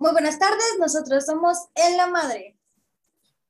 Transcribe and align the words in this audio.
Muy 0.00 0.12
buenas 0.12 0.38
tardes, 0.38 0.78
nosotros 0.78 1.26
somos 1.26 1.58
En 1.74 1.96
la 1.96 2.06
Madre. 2.06 2.56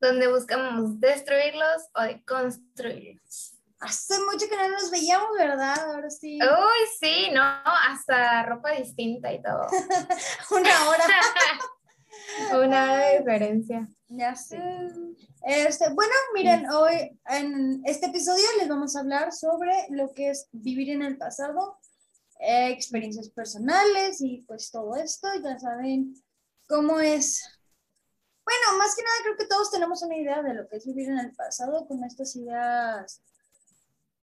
Donde 0.01 0.27
buscamos 0.27 0.99
destruirlos 0.99 1.83
o 1.93 2.25
construirlos. 2.25 3.53
Hace 3.79 4.15
mucho 4.25 4.49
que 4.49 4.57
no 4.57 4.67
nos 4.69 4.89
veíamos, 4.89 5.29
¿verdad? 5.37 5.77
Ahora 5.93 6.09
sí. 6.09 6.39
Uy, 6.41 6.87
sí, 6.99 7.29
no, 7.31 7.43
hasta 7.43 8.41
ropa 8.47 8.71
distinta 8.71 9.31
y 9.31 9.43
todo. 9.43 9.67
Una 10.49 10.89
hora. 10.89 11.05
Una 12.65 12.83
hora 12.93 12.97
de 12.97 13.19
diferencia. 13.19 13.87
Ya 14.07 14.35
sé. 14.35 14.59
Este, 15.43 15.93
bueno, 15.93 16.13
miren, 16.33 16.67
hoy 16.71 17.15
en 17.27 17.83
este 17.85 18.07
episodio 18.07 18.45
les 18.57 18.67
vamos 18.67 18.95
a 18.95 19.01
hablar 19.01 19.33
sobre 19.33 19.71
lo 19.91 20.11
que 20.13 20.31
es 20.31 20.47
vivir 20.51 20.89
en 20.89 21.03
el 21.03 21.15
pasado, 21.15 21.77
eh, 22.39 22.69
experiencias 22.71 23.29
personales 23.29 24.19
y 24.19 24.41
pues 24.47 24.71
todo 24.71 24.95
esto. 24.95 25.27
Ya 25.43 25.59
saben 25.59 26.15
cómo 26.69 26.99
es. 26.99 27.43
Bueno, 28.45 28.77
más 28.77 28.95
que 28.95 29.03
nada 29.03 29.15
creo 29.23 29.37
que 29.37 29.47
todos 29.47 29.71
tenemos 29.71 30.01
una 30.03 30.15
idea 30.15 30.41
de 30.41 30.53
lo 30.53 30.67
que 30.69 30.77
es 30.77 30.85
vivir 30.85 31.09
en 31.09 31.19
el 31.19 31.33
pasado 31.33 31.85
con 31.87 32.03
estas 32.03 32.35
ideas 32.35 33.21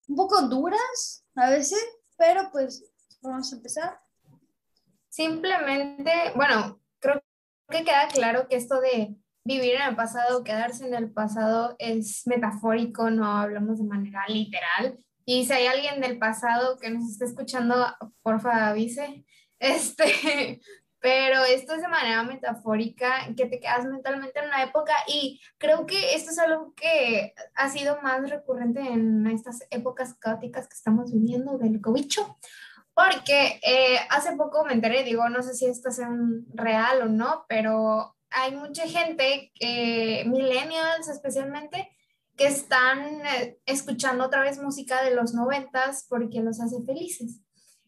un 0.09 0.17
poco 0.17 0.43
duras 0.43 1.25
a 1.37 1.49
veces, 1.49 1.83
pero 2.19 2.51
pues 2.51 2.93
vamos 3.23 3.53
a 3.53 3.57
empezar. 3.57 4.01
Simplemente, 5.09 6.13
bueno, 6.35 6.81
creo 6.99 7.23
que 7.71 7.85
queda 7.85 8.09
claro 8.09 8.49
que 8.49 8.57
esto 8.57 8.81
de 8.81 9.17
vivir 9.45 9.77
en 9.77 9.83
el 9.83 9.97
pasado, 9.97 10.45
quedarse 10.45 10.87
en 10.87 10.95
el 10.95 11.13
pasado 11.13 11.77
es 11.79 12.27
metafórico, 12.27 13.11
no 13.11 13.27
hablamos 13.27 13.79
de 13.79 13.85
manera 13.85 14.25
literal. 14.29 14.99
Y 15.25 15.47
si 15.47 15.53
hay 15.53 15.67
alguien 15.67 16.01
del 16.01 16.19
pasado 16.19 16.79
que 16.79 16.91
nos 16.91 17.09
está 17.09 17.25
escuchando, 17.25 17.87
porfa 18.23 18.69
avise. 18.69 19.25
Este, 19.63 20.61
pero 21.03 21.45
esto 21.45 21.75
es 21.75 21.83
de 21.83 21.89
manera 21.89 22.23
metafórica, 22.23 23.27
que 23.37 23.47
te 23.47 23.61
quedas 23.61 23.85
mentalmente 23.85 24.39
en 24.39 24.47
una 24.47 24.63
época 24.63 24.95
y 25.07 25.41
creo 25.59 25.85
que 25.85 26.15
esto 26.15 26.31
es 26.31 26.39
algo 26.39 26.73
que 26.75 27.35
ha 27.55 27.69
sido 27.69 28.01
más 28.01 28.31
recurrente 28.31 28.81
en 28.81 29.27
estas 29.27 29.67
épocas 29.71 30.15
caóticas 30.15 30.69
que 30.69 30.75
estamos 30.75 31.13
viviendo 31.13 31.59
del 31.59 31.81
cobicho, 31.81 32.39
porque 32.95 33.61
eh, 33.63 33.99
hace 34.11 34.37
poco 34.37 34.65
me 34.65 34.73
enteré, 34.73 35.03
digo, 35.03 35.29
no 35.29 35.43
sé 35.43 35.55
si 35.55 35.67
esto 35.67 35.91
es 35.91 36.01
real 36.55 37.03
o 37.03 37.07
no, 37.07 37.45
pero 37.49 38.17
hay 38.31 38.55
mucha 38.55 38.87
gente, 38.87 39.53
millennials 40.25 41.09
especialmente, 41.09 41.91
que 42.37 42.47
están 42.47 43.25
eh, 43.27 43.59
escuchando 43.67 44.25
otra 44.25 44.43
vez 44.43 44.59
música 44.59 45.03
de 45.03 45.15
los 45.15 45.35
noventas 45.35 46.07
porque 46.09 46.41
los 46.41 46.61
hace 46.61 46.83
felices. 46.85 47.42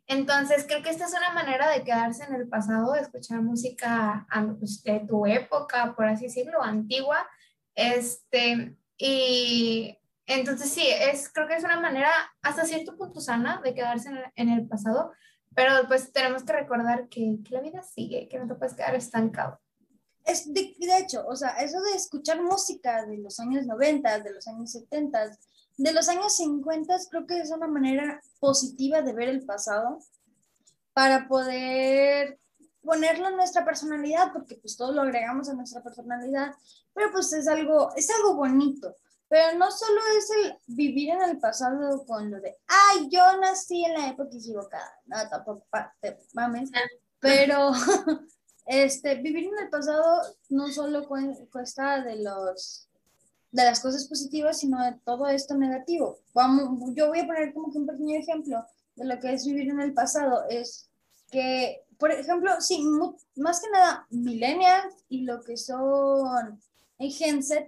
Entonces, 0.06 0.64
creo 0.66 0.82
que 0.82 0.90
esta 0.90 1.06
es 1.06 1.14
una 1.14 1.32
manera 1.32 1.70
de 1.70 1.82
quedarse 1.82 2.24
en 2.24 2.34
el 2.34 2.48
pasado, 2.48 2.94
escuchar 2.94 3.40
música 3.40 4.26
pues, 4.58 4.82
de 4.82 5.00
tu 5.00 5.24
época, 5.26 5.94
por 5.96 6.06
así 6.06 6.24
decirlo, 6.24 6.62
antigua. 6.62 7.26
Este, 7.74 8.76
y 8.98 9.98
entonces 10.26 10.70
sí, 10.70 10.86
es, 10.86 11.30
creo 11.32 11.48
que 11.48 11.56
es 11.56 11.64
una 11.64 11.80
manera 11.80 12.10
hasta 12.42 12.64
cierto 12.64 12.96
punto 12.96 13.20
sana 13.20 13.60
de 13.64 13.74
quedarse 13.74 14.10
en, 14.36 14.48
el 14.48 14.66
pasado, 14.66 15.12
pero 15.54 15.86
pues 15.88 16.12
tenemos 16.12 16.44
que 16.44 16.52
recordar 16.52 17.08
que, 17.08 17.38
que, 17.44 17.54
la 17.54 17.60
vida 17.60 17.82
sigue, 17.82 18.28
que 18.28 18.38
no 18.38 18.46
te 18.46 18.54
puedes 18.54 18.74
quedar 18.74 18.94
estancado. 18.94 19.60
Es 20.24 20.52
de, 20.52 20.74
de, 20.78 20.98
hecho, 20.98 21.26
o 21.26 21.36
sea, 21.36 21.50
eso 21.56 21.80
de 21.82 21.92
escuchar 21.92 22.42
música 22.42 23.04
de 23.04 23.18
los 23.18 23.38
años 23.40 23.66
90, 23.66 24.20
de 24.20 24.32
los 24.32 24.46
años 24.48 24.72
70, 24.72 25.38
de 25.76 25.92
los 25.92 26.08
años 26.08 26.36
50 26.36 26.96
creo 27.10 27.26
que 27.26 27.40
es 27.40 27.50
una 27.50 27.66
manera 27.66 28.20
positiva 28.38 29.02
de 29.02 29.12
ver 29.12 29.28
el 29.28 29.44
pasado 29.44 29.98
para 30.92 31.26
poder 31.26 32.38
ponerlo 32.82 33.28
en 33.28 33.36
nuestra 33.36 33.64
personalidad, 33.64 34.32
porque 34.32 34.56
pues 34.56 34.76
todo 34.76 34.92
lo 34.92 35.02
agregamos 35.02 35.48
a 35.48 35.54
nuestra 35.54 35.82
personalidad, 35.82 36.54
pero 36.92 37.10
pues 37.10 37.32
es 37.32 37.48
algo, 37.48 37.90
es 37.96 38.08
algo 38.10 38.36
bonito. 38.36 38.94
Pero 39.26 39.58
no 39.58 39.70
solo 39.70 40.00
es 40.16 40.30
el 40.30 40.58
vivir 40.66 41.10
en 41.10 41.22
el 41.22 41.38
pasado 41.40 42.04
con 42.06 42.30
lo 42.30 42.40
de, 42.40 42.58
ay, 42.68 43.08
yo 43.10 43.22
nací 43.40 43.84
en 43.84 43.94
la 43.94 44.08
época 44.08 44.36
equivocada, 44.36 45.00
no, 45.06 45.28
tampoco 45.28 45.66
te 46.00 46.18
mames, 46.34 46.70
pero 47.18 47.72
este, 48.66 49.16
vivir 49.16 49.46
en 49.46 49.64
el 49.64 49.70
pasado 49.70 50.22
no 50.50 50.68
solo 50.68 51.08
cuesta 51.50 52.02
de 52.02 52.22
los 52.22 52.88
de 53.54 53.64
las 53.64 53.78
cosas 53.78 54.08
positivas, 54.08 54.58
sino 54.58 54.82
de 54.84 54.98
todo 55.04 55.28
esto 55.28 55.54
negativo. 55.54 56.18
Vamos, 56.32 56.92
yo 56.96 57.06
voy 57.06 57.20
a 57.20 57.26
poner 57.26 57.54
como 57.54 57.70
que 57.70 57.78
un 57.78 57.86
pequeño 57.86 58.18
ejemplo 58.18 58.66
de 58.96 59.04
lo 59.04 59.20
que 59.20 59.32
es 59.32 59.46
vivir 59.46 59.70
en 59.70 59.78
el 59.80 59.94
pasado. 59.94 60.42
Es 60.48 60.90
que, 61.30 61.84
por 61.96 62.10
ejemplo, 62.10 62.50
sí, 62.60 62.84
más 63.36 63.60
que 63.60 63.70
nada, 63.70 64.08
millennials 64.10 64.96
y 65.08 65.22
lo 65.22 65.40
que 65.44 65.56
son 65.56 66.60
en 66.98 67.10
Gen 67.12 67.44
Z 67.44 67.64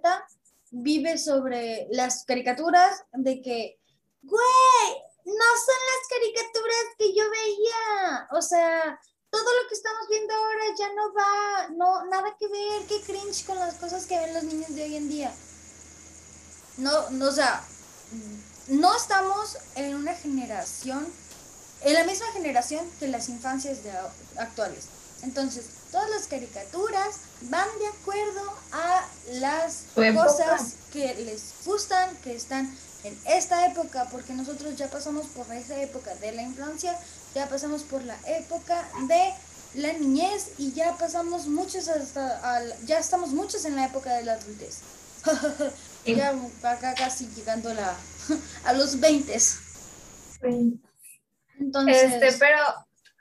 vive 0.73 1.19
sobre 1.19 1.87
las 1.93 2.25
caricaturas 2.25 3.05
de 3.13 3.41
que, 3.41 3.79
güey, 4.25 4.91
no 5.25 5.49
son 5.67 5.81
las 5.93 6.09
caricaturas 6.11 6.85
que 6.99 7.15
yo 7.15 7.23
veía. 7.31 8.29
O 8.33 8.43
sea, 8.43 8.99
todo 9.31 9.45
lo 9.63 9.69
que 9.69 9.75
estamos 9.77 10.09
viendo 10.11 10.35
ahora 10.35 10.65
ya 10.77 10.93
no 10.95 11.15
va, 11.15 11.69
no, 11.77 12.07
nada 12.07 12.37
que 12.41 12.49
ver, 12.49 12.83
qué 12.89 13.01
cringe 13.03 13.47
con 13.47 13.57
las 13.57 13.77
cosas 13.77 14.05
que 14.07 14.19
ven 14.19 14.35
los 14.35 14.43
niños 14.43 14.75
de 14.75 14.83
hoy 14.83 14.97
en 14.97 15.09
día 15.09 15.33
no, 16.77 17.11
no, 17.11 17.29
o 17.29 17.33
sea, 17.33 17.63
no 18.69 18.97
estamos 18.97 19.59
en 19.75 19.95
una 19.95 20.15
generación, 20.15 21.07
en 21.83 21.95
la 21.95 22.05
misma 22.05 22.27
generación 22.33 22.85
que 22.99 23.09
las 23.09 23.29
infancias 23.29 23.83
de, 23.85 23.93
actuales. 24.39 24.87
Entonces, 25.23 25.65
todas 25.91 26.11
las 26.11 26.27
caricaturas 26.27 27.17
van 27.43 27.69
de 27.79 27.87
acuerdo 27.87 28.53
a 28.73 29.05
las 29.33 29.85
cosas 29.95 30.75
que 30.93 31.15
les 31.15 31.55
gustan, 31.65 32.15
que 32.19 32.35
están 32.35 32.71
en 33.05 33.19
esta 33.27 33.67
época, 33.67 34.09
porque 34.11 34.35
nosotros 34.35 34.77
ya 34.77 34.91
pasamos 34.91 35.27
por 35.29 35.51
esa 35.53 35.81
época 35.81 36.15
de 36.17 36.33
la 36.33 36.43
infancia, 36.43 36.99
ya 37.35 37.49
pasamos 37.49 37.83
por 37.83 38.03
la 38.03 38.19
época 38.27 38.87
de 39.09 39.33
la 39.81 39.93
niñez 39.93 40.49
y 40.59 40.73
ya 40.73 40.97
pasamos 40.97 41.47
muchos 41.47 41.89
hasta, 41.89 42.63
ya 42.85 42.99
estamos 42.99 43.31
muchos 43.31 43.65
en 43.65 43.77
la 43.77 43.87
época 43.87 44.15
de 44.15 44.25
la 44.25 44.33
adultez. 44.35 44.79
Ya 46.15 46.33
acá 46.63 46.95
casi 46.95 47.27
llegando 47.29 47.71
a, 47.71 47.75
la, 47.75 47.97
a 48.65 48.73
los 48.73 49.01
20. 49.01 49.37
Entonces. 51.59 52.13
Este, 52.13 52.33
pero 52.39 52.59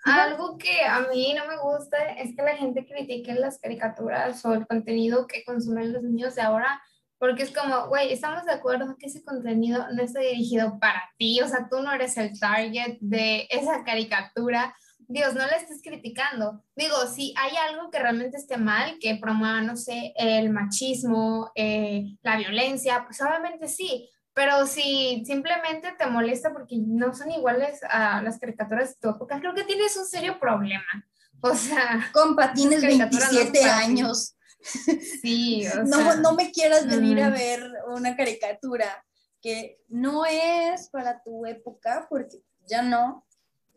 algo 0.06 0.57
que 0.57 0.84
a 0.84 1.01
mí 1.01 1.34
no 1.34 1.47
me 1.47 1.57
gusta 1.57 1.97
es 2.13 2.35
que 2.35 2.44
la 2.44 2.56
gente 2.56 2.85
critique 2.85 3.34
las 3.34 3.59
caricaturas 3.59 4.45
o 4.45 4.53
el 4.53 4.68
contenido 4.68 5.25
que 5.25 5.44
consumen 5.44 5.94
los 5.94 6.03
niños 6.03 6.35
de 6.35 6.44
ahora, 6.44 6.79
porque 7.18 7.44
es 7.44 7.51
como, 7.51 7.88
güey, 7.88 8.13
estamos 8.13 8.45
de 8.45 8.51
acuerdo 8.51 8.95
que 9.00 9.07
ese 9.07 9.24
contenido 9.24 9.88
no 9.94 10.03
está 10.03 10.19
dirigido 10.19 10.79
para 10.79 11.01
ti, 11.18 11.41
o 11.41 11.47
sea, 11.47 11.68
tú 11.69 11.81
no 11.81 11.91
eres 11.91 12.18
el 12.18 12.40
target 12.40 12.97
de 13.00 13.47
esa 13.50 13.84
caricatura 13.84 14.75
Dios, 15.07 15.33
no 15.35 15.45
le 15.45 15.55
estés 15.55 15.81
criticando. 15.81 16.63
Digo, 16.75 16.95
si 17.07 17.33
hay 17.38 17.55
algo 17.55 17.89
que 17.91 17.99
realmente 17.99 18.38
esté 18.38 18.57
mal, 18.57 18.97
que 18.99 19.16
promueva, 19.16 19.61
no 19.61 19.75
sé, 19.75 20.13
el 20.16 20.49
machismo, 20.49 21.51
eh, 21.55 22.17
la 22.21 22.38
violencia, 22.38 23.03
pues 23.05 23.21
obviamente 23.21 23.67
sí. 23.67 24.09
Pero 24.33 24.67
si 24.67 25.23
simplemente 25.25 25.94
te 25.97 26.05
molesta 26.07 26.51
porque 26.51 26.75
no 26.77 27.13
son 27.15 27.31
iguales 27.31 27.79
a 27.89 28.21
las 28.21 28.38
caricaturas 28.38 28.89
de 28.89 28.95
tu 28.99 29.09
época, 29.09 29.39
creo 29.39 29.53
que 29.53 29.63
tienes 29.63 29.95
un 29.97 30.05
serio 30.05 30.39
problema. 30.39 30.85
O 31.41 31.53
sea, 31.53 32.09
compa, 32.11 32.53
tienes 32.53 32.81
27 32.81 33.63
años. 33.65 34.35
Sí, 35.21 35.67
o 35.67 35.83
no, 35.83 35.97
sea, 35.97 36.15
no 36.15 36.33
me 36.33 36.49
quieras 36.49 36.88
venir 36.88 37.21
a 37.21 37.29
ver 37.29 37.69
una 37.88 38.15
caricatura 38.15 39.05
que 39.39 39.79
no 39.89 40.25
es 40.25 40.89
para 40.89 41.21
tu 41.21 41.45
época, 41.45 42.07
porque 42.09 42.41
ya 42.65 42.81
no, 42.81 43.27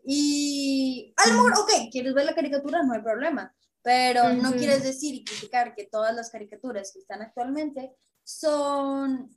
y 0.05 1.13
al 1.17 1.33
mejor, 1.33 1.53
ok, 1.59 1.71
quieres 1.91 2.13
ver 2.13 2.25
la 2.25 2.35
caricatura, 2.35 2.83
no 2.83 2.93
hay 2.93 3.01
problema, 3.01 3.53
pero 3.81 4.33
no 4.33 4.51
quieres 4.53 4.83
decir 4.83 5.15
y 5.15 5.23
criticar 5.23 5.73
que 5.75 5.85
todas 5.85 6.15
las 6.15 6.29
caricaturas 6.29 6.91
que 6.91 6.99
están 6.99 7.21
actualmente 7.21 7.95
son 8.23 9.29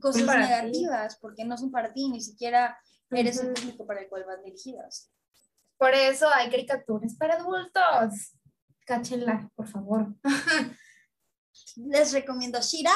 cosas 0.00 0.24
negativas, 0.24 1.16
porque 1.20 1.44
no 1.44 1.56
son 1.56 1.70
para 1.70 1.92
ti, 1.92 2.08
ni 2.08 2.20
siquiera 2.20 2.78
eres 3.10 3.40
el 3.40 3.52
público 3.52 3.86
para 3.86 4.00
el 4.00 4.08
cual 4.08 4.24
van 4.24 4.42
dirigidas. 4.42 5.10
Por 5.78 5.94
eso 5.94 6.28
hay 6.28 6.50
caricaturas 6.50 7.14
para 7.14 7.34
adultos. 7.34 8.34
Cáchenla, 8.84 9.50
por 9.54 9.68
favor. 9.68 10.14
Les 11.76 12.12
recomiendo 12.12 12.60
Shira, 12.60 12.92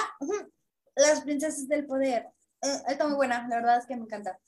Las 0.97 1.21
Princesas 1.21 1.69
del 1.69 1.87
Poder. 1.87 2.29
Eh, 2.63 2.83
está 2.89 3.07
muy 3.07 3.17
buena, 3.17 3.47
la 3.49 3.57
verdad 3.57 3.79
es 3.79 3.87
que 3.87 3.97
me 3.97 4.03
encanta 4.03 4.39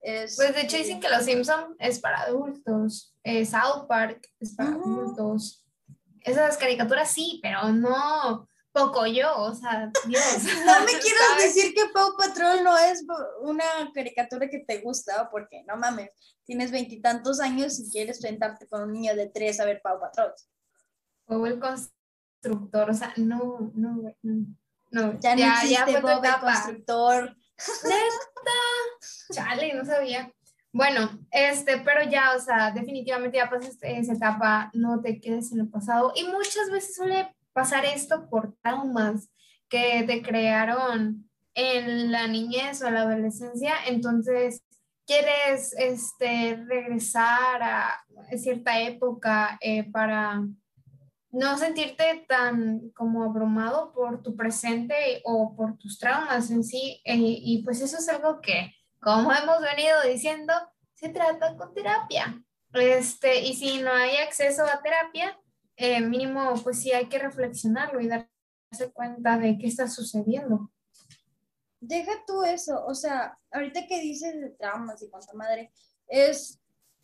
pues 0.00 0.54
de 0.54 0.60
hecho 0.62 0.76
dicen 0.76 1.00
que 1.00 1.08
Los 1.08 1.24
Simpson 1.24 1.76
es 1.78 1.98
para 1.98 2.22
adultos, 2.22 3.14
eh, 3.22 3.44
South 3.44 3.86
Park 3.88 4.28
es 4.40 4.54
para 4.54 4.70
adultos. 4.70 5.64
Esas 6.22 6.56
caricaturas 6.56 7.10
sí, 7.10 7.40
pero 7.42 7.72
no 7.72 8.48
poco 8.76 9.06
yo, 9.06 9.34
o 9.38 9.54
sea, 9.54 9.90
Dios. 10.06 10.42
no 10.66 10.80
me 10.80 10.92
quieras 11.00 11.38
decir 11.38 11.74
que 11.74 11.88
Paw 11.94 12.14
Patrol 12.16 12.62
no 12.62 12.76
es 12.76 13.04
una 13.40 13.64
caricatura 13.94 14.48
que 14.48 14.60
te 14.60 14.80
gusta, 14.80 15.30
porque 15.30 15.64
no 15.66 15.76
mames, 15.76 16.10
tienes 16.44 16.70
veintitantos 16.70 17.40
años 17.40 17.78
y 17.80 17.90
quieres 17.90 18.20
sentarte 18.20 18.68
con 18.68 18.82
un 18.82 18.92
niño 18.92 19.16
de 19.16 19.28
tres 19.28 19.60
a 19.60 19.64
ver 19.64 19.80
Paw 19.82 19.98
Patrol. 19.98 20.32
Bob 21.26 21.46
el 21.46 21.58
constructor, 21.58 22.90
o 22.90 22.94
sea, 22.94 23.12
no, 23.16 23.72
no, 23.74 24.14
no. 24.22 24.46
no. 24.90 25.20
Ya, 25.20 25.34
no 25.34 25.42
existe 25.42 26.00
Bob 26.00 26.24
el 26.24 26.40
constructor. 26.40 27.36
Neta, 27.84 29.32
chale, 29.32 29.74
no 29.74 29.84
sabía. 29.84 30.30
Bueno, 30.72 31.08
este, 31.30 31.78
pero 31.78 32.02
ya, 32.08 32.36
o 32.36 32.40
sea, 32.40 32.70
definitivamente 32.70 33.38
ya 33.38 33.48
pasaste 33.48 33.98
esa 33.98 34.12
etapa, 34.12 34.70
no 34.74 35.00
te 35.00 35.20
quedes 35.20 35.52
en 35.52 35.60
el 35.60 35.70
pasado. 35.70 36.12
Y 36.14 36.24
muchas 36.24 36.70
veces 36.70 36.94
suele 36.94 37.34
pasar 37.52 37.86
esto 37.86 38.28
por 38.28 38.54
traumas 38.62 39.30
que 39.68 40.04
te 40.06 40.22
crearon 40.22 41.30
en 41.54 42.12
la 42.12 42.26
niñez 42.26 42.82
o 42.82 42.90
la 42.90 43.02
adolescencia, 43.02 43.74
entonces 43.86 44.62
quieres 45.06 45.72
este, 45.78 46.56
regresar 46.66 47.62
a 47.62 48.04
cierta 48.36 48.78
época 48.80 49.56
eh, 49.62 49.90
para 49.90 50.42
no 51.36 51.58
sentirte 51.58 52.24
tan 52.26 52.88
como 52.90 53.22
abrumado 53.22 53.92
por 53.92 54.22
tu 54.22 54.34
presente 54.34 55.20
o 55.24 55.54
por 55.54 55.76
tus 55.76 55.98
traumas 55.98 56.50
en 56.50 56.64
sí. 56.64 57.02
Eh, 57.04 57.14
y 57.18 57.62
pues 57.62 57.82
eso 57.82 57.98
es 57.98 58.08
algo 58.08 58.40
que 58.40 58.72
como 59.00 59.30
hemos 59.30 59.60
venido 59.60 60.02
diciendo, 60.02 60.54
se 60.94 61.10
trata 61.10 61.54
con 61.56 61.74
terapia. 61.74 62.42
Este, 62.72 63.40
y 63.40 63.54
si 63.54 63.82
no 63.82 63.92
hay 63.92 64.16
acceso 64.16 64.64
a 64.64 64.82
terapia, 64.82 65.38
eh, 65.76 66.00
mínimo, 66.00 66.54
pues 66.62 66.80
sí 66.80 66.90
hay 66.92 67.06
que 67.06 67.18
reflexionarlo 67.18 68.00
y 68.00 68.08
darse 68.08 68.90
cuenta 68.94 69.36
de 69.38 69.58
qué 69.58 69.66
está 69.66 69.88
sucediendo. 69.88 70.72
Deja 71.80 72.12
tú 72.26 72.44
eso, 72.44 72.82
o 72.86 72.94
sea, 72.94 73.38
ahorita 73.52 73.86
que 73.86 74.00
dices 74.00 74.40
de 74.40 74.50
traumas 74.50 75.02
y 75.02 75.10
cuánta 75.10 75.34
madre, 75.34 75.70
es, 76.08 76.58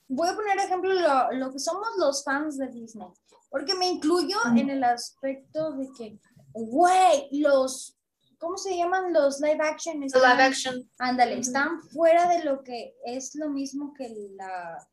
voy 0.09 0.29
a 0.31 0.35
poner 0.35 0.57
ejemplo 0.59 0.95
lo, 0.95 1.33
lo, 1.33 1.53
que 1.53 1.59
somos 1.59 1.87
los 1.99 2.25
fans 2.25 2.57
de 2.57 2.69
Disney, 2.69 3.09
porque 3.53 3.75
me 3.75 3.87
incluyo 3.87 4.39
en 4.57 4.71
el 4.71 4.83
aspecto 4.83 5.73
de 5.73 5.89
que, 5.97 6.19
güey, 6.53 7.29
los 7.33 7.99
¿cómo 8.39 8.57
se 8.57 8.77
llaman 8.77 9.13
los 9.13 9.41
live 9.41 9.61
action? 9.61 10.01
live 10.01 10.43
action. 10.43 10.91
Ándale, 10.99 11.39
están 11.39 11.81
fuera 11.93 12.29
de 12.29 12.43
lo 12.43 12.65
que 12.65 12.95
es 13.05 13.35
lo 13.35 13.51
mismo 13.51 13.93
que 13.95 14.09
la 14.35 14.89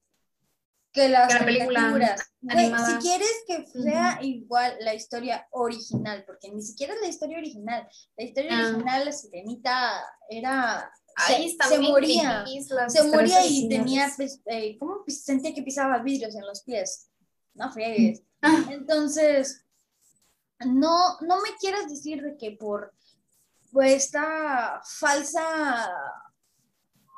que 0.92 1.08
las 1.08 1.34
películas. 1.38 2.32
si 2.42 2.96
quieres 2.98 3.44
que 3.48 3.66
sea 3.66 4.20
igual 4.22 4.76
la 4.82 4.94
historia 4.94 5.48
original, 5.52 6.24
porque 6.26 6.52
ni 6.52 6.62
siquiera 6.62 6.94
es 6.96 7.02
la 7.02 7.08
historia 7.08 7.38
original. 7.38 7.88
La 8.18 8.24
historia 8.24 8.52
ah. 8.54 8.68
original, 8.68 9.06
la 9.06 9.12
sirenita, 9.12 10.06
era 10.30 10.92
Ahí 11.16 11.50
se, 11.50 11.68
se 11.68 11.80
moría, 11.80 12.46
se 12.88 13.04
moría 13.04 13.46
y 13.46 13.68
tenía, 13.68 14.12
pues, 14.16 14.42
eh, 14.46 14.78
¿cómo 14.80 15.04
sentía 15.08 15.54
que 15.54 15.64
pisaba 15.64 16.00
vidrios 16.00 16.36
en 16.36 16.46
los 16.46 16.64
pies? 16.64 17.10
No 17.54 17.72
fregues. 17.72 18.24
Ah. 18.42 18.66
Entonces, 18.72 19.66
no, 20.66 21.20
no 21.22 21.42
me 21.42 21.56
quieras 21.60 21.90
decir 21.90 22.22
de 22.22 22.38
que 22.38 22.52
por 22.52 22.94
pues, 23.72 24.06
esta 24.06 24.82
falsa 24.84 25.90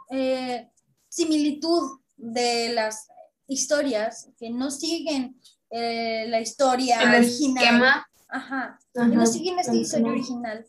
eh, 0.10 0.70
similitud 1.10 2.00
de 2.18 2.74
las 2.74 3.08
historias 3.48 4.30
que 4.38 4.50
no 4.50 4.72
siguen 4.72 5.40
eh, 5.70 6.26
la 6.28 6.42
historia 6.42 7.00
original. 7.18 8.04
Ajá, 8.28 8.80
que 8.94 9.06
no 9.06 9.26
siguen 9.26 9.60
esta 9.60 9.76
historia 9.76 10.12
original. 10.12 10.66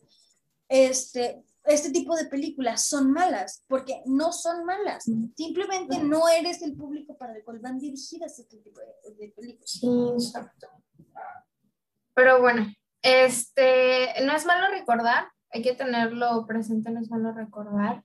Este, 0.69 1.44
este 1.64 1.91
tipo 1.91 2.17
de 2.17 2.26
películas 2.26 2.87
son 2.87 3.12
malas, 3.12 3.64
porque 3.69 4.03
no 4.06 4.32
son 4.32 4.64
malas, 4.64 5.05
simplemente 5.37 5.99
no 5.99 6.29
eres 6.29 6.62
el 6.62 6.75
público 6.75 7.17
para 7.17 7.37
el 7.37 7.44
cual 7.44 7.61
van 7.61 7.79
dirigidas 7.79 8.38
este 8.38 8.59
tipo 8.59 8.81
de, 8.81 9.29
películas. 9.37 9.70
Sí, 9.70 9.88
exacto. 10.12 10.69
Pero 12.14 12.41
bueno, 12.41 12.67
este, 13.03 14.09
no 14.25 14.35
es 14.35 14.44
malo 14.44 14.70
recordar 14.70 15.26
hay 15.53 15.62
que 15.62 15.75
tenerlo 15.75 16.47
presente, 16.47 16.91
no 16.91 17.00
es 17.00 17.09
bueno 17.09 17.32
recordar. 17.32 18.03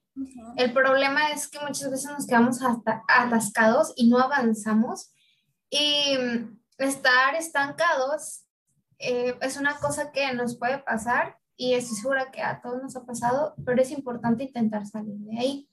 El 0.57 0.73
problema 0.73 1.31
es 1.31 1.47
que 1.47 1.59
muchas 1.59 1.89
veces 1.89 2.11
nos 2.11 2.27
quedamos 2.27 2.61
hasta 2.61 3.03
atascados 3.07 3.93
y 3.95 4.09
no 4.09 4.19
avanzamos. 4.19 5.13
Y 5.69 6.17
mm, 6.17 6.59
estar 6.79 7.35
estancados 7.35 8.45
eh, 8.99 9.37
es 9.41 9.57
una 9.57 9.77
cosa 9.77 10.11
que 10.11 10.33
nos 10.33 10.57
puede 10.57 10.79
pasar 10.79 11.37
y 11.57 11.73
estoy 11.73 11.97
segura 11.97 12.31
que 12.31 12.41
a 12.41 12.61
todos 12.61 12.81
nos 12.81 12.95
ha 12.95 13.05
pasado, 13.05 13.55
pero 13.65 13.81
es 13.81 13.91
importante 13.91 14.43
intentar 14.43 14.85
salir 14.85 15.17
de 15.17 15.39
ahí. 15.39 15.69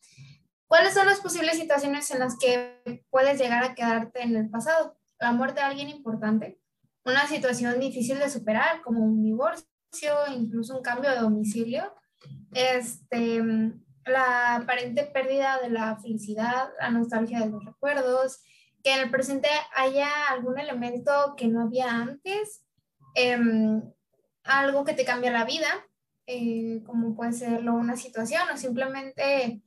¿Cuáles 0.66 0.94
son 0.94 1.06
las 1.06 1.20
posibles 1.20 1.58
situaciones 1.58 2.10
en 2.10 2.18
las 2.18 2.36
que 2.38 3.04
puedes 3.10 3.38
llegar 3.38 3.62
a 3.62 3.74
quedarte 3.74 4.22
en 4.22 4.34
el 4.34 4.48
pasado? 4.48 4.96
La 5.20 5.32
muerte 5.32 5.60
de 5.60 5.66
alguien 5.66 5.90
importante, 5.90 6.58
una 7.04 7.26
situación 7.26 7.78
difícil 7.78 8.18
de 8.18 8.30
superar, 8.30 8.80
como 8.82 9.04
un 9.04 9.22
divorcio 9.22 9.68
incluso 10.34 10.76
un 10.76 10.82
cambio 10.82 11.10
de 11.10 11.18
domicilio, 11.18 11.94
este, 12.52 13.42
la 14.06 14.56
aparente 14.56 15.04
pérdida 15.04 15.60
de 15.62 15.70
la 15.70 15.96
felicidad, 15.96 16.70
la 16.80 16.90
nostalgia 16.90 17.40
de 17.40 17.50
los 17.50 17.64
recuerdos, 17.64 18.42
que 18.82 18.92
en 18.92 19.00
el 19.00 19.10
presente 19.10 19.48
haya 19.76 20.08
algún 20.30 20.58
elemento 20.58 21.34
que 21.36 21.48
no 21.48 21.62
había 21.62 21.90
antes, 21.90 22.64
em, 23.14 23.82
algo 24.44 24.84
que 24.84 24.94
te 24.94 25.04
cambia 25.04 25.32
la 25.32 25.44
vida, 25.44 25.68
eh, 26.26 26.82
como 26.86 27.14
puede 27.14 27.32
ser 27.32 27.68
una 27.68 27.96
situación 27.96 28.42
o 28.52 28.56
simplemente 28.56 29.62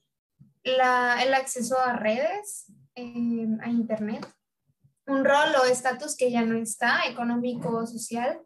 el 0.63 1.33
acceso 1.33 1.79
a 1.79 1.94
redes, 1.94 2.71
em, 2.95 3.59
a 3.62 3.69
internet, 3.69 4.27
un 5.06 5.24
rol 5.24 5.56
o 5.62 5.65
estatus 5.65 6.18
que 6.18 6.31
ya 6.31 6.41
no 6.41 6.57
está, 6.57 7.06
económico 7.07 7.69
o 7.69 7.88
social, 7.88 8.41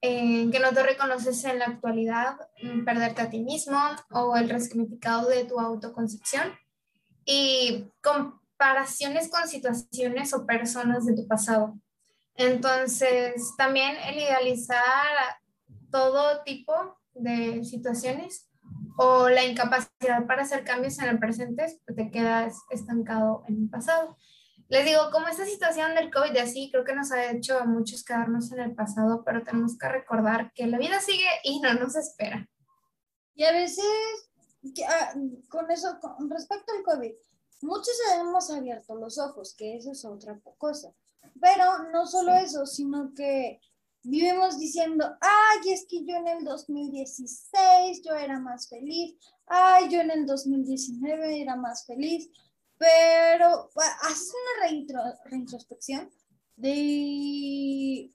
que 0.00 0.60
no 0.62 0.72
te 0.72 0.82
reconoces 0.82 1.44
en 1.44 1.58
la 1.58 1.66
actualidad, 1.66 2.36
mm, 2.62 2.84
perderte 2.84 3.22
a 3.22 3.30
ti 3.30 3.40
mismo 3.40 3.78
o 4.10 4.34
el 4.36 4.48
resignificado 4.48 5.28
de 5.28 5.44
tu 5.44 5.60
autoconcepción 5.60 6.54
y 7.26 7.86
comparaciones 8.02 9.28
con 9.28 9.46
situaciones 9.46 10.32
o 10.32 10.46
personas 10.46 11.04
de 11.04 11.14
tu 11.14 11.26
pasado. 11.26 11.78
Entonces, 12.40 13.54
también 13.56 13.96
el 14.06 14.16
idealizar 14.16 15.08
todo 15.90 16.42
tipo 16.42 16.74
de 17.14 17.64
situaciones 17.64 18.48
o 18.96 19.28
la 19.28 19.44
incapacidad 19.44 20.26
para 20.26 20.42
hacer 20.42 20.64
cambios 20.64 20.98
en 20.98 21.08
el 21.08 21.18
presente, 21.18 21.80
pues 21.86 21.96
te 21.96 22.10
quedas 22.10 22.56
estancado 22.70 23.42
en 23.48 23.62
el 23.62 23.68
pasado 23.70 24.16
les 24.70 24.84
digo, 24.84 25.10
como 25.10 25.26
esta 25.26 25.44
situación 25.44 25.96
del 25.96 26.12
COVID 26.12 26.32
de 26.32 26.42
así, 26.42 26.70
creo 26.70 26.84
que 26.84 26.94
nos 26.94 27.10
ha 27.10 27.32
hecho 27.32 27.58
a 27.58 27.64
muchos 27.64 28.04
quedarnos 28.04 28.52
en 28.52 28.60
el 28.60 28.72
pasado, 28.72 29.24
pero 29.24 29.42
tenemos 29.42 29.76
que 29.76 29.88
recordar 29.88 30.52
que 30.54 30.68
la 30.68 30.78
vida 30.78 31.00
sigue 31.00 31.26
y 31.42 31.58
no 31.60 31.74
nos 31.74 31.96
espera. 31.96 32.48
Y 33.34 33.42
a 33.42 33.50
veces, 33.50 33.84
ah, 34.88 35.12
con 35.48 35.68
eso, 35.72 35.98
con 36.00 36.30
respecto 36.30 36.72
al 36.72 36.84
COVID, 36.84 37.12
muchos 37.62 37.94
hemos 38.14 38.48
abierto 38.50 38.94
los 38.94 39.18
ojos, 39.18 39.56
que 39.58 39.74
eso 39.74 39.90
es 39.90 40.04
otra 40.04 40.40
cosa. 40.56 40.92
Pero 41.40 41.90
no 41.92 42.06
solo 42.06 42.34
eso, 42.34 42.66
sino 42.66 43.12
que 43.14 43.60
vivimos 44.02 44.58
diciendo, 44.58 45.16
ay, 45.20 45.72
es 45.72 45.86
que 45.88 46.04
yo 46.04 46.16
en 46.16 46.28
el 46.28 46.44
2016 46.44 48.02
yo 48.04 48.14
era 48.14 48.38
más 48.38 48.68
feliz, 48.68 49.16
ay, 49.46 49.88
yo 49.90 50.00
en 50.00 50.10
el 50.10 50.26
2019 50.26 51.42
era 51.42 51.56
más 51.56 51.84
feliz 51.86 52.30
pero 52.80 53.68
haces 54.00 54.32
una 54.32 54.96
reintrospección 55.26 56.10
de... 56.56 56.70
Y 56.72 58.14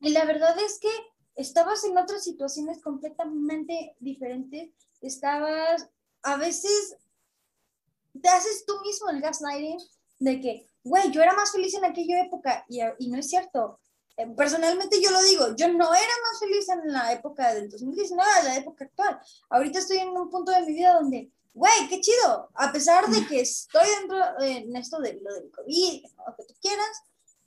la 0.00 0.26
verdad 0.26 0.54
es 0.58 0.78
que 0.78 0.90
estabas 1.34 1.82
en 1.84 1.96
otras 1.96 2.22
situaciones 2.22 2.82
completamente 2.82 3.96
diferentes. 4.00 4.68
Estabas, 5.00 5.88
a 6.22 6.36
veces, 6.36 6.98
te 8.20 8.28
haces 8.28 8.66
tú 8.66 8.74
mismo 8.84 9.08
el 9.08 9.22
gaslighting 9.22 9.78
de 10.18 10.40
que, 10.42 10.66
güey, 10.84 11.10
yo 11.10 11.22
era 11.22 11.34
más 11.34 11.50
feliz 11.50 11.74
en 11.74 11.84
aquella 11.84 12.22
época 12.22 12.64
y, 12.68 12.80
y 12.98 13.08
no 13.08 13.18
es 13.18 13.28
cierto. 13.28 13.80
Eh, 14.16 14.28
personalmente 14.36 15.02
yo 15.02 15.10
lo 15.10 15.22
digo, 15.24 15.56
yo 15.56 15.66
no 15.68 15.92
era 15.92 16.12
más 16.22 16.38
feliz 16.38 16.68
en 16.68 16.92
la 16.92 17.12
época 17.12 17.52
del 17.52 17.68
2019, 17.68 18.30
en 18.40 18.44
la 18.44 18.56
época 18.56 18.84
actual. 18.84 19.18
Ahorita 19.50 19.80
estoy 19.80 19.98
en 19.98 20.10
un 20.10 20.30
punto 20.30 20.52
de 20.52 20.60
mi 20.60 20.74
vida 20.74 20.94
donde 20.94 21.32
güey, 21.54 21.88
qué 21.88 22.00
chido. 22.00 22.50
A 22.54 22.72
pesar 22.72 23.06
de 23.06 23.26
que 23.26 23.40
estoy 23.40 23.86
dentro 24.00 24.18
en 24.40 24.76
esto 24.76 24.98
de 24.98 25.20
lo 25.22 25.32
del 25.34 25.50
COVID, 25.50 26.04
lo 26.26 26.36
que 26.36 26.44
tú 26.44 26.54
quieras, 26.60 27.02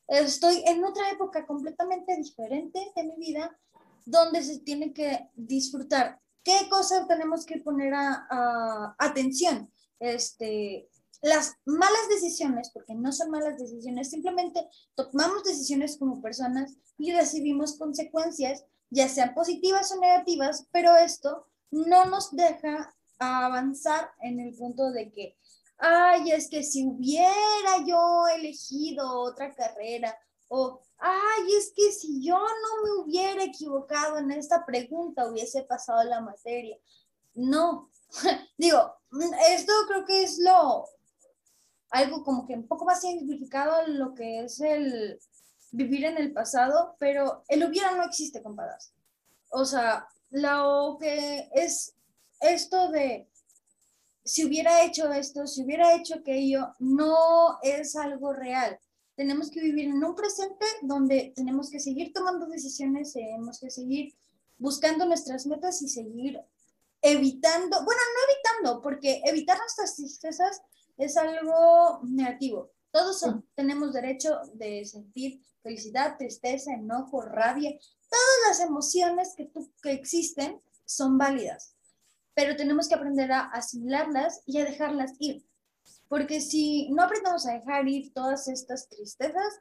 estoy 0.07 0.63
en 0.65 0.83
otra 0.83 1.11
época 1.11 1.45
completamente 1.45 2.15
diferente 2.15 2.79
de 2.95 3.03
mi 3.03 3.15
vida 3.17 3.55
donde 4.05 4.41
se 4.41 4.59
tiene 4.59 4.93
que 4.93 5.29
disfrutar. 5.35 6.19
¿Qué 6.43 6.69
cosas 6.69 7.07
tenemos 7.09 7.45
que 7.45 7.59
poner 7.59 7.93
a, 7.93 8.95
atención? 8.97 9.69
Este, 9.99 10.89
las 11.21 11.55
malas 11.65 12.09
decisiones, 12.09 12.69
porque 12.73 12.93
no 12.93 13.11
son 13.11 13.31
malas 13.31 13.57
decisiones, 13.57 14.09
simplemente 14.09 14.67
tomamos 14.95 15.43
decisiones 15.43 15.97
como 15.97 16.21
personas 16.21 16.75
y 16.97 17.11
recibimos 17.11 17.77
consecuencias, 17.77 18.65
ya 18.89 19.09
sean 19.09 19.33
positivas 19.33 19.91
o 19.91 19.99
negativas, 19.99 20.67
pero 20.71 20.95
esto 20.95 21.47
no 21.71 22.05
nos 22.05 22.35
deja 22.35 22.95
avanzar 23.19 24.11
en 24.21 24.39
el 24.39 24.55
punto 24.55 24.91
de 24.91 25.11
que, 25.11 25.37
ay, 25.77 26.31
es 26.31 26.49
que 26.49 26.63
si 26.63 26.85
hubiera 26.85 27.85
yo 27.85 28.27
elegido 28.35 29.21
otra 29.21 29.53
carrera 29.53 30.17
o, 30.49 30.81
ay, 30.99 31.55
es 31.57 31.73
que 31.75 31.91
si 31.91 32.23
yo 32.23 32.37
no 32.37 32.83
me 32.83 33.03
hubiera 33.03 33.43
equivocado 33.43 34.17
en 34.17 34.31
esta 34.31 34.65
pregunta, 34.65 35.27
hubiese 35.27 35.63
pasado 35.63 36.03
la 36.03 36.21
materia. 36.21 36.77
No, 37.33 37.91
digo, 38.57 38.95
esto 39.49 39.73
creo 39.87 40.05
que 40.05 40.23
es 40.23 40.39
lo, 40.39 40.85
algo 41.89 42.23
como 42.23 42.45
que 42.45 42.53
un 42.53 42.67
poco 42.67 42.85
más 42.85 43.01
significado 43.01 43.87
lo 43.87 44.13
que 44.13 44.43
es 44.43 44.59
el 44.61 45.19
vivir 45.71 46.05
en 46.05 46.17
el 46.17 46.33
pasado, 46.33 46.95
pero 46.99 47.43
el 47.47 47.63
hubiera 47.63 47.91
no 47.95 48.03
existe, 48.03 48.41
compadas. 48.41 48.93
O 49.49 49.65
sea, 49.65 50.07
lo 50.29 50.97
que 50.99 51.49
es 51.53 51.93
esto 52.39 52.91
de 52.91 53.27
si 54.23 54.45
hubiera 54.45 54.83
hecho 54.83 55.11
esto, 55.11 55.47
si 55.47 55.63
hubiera 55.63 55.95
hecho 55.95 56.15
aquello, 56.15 56.73
no 56.79 57.59
es 57.63 57.95
algo 57.95 58.33
real. 58.33 58.77
Tenemos 59.15 59.49
que 59.49 59.61
vivir 59.61 59.85
en 59.85 60.03
un 60.03 60.15
presente 60.15 60.65
donde 60.81 61.31
tenemos 61.33 61.69
que 61.69 61.79
seguir 61.79 62.11
tomando 62.13 62.45
decisiones, 62.45 63.13
tenemos 63.13 63.59
que 63.59 63.71
seguir 63.71 64.13
buscando 64.57 65.05
nuestras 65.05 65.47
metas 65.47 65.81
y 65.81 65.87
seguir 65.87 66.41
evitando, 67.01 67.77
bueno, 67.83 68.01
no 68.13 68.33
evitando, 68.33 68.81
porque 68.81 69.21
evitar 69.25 69.57
nuestras 69.57 69.95
tristezas 69.95 70.61
es 70.97 71.17
algo 71.17 72.01
negativo. 72.03 72.71
Todos 72.91 73.23
tenemos 73.55 73.93
derecho 73.93 74.41
de 74.53 74.83
sentir 74.85 75.41
felicidad, 75.61 76.17
tristeza, 76.17 76.73
enojo, 76.73 77.21
rabia. 77.21 77.77
Todas 78.09 78.47
las 78.47 78.59
emociones 78.61 79.33
que, 79.35 79.51
que 79.83 79.91
existen 79.91 80.61
son 80.85 81.17
válidas, 81.17 81.75
pero 82.33 82.55
tenemos 82.55 82.87
que 82.87 82.95
aprender 82.95 83.31
a 83.31 83.41
asimilarlas 83.41 84.41
y 84.45 84.59
a 84.59 84.65
dejarlas 84.65 85.13
ir. 85.19 85.45
Porque 86.07 86.39
si 86.39 86.89
no 86.91 87.03
aprendemos 87.03 87.45
a 87.45 87.53
dejar 87.53 87.87
ir 87.87 88.13
todas 88.13 88.47
estas 88.47 88.87
tristezas, 88.87 89.59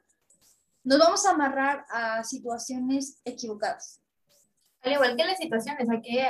nos 0.83 0.99
vamos 0.99 1.25
a 1.25 1.31
amarrar 1.31 1.85
a 1.89 2.23
situaciones 2.23 3.19
equivocadas. 3.25 4.01
Al 4.81 4.93
igual 4.93 5.17
que 5.17 5.25
las 5.25 5.37
situaciones, 5.37 5.89
hay 5.89 6.01
que 6.01 6.29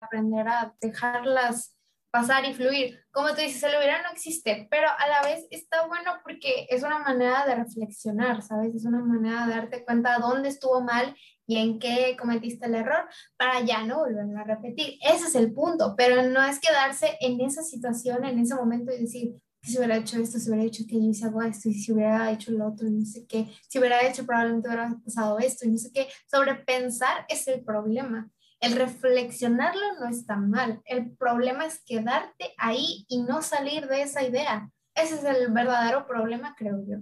aprender 0.00 0.48
a 0.48 0.74
dejarlas 0.80 1.74
pasar 2.10 2.44
y 2.44 2.54
fluir. 2.54 2.98
Como 3.12 3.28
tú 3.30 3.40
dices, 3.40 3.62
el 3.62 3.76
hubiera 3.76 4.02
no 4.02 4.10
existe, 4.10 4.66
pero 4.70 4.88
a 4.88 5.08
la 5.08 5.22
vez 5.22 5.46
está 5.50 5.86
bueno 5.86 6.12
porque 6.24 6.66
es 6.68 6.82
una 6.82 6.98
manera 6.98 7.46
de 7.46 7.54
reflexionar, 7.54 8.42
¿sabes? 8.42 8.74
Es 8.74 8.84
una 8.84 9.00
manera 9.00 9.46
de 9.46 9.54
darte 9.54 9.84
cuenta 9.84 10.18
dónde 10.18 10.48
estuvo 10.48 10.80
mal 10.80 11.14
y 11.46 11.58
en 11.58 11.78
qué 11.78 12.16
cometiste 12.18 12.66
el 12.66 12.74
error 12.74 13.08
para 13.36 13.60
ya 13.60 13.84
no 13.84 13.98
volverlo 13.98 14.38
a 14.38 14.44
repetir. 14.44 14.98
Ese 15.02 15.26
es 15.26 15.34
el 15.34 15.52
punto, 15.52 15.94
pero 15.96 16.22
no 16.22 16.42
es 16.44 16.60
quedarse 16.60 17.16
en 17.20 17.40
esa 17.40 17.62
situación, 17.62 18.24
en 18.24 18.38
ese 18.38 18.54
momento 18.54 18.92
y 18.92 19.00
decir, 19.00 19.34
si 19.62 19.76
hubiera 19.76 19.96
hecho 19.96 20.18
esto, 20.18 20.38
si 20.38 20.48
hubiera 20.48 20.66
hecho 20.66 20.84
aquello, 20.84 21.12
si 21.12 21.24
hago 21.24 21.42
esto, 21.42 21.68
y 21.68 21.74
si 21.74 21.92
hubiera 21.92 22.30
hecho 22.30 22.50
lo 22.52 22.68
otro, 22.68 22.88
no 22.88 23.04
sé 23.04 23.26
qué, 23.26 23.46
si 23.68 23.78
hubiera 23.78 24.06
hecho, 24.06 24.24
probablemente 24.24 24.68
hubiera 24.68 24.96
pasado 25.04 25.38
esto, 25.38 25.66
y 25.66 25.72
no 25.72 25.78
sé 25.78 25.90
qué. 25.92 26.08
Sobrepensar 26.30 27.26
es 27.28 27.46
el 27.48 27.62
problema. 27.62 28.30
El 28.60 28.76
reflexionarlo 28.76 29.94
no 30.00 30.08
está 30.08 30.36
mal. 30.36 30.82
El 30.84 31.16
problema 31.16 31.64
es 31.64 31.82
quedarte 31.84 32.54
ahí 32.58 33.06
y 33.08 33.22
no 33.22 33.40
salir 33.42 33.88
de 33.88 34.02
esa 34.02 34.22
idea. 34.22 34.70
Ese 34.94 35.14
es 35.14 35.24
el 35.24 35.50
verdadero 35.50 36.06
problema, 36.06 36.54
creo 36.56 36.84
yo. 36.86 36.98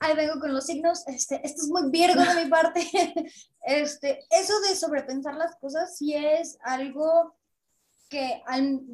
Ahí 0.00 0.16
vengo 0.16 0.40
con 0.40 0.54
los 0.54 0.66
signos. 0.66 1.06
Este, 1.06 1.46
esto 1.46 1.62
es 1.62 1.68
muy 1.68 1.90
virgo 1.90 2.22
de 2.22 2.44
mi 2.44 2.50
parte. 2.50 2.80
Este, 3.62 4.24
eso 4.30 4.58
de 4.62 4.74
sobrepensar 4.74 5.34
las 5.34 5.54
cosas 5.56 5.94
sí 5.94 6.14
es 6.14 6.56
algo 6.62 7.36
que, 8.08 8.42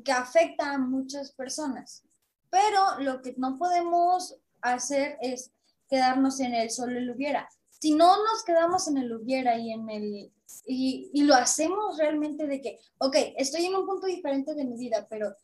que 0.04 0.12
afecta 0.12 0.72
a 0.72 0.78
muchas 0.78 1.30
personas. 1.30 2.04
Pero 2.50 2.98
lo 2.98 3.22
que 3.22 3.34
no 3.38 3.56
podemos 3.58 4.36
hacer 4.60 5.18
es 5.20 5.52
quedarnos 5.88 6.40
en 6.40 6.52
el 6.52 6.70
solo 6.70 6.98
el 6.98 7.10
hubiera. 7.10 7.48
Si 7.86 7.94
no 7.94 8.16
nos 8.16 8.42
quedamos 8.42 8.88
en 8.88 8.96
el 8.96 9.12
hubiera 9.12 9.56
y 9.56 9.70
en 9.70 9.88
el 9.88 10.32
y, 10.66 11.08
y, 11.14 11.22
lo 11.22 11.36
hacemos 11.36 11.96
realmente 11.96 12.44
de 12.48 12.60
que, 12.60 12.80
ok, 12.98 13.14
estoy 13.36 13.66
en 13.66 13.76
un 13.76 13.86
punto 13.86 14.08
diferente 14.08 14.54
de 14.54 14.64
mi 14.64 14.76
vida, 14.76 15.06
pero 15.08 15.36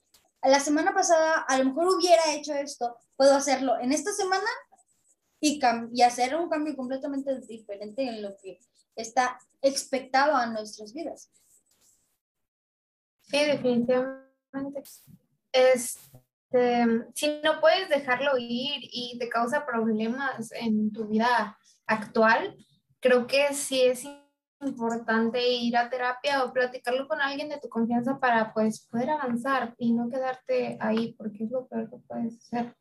la 0.42 0.58
semana 0.58 0.92
pasada 0.92 1.42
a 1.42 1.58
lo 1.58 1.66
mejor 1.66 1.94
hubiera 1.94 2.34
hecho 2.34 2.52
esto, 2.52 2.96
puedo 3.16 3.36
hacerlo 3.36 3.78
en 3.78 3.92
esta 3.92 4.10
semana 4.10 4.48
y, 5.38 5.60
y 5.94 6.02
hacer 6.02 6.34
un 6.34 6.48
cambio 6.48 6.74
completamente 6.74 7.38
diferente 7.42 8.02
en 8.02 8.22
lo 8.22 8.36
que 8.36 8.58
está 8.96 9.38
expectado 9.60 10.34
a 10.34 10.46
nuestras 10.46 10.92
vidas. 10.92 11.30
Sí, 13.20 13.38
definitivamente. 13.38 14.82
Este, 15.52 16.18
si 17.14 17.40
no 17.44 17.60
puedes 17.60 17.88
dejarlo 17.88 18.32
ir 18.36 18.80
y 18.82 19.16
te 19.20 19.28
causa 19.28 19.64
problemas 19.64 20.50
en 20.50 20.92
tu 20.92 21.06
vida 21.06 21.56
actual, 21.92 22.56
creo 23.00 23.26
que 23.26 23.54
sí 23.54 23.82
es 23.82 24.06
importante 24.60 25.46
ir 25.48 25.76
a 25.76 25.90
terapia 25.90 26.44
o 26.44 26.52
platicarlo 26.52 27.08
con 27.08 27.20
alguien 27.20 27.48
de 27.48 27.58
tu 27.58 27.68
confianza 27.68 28.18
para 28.18 28.52
pues 28.54 28.86
poder 28.86 29.10
avanzar 29.10 29.74
y 29.78 29.92
no 29.92 30.08
quedarte 30.08 30.76
ahí 30.80 31.14
porque 31.18 31.44
es 31.44 31.50
lo 31.50 31.66
peor 31.66 31.90
que 31.90 31.96
puedes 32.06 32.36
hacer. 32.38 32.74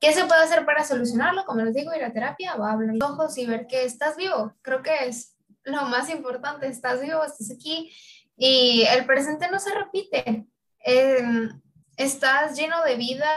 ¿Qué 0.00 0.12
se 0.12 0.24
puede 0.24 0.42
hacer 0.42 0.64
para 0.64 0.84
solucionarlo? 0.84 1.44
Como 1.44 1.62
les 1.62 1.74
digo, 1.74 1.94
ir 1.94 2.02
a 2.02 2.12
terapia 2.12 2.56
o 2.56 2.64
abrir 2.64 2.94
los 2.94 3.10
ojos 3.10 3.36
y 3.38 3.46
ver 3.46 3.66
que 3.66 3.84
estás 3.84 4.16
vivo. 4.16 4.54
Creo 4.62 4.82
que 4.82 5.06
es 5.06 5.36
lo 5.64 5.82
más 5.84 6.08
importante. 6.10 6.66
Estás 6.66 7.00
vivo, 7.00 7.22
estás 7.22 7.50
aquí 7.50 7.92
y 8.36 8.84
el 8.90 9.04
presente 9.06 9.50
no 9.50 9.58
se 9.58 9.74
repite. 9.74 10.46
Em, 10.80 11.60
estás 12.02 12.56
lleno 12.56 12.82
de 12.82 12.96
vida 12.96 13.28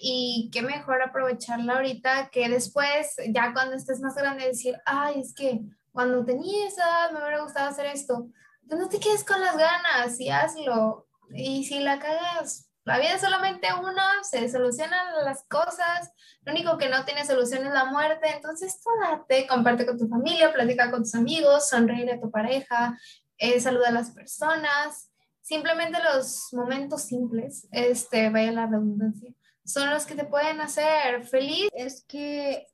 y 0.00 0.50
qué 0.52 0.62
mejor 0.62 1.00
aprovecharla 1.02 1.74
ahorita 1.74 2.30
que 2.30 2.48
después, 2.48 3.14
ya 3.28 3.52
cuando 3.52 3.76
estés 3.76 4.00
más 4.00 4.16
grande, 4.16 4.46
decir, 4.46 4.76
ay, 4.84 5.20
es 5.20 5.32
que 5.32 5.60
cuando 5.92 6.24
tenía 6.24 6.66
esa 6.66 7.12
me 7.12 7.20
hubiera 7.20 7.42
gustado 7.42 7.68
hacer 7.68 7.86
esto. 7.86 8.28
Pues 8.66 8.80
no 8.80 8.88
te 8.88 8.98
quedes 8.98 9.22
con 9.22 9.40
las 9.40 9.56
ganas 9.56 10.18
y 10.18 10.30
hazlo. 10.30 11.06
Y 11.30 11.64
si 11.64 11.78
la 11.78 12.00
cagas, 12.00 12.68
la 12.84 12.98
vida 12.98 13.14
es 13.14 13.20
solamente 13.20 13.68
una, 13.72 14.24
se 14.24 14.48
solucionan 14.48 15.24
las 15.24 15.44
cosas. 15.44 16.10
Lo 16.42 16.52
único 16.52 16.76
que 16.76 16.88
no 16.88 17.04
tiene 17.04 17.24
solución 17.24 17.66
es 17.66 17.72
la 17.72 17.84
muerte. 17.84 18.30
Entonces, 18.34 18.80
tú 18.82 18.90
date, 19.00 19.46
comparte 19.46 19.86
con 19.86 19.96
tu 19.96 20.08
familia, 20.08 20.52
platica 20.52 20.90
con 20.90 21.02
tus 21.02 21.14
amigos, 21.14 21.68
sonríe 21.68 22.12
a 22.12 22.20
tu 22.20 22.32
pareja, 22.32 22.98
eh, 23.36 23.60
saluda 23.60 23.88
a 23.88 23.92
las 23.92 24.10
personas. 24.10 25.07
Simplemente 25.48 25.96
los 26.12 26.52
momentos 26.52 27.04
simples, 27.04 27.66
este, 27.72 28.28
vaya 28.28 28.52
la 28.52 28.66
redundancia, 28.66 29.32
son 29.64 29.88
los 29.88 30.04
que 30.04 30.14
te 30.14 30.24
pueden 30.24 30.60
hacer 30.60 31.26
feliz. 31.26 31.70
Es 31.72 32.04
que 32.06 32.66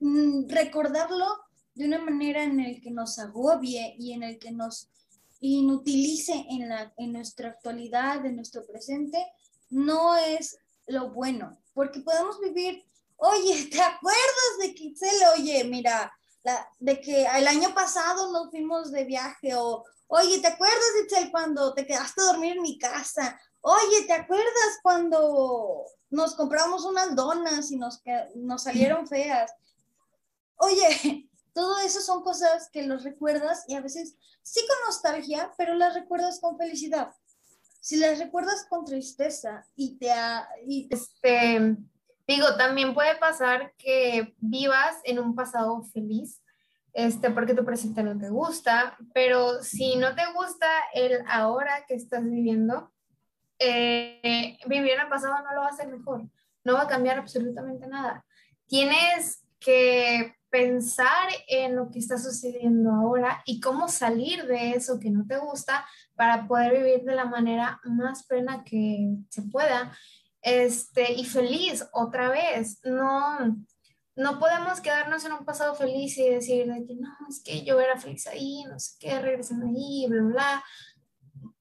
mm, 0.00 0.48
recordarlo 0.48 1.26
de 1.74 1.84
una 1.84 1.98
manera 1.98 2.42
en 2.42 2.58
el 2.58 2.80
que 2.80 2.90
nos 2.90 3.18
agobie 3.18 3.94
y 3.98 4.14
en 4.14 4.22
el 4.22 4.38
que 4.38 4.50
nos 4.50 4.88
inutilice 5.40 6.46
en, 6.48 6.70
la, 6.70 6.90
en 6.96 7.12
nuestra 7.12 7.50
actualidad, 7.50 8.24
en 8.24 8.36
nuestro 8.36 8.66
presente, 8.66 9.22
no 9.68 10.16
es 10.16 10.58
lo 10.86 11.10
bueno, 11.10 11.60
porque 11.74 12.00
podemos 12.00 12.40
vivir, 12.40 12.82
oye, 13.18 13.66
¿te 13.70 13.82
acuerdas 13.82 14.58
de 14.62 14.74
Kitzel? 14.74 15.20
Oye, 15.36 15.64
mira, 15.64 16.10
la, 16.44 16.66
de 16.78 16.98
que 16.98 17.26
el 17.26 17.46
año 17.46 17.74
pasado 17.74 18.32
nos 18.32 18.48
fuimos 18.48 18.90
de 18.90 19.04
viaje 19.04 19.54
o, 19.54 19.84
oye, 20.08 20.40
¿te 20.40 20.48
acuerdas, 20.48 20.78
Kitzel, 21.00 21.30
cuando 21.30 21.72
te 21.74 21.86
quedaste 21.86 22.20
a 22.20 22.24
dormir 22.24 22.56
en 22.56 22.62
mi 22.62 22.78
casa? 22.78 23.40
Oye, 23.60 24.04
¿te 24.06 24.12
acuerdas 24.12 24.78
cuando 24.82 25.84
nos 26.10 26.34
compramos 26.34 26.84
unas 26.84 27.14
donas 27.14 27.70
y 27.70 27.76
nos, 27.76 28.02
nos 28.34 28.62
salieron 28.62 29.06
feas? 29.06 29.52
Oye, 30.56 31.28
todo 31.54 31.78
eso 31.78 32.00
son 32.00 32.22
cosas 32.22 32.68
que 32.70 32.82
los 32.82 33.04
recuerdas 33.04 33.64
y 33.68 33.74
a 33.74 33.80
veces 33.80 34.16
sí 34.42 34.60
con 34.66 34.76
nostalgia, 34.86 35.52
pero 35.56 35.74
las 35.74 35.94
recuerdas 35.94 36.40
con 36.40 36.56
felicidad. 36.56 37.14
Si 37.80 37.96
las 37.96 38.18
recuerdas 38.18 38.66
con 38.68 38.84
tristeza 38.84 39.66
y 39.76 39.98
te... 39.98 40.10
y 40.66 40.88
Este, 40.90 41.76
digo, 42.26 42.56
también 42.56 42.94
puede 42.94 43.16
pasar 43.16 43.74
que 43.76 44.34
vivas 44.38 44.96
en 45.04 45.18
un 45.18 45.34
pasado 45.34 45.82
feliz, 45.82 46.40
este, 46.98 47.30
porque 47.30 47.54
tu 47.54 47.64
presente 47.64 48.02
no 48.02 48.18
te 48.18 48.28
gusta, 48.28 48.98
pero 49.14 49.62
si 49.62 49.94
no 49.94 50.16
te 50.16 50.22
gusta 50.32 50.66
el 50.92 51.22
ahora 51.28 51.84
que 51.86 51.94
estás 51.94 52.24
viviendo, 52.24 52.92
eh, 53.60 54.58
vivir 54.66 54.94
el 55.00 55.08
pasado 55.08 55.36
no 55.44 55.54
lo 55.54 55.60
va 55.60 55.66
a 55.66 55.70
hacer 55.70 55.86
mejor, 55.86 56.28
no 56.64 56.74
va 56.74 56.82
a 56.82 56.88
cambiar 56.88 57.20
absolutamente 57.20 57.86
nada. 57.86 58.24
Tienes 58.66 59.44
que 59.60 60.34
pensar 60.50 61.28
en 61.46 61.76
lo 61.76 61.88
que 61.88 62.00
está 62.00 62.18
sucediendo 62.18 62.90
ahora 62.90 63.44
y 63.46 63.60
cómo 63.60 63.86
salir 63.86 64.48
de 64.48 64.72
eso 64.72 64.98
que 64.98 65.10
no 65.10 65.24
te 65.24 65.38
gusta 65.38 65.86
para 66.16 66.48
poder 66.48 66.82
vivir 66.82 67.04
de 67.04 67.14
la 67.14 67.26
manera 67.26 67.80
más 67.84 68.26
plena 68.26 68.64
que 68.64 69.14
se 69.28 69.42
pueda 69.42 69.96
este, 70.42 71.12
y 71.12 71.24
feliz 71.24 71.86
otra 71.92 72.28
vez. 72.28 72.80
No, 72.82 73.56
no 74.18 74.40
podemos 74.40 74.80
quedarnos 74.80 75.24
en 75.24 75.32
un 75.32 75.44
pasado 75.44 75.76
feliz 75.76 76.18
y 76.18 76.28
decir 76.28 76.66
de 76.66 76.84
que 76.84 76.96
no, 76.96 77.08
es 77.28 77.40
que 77.40 77.64
yo 77.64 77.78
era 77.78 77.96
feliz 78.00 78.26
ahí, 78.26 78.64
no 78.68 78.76
sé 78.76 78.96
qué, 78.98 79.20
regresando 79.20 79.66
ahí, 79.66 80.06
bla, 80.08 80.22
bla. 80.22 80.64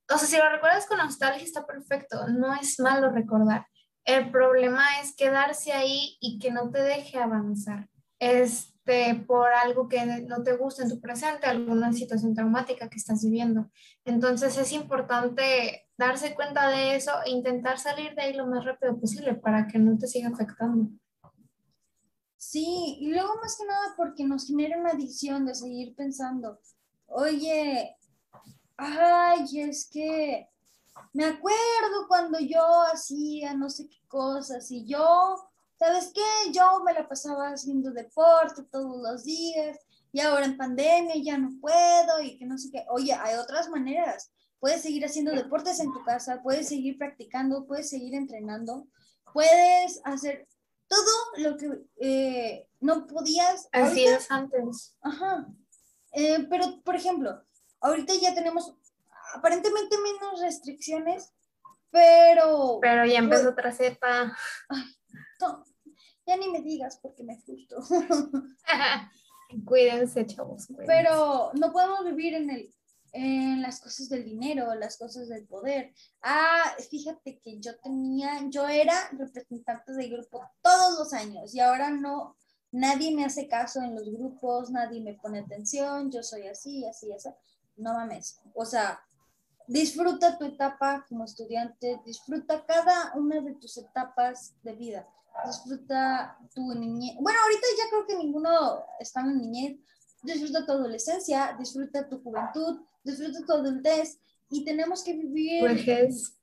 O 0.10 0.18
sea, 0.18 0.28
si 0.28 0.38
lo 0.38 0.50
recuerdas 0.50 0.88
con 0.88 0.98
nostalgia 0.98 1.44
está 1.44 1.68
perfecto, 1.68 2.28
no 2.30 2.56
es 2.56 2.80
malo 2.80 3.12
recordar. 3.12 3.68
El 4.06 4.32
problema 4.32 4.84
es 5.02 5.16
quedarse 5.16 5.72
ahí 5.72 6.18
y 6.20 6.40
que 6.40 6.50
no 6.50 6.72
te 6.72 6.82
deje 6.82 7.20
avanzar 7.20 7.90
este, 8.18 9.14
por 9.28 9.52
algo 9.52 9.88
que 9.88 10.04
no 10.28 10.42
te 10.42 10.56
gusta 10.56 10.82
en 10.82 10.90
tu 10.90 11.00
presente, 11.00 11.46
alguna 11.46 11.94
situación 11.94 12.34
traumática 12.34 12.90
que 12.90 12.98
estás 12.98 13.24
viviendo. 13.24 13.70
Entonces 14.04 14.58
es 14.58 14.72
importante 14.72 15.86
darse 15.96 16.34
cuenta 16.34 16.70
de 16.70 16.96
eso 16.96 17.12
e 17.24 17.30
intentar 17.30 17.78
salir 17.78 18.16
de 18.16 18.24
ahí 18.24 18.34
lo 18.34 18.48
más 18.48 18.66
rápido 18.66 19.00
posible 19.00 19.36
para 19.36 19.68
que 19.68 19.78
no 19.78 19.96
te 19.96 20.08
siga 20.08 20.30
afectando. 20.30 20.90
Sí, 22.38 22.98
y 23.00 23.08
luego 23.08 23.36
más 23.41 23.58
que 23.58 23.65
nada 23.65 23.94
porque 23.98 24.24
nos 24.24 24.46
genera 24.46 24.79
una 24.79 24.91
adicción 24.91 25.46
de 25.46 25.56
seguir 25.56 25.96
pensando, 25.96 26.60
oye, 27.08 27.98
ay, 28.77 29.60
es 29.60 29.89
que 29.89 30.48
me 31.13 31.25
acuerdo 31.25 32.08
cuando 32.08 32.39
yo 32.39 32.63
hacía 32.94 33.53
no 33.53 33.70
sé 33.70 33.88
qué 33.89 33.98
cosas 34.08 34.70
y 34.72 34.86
yo, 34.86 35.50
¿sabes 35.77 36.12
qué? 36.13 36.51
Yo 36.51 36.84
me 36.84 36.94
la 36.94 37.08
pasaba 37.08 37.50
haciendo 37.50 37.91
deporte 37.91 38.63
todos 38.63 39.01
los 39.01 39.24
días 39.24 39.77
y 40.12 40.20
ahora 40.20 40.46
en 40.46 40.58
pandemia 40.58 41.15
ya 41.15 41.38
no 41.38 41.51
puedo 41.60 42.22
y 42.22 42.38
que 42.38 42.46
no 42.46 42.58
sé 42.58 42.70
qué. 42.72 42.86
Oye, 42.89 43.13
hay 43.13 43.36
otras 43.36 43.70
maneras. 43.70 44.32
Puedes 44.60 44.82
seguir 44.82 45.06
haciendo 45.06 45.32
deportes 45.32 45.79
en 45.79 45.91
tu 45.91 46.03
casa, 46.03 46.41
puedes 46.41 46.67
seguir 46.67 46.98
practicando, 46.98 47.67
puedes 47.67 47.89
seguir 47.89 48.15
entrenando, 48.15 48.88
puedes 49.34 50.01
hacer 50.03 50.48
todo 50.88 51.12
lo 51.38 51.58
que 51.58 51.86
eh, 52.00 52.70
no 52.79 53.08
podías. 53.08 53.70
Así 53.72 54.06
es 54.06 54.29
antes. 54.32 54.96
Ajá. 55.01 55.48
Eh, 56.13 56.48
pero, 56.50 56.82
por 56.84 56.96
ejemplo, 56.96 57.44
ahorita 57.82 58.13
ya 58.15 58.34
tenemos 58.34 58.75
aparentemente 59.36 59.98
menos 59.98 60.41
restricciones, 60.41 61.34
pero... 61.91 62.79
Pero 62.82 63.06
ya 63.06 63.20
empezó 63.20 63.50
otra 63.50 63.72
cepa. 63.72 64.36
ya 66.25 66.38
ni 66.38 66.50
me 66.50 66.62
digas 66.62 67.00
porque 67.01 67.24
me 67.24 67.38
frustro. 67.38 67.79
cuídense, 69.65 70.25
chavos. 70.25 70.67
Pero 70.86 71.51
no 71.53 71.72
podemos 71.72 72.06
vivir 72.06 72.36
en, 72.36 72.50
el, 72.50 72.74
en 73.14 73.62
las 73.62 73.80
cosas 73.80 74.10
del 74.10 74.24
dinero, 74.24 74.74
las 74.76 74.98
cosas 74.98 75.30
del 75.30 75.46
poder. 75.46 75.94
Ah, 76.22 76.76
fíjate 76.90 77.40
que 77.40 77.60
yo 77.60 77.78
tenía, 77.80 78.42
yo 78.50 78.68
era 78.68 79.10
representante 79.12 79.94
de 79.94 80.10
grupo 80.10 80.42
todos 80.62 81.00
los 81.00 81.14
años 81.14 81.54
y 81.54 81.60
ahora 81.60 81.90
no, 81.90 82.36
nadie 82.72 83.16
me 83.16 83.26
hace 83.26 83.48
caso 83.48 83.82
en 83.82 83.96
los 83.96 84.12
grupos, 84.12 84.70
nadie 84.70 85.02
me 85.02 85.14
pone 85.14 85.40
atención, 85.40 86.12
yo 86.12 86.24
soy 86.24 86.48
así, 86.48 86.86
así, 86.86 87.12
así. 87.12 87.30
No 87.78 87.94
mames. 87.94 88.40
O 88.56 88.66
sea, 88.66 89.00
disfruta 89.68 90.38
tu 90.38 90.46
etapa 90.46 91.06
como 91.08 91.26
estudiante, 91.26 92.02
disfruta 92.06 92.66
cada 92.66 93.14
una 93.16 93.42
de 93.42 93.54
tus 93.56 93.78
etapas 93.78 94.56
de 94.64 94.74
vida, 94.74 95.08
disfruta 95.46 96.38
tu 96.54 96.74
niñez. 96.74 97.16
Bueno, 97.20 97.40
ahorita 97.42 97.68
ya 97.78 97.90
creo 97.90 98.08
que 98.08 98.18
ninguno 98.18 98.84
está 99.00 99.22
en 99.22 99.38
niñez. 99.38 99.80
Disfruta 100.24 100.65
tu 100.65 100.71
adolescencia, 100.71 101.55
disfruta 101.57 102.07
tu 102.09 102.21
juventud, 102.21 102.81
disfruta 103.03 103.45
tu 103.45 103.53
adultez 103.53 104.19
y 104.50 104.65
tenemos 104.65 105.03
que 105.03 105.13
vivir. 105.13 105.63
Vejez. 105.63 106.33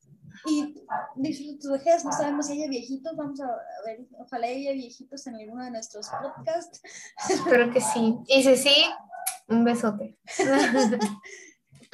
Y 0.47 0.75
disfruta 1.17 1.59
tu 1.61 1.73
vejez. 1.73 2.05
No 2.05 2.13
sabemos 2.13 2.47
si 2.47 2.53
haya 2.53 2.69
viejitos. 2.69 3.17
Vamos 3.17 3.41
a 3.41 3.49
ver, 3.85 4.07
ojalá 4.19 4.47
haya 4.47 4.73
viejitos 4.73 5.27
en 5.27 5.37
alguno 5.37 5.65
de 5.65 5.71
nuestros 5.71 6.09
podcasts. 6.09 6.81
Espero 7.29 7.73
que 7.73 7.81
sí. 7.81 8.19
Y 8.27 8.43
si 8.43 8.57
sí, 8.57 8.85
un 9.49 9.65
besote. 9.65 10.19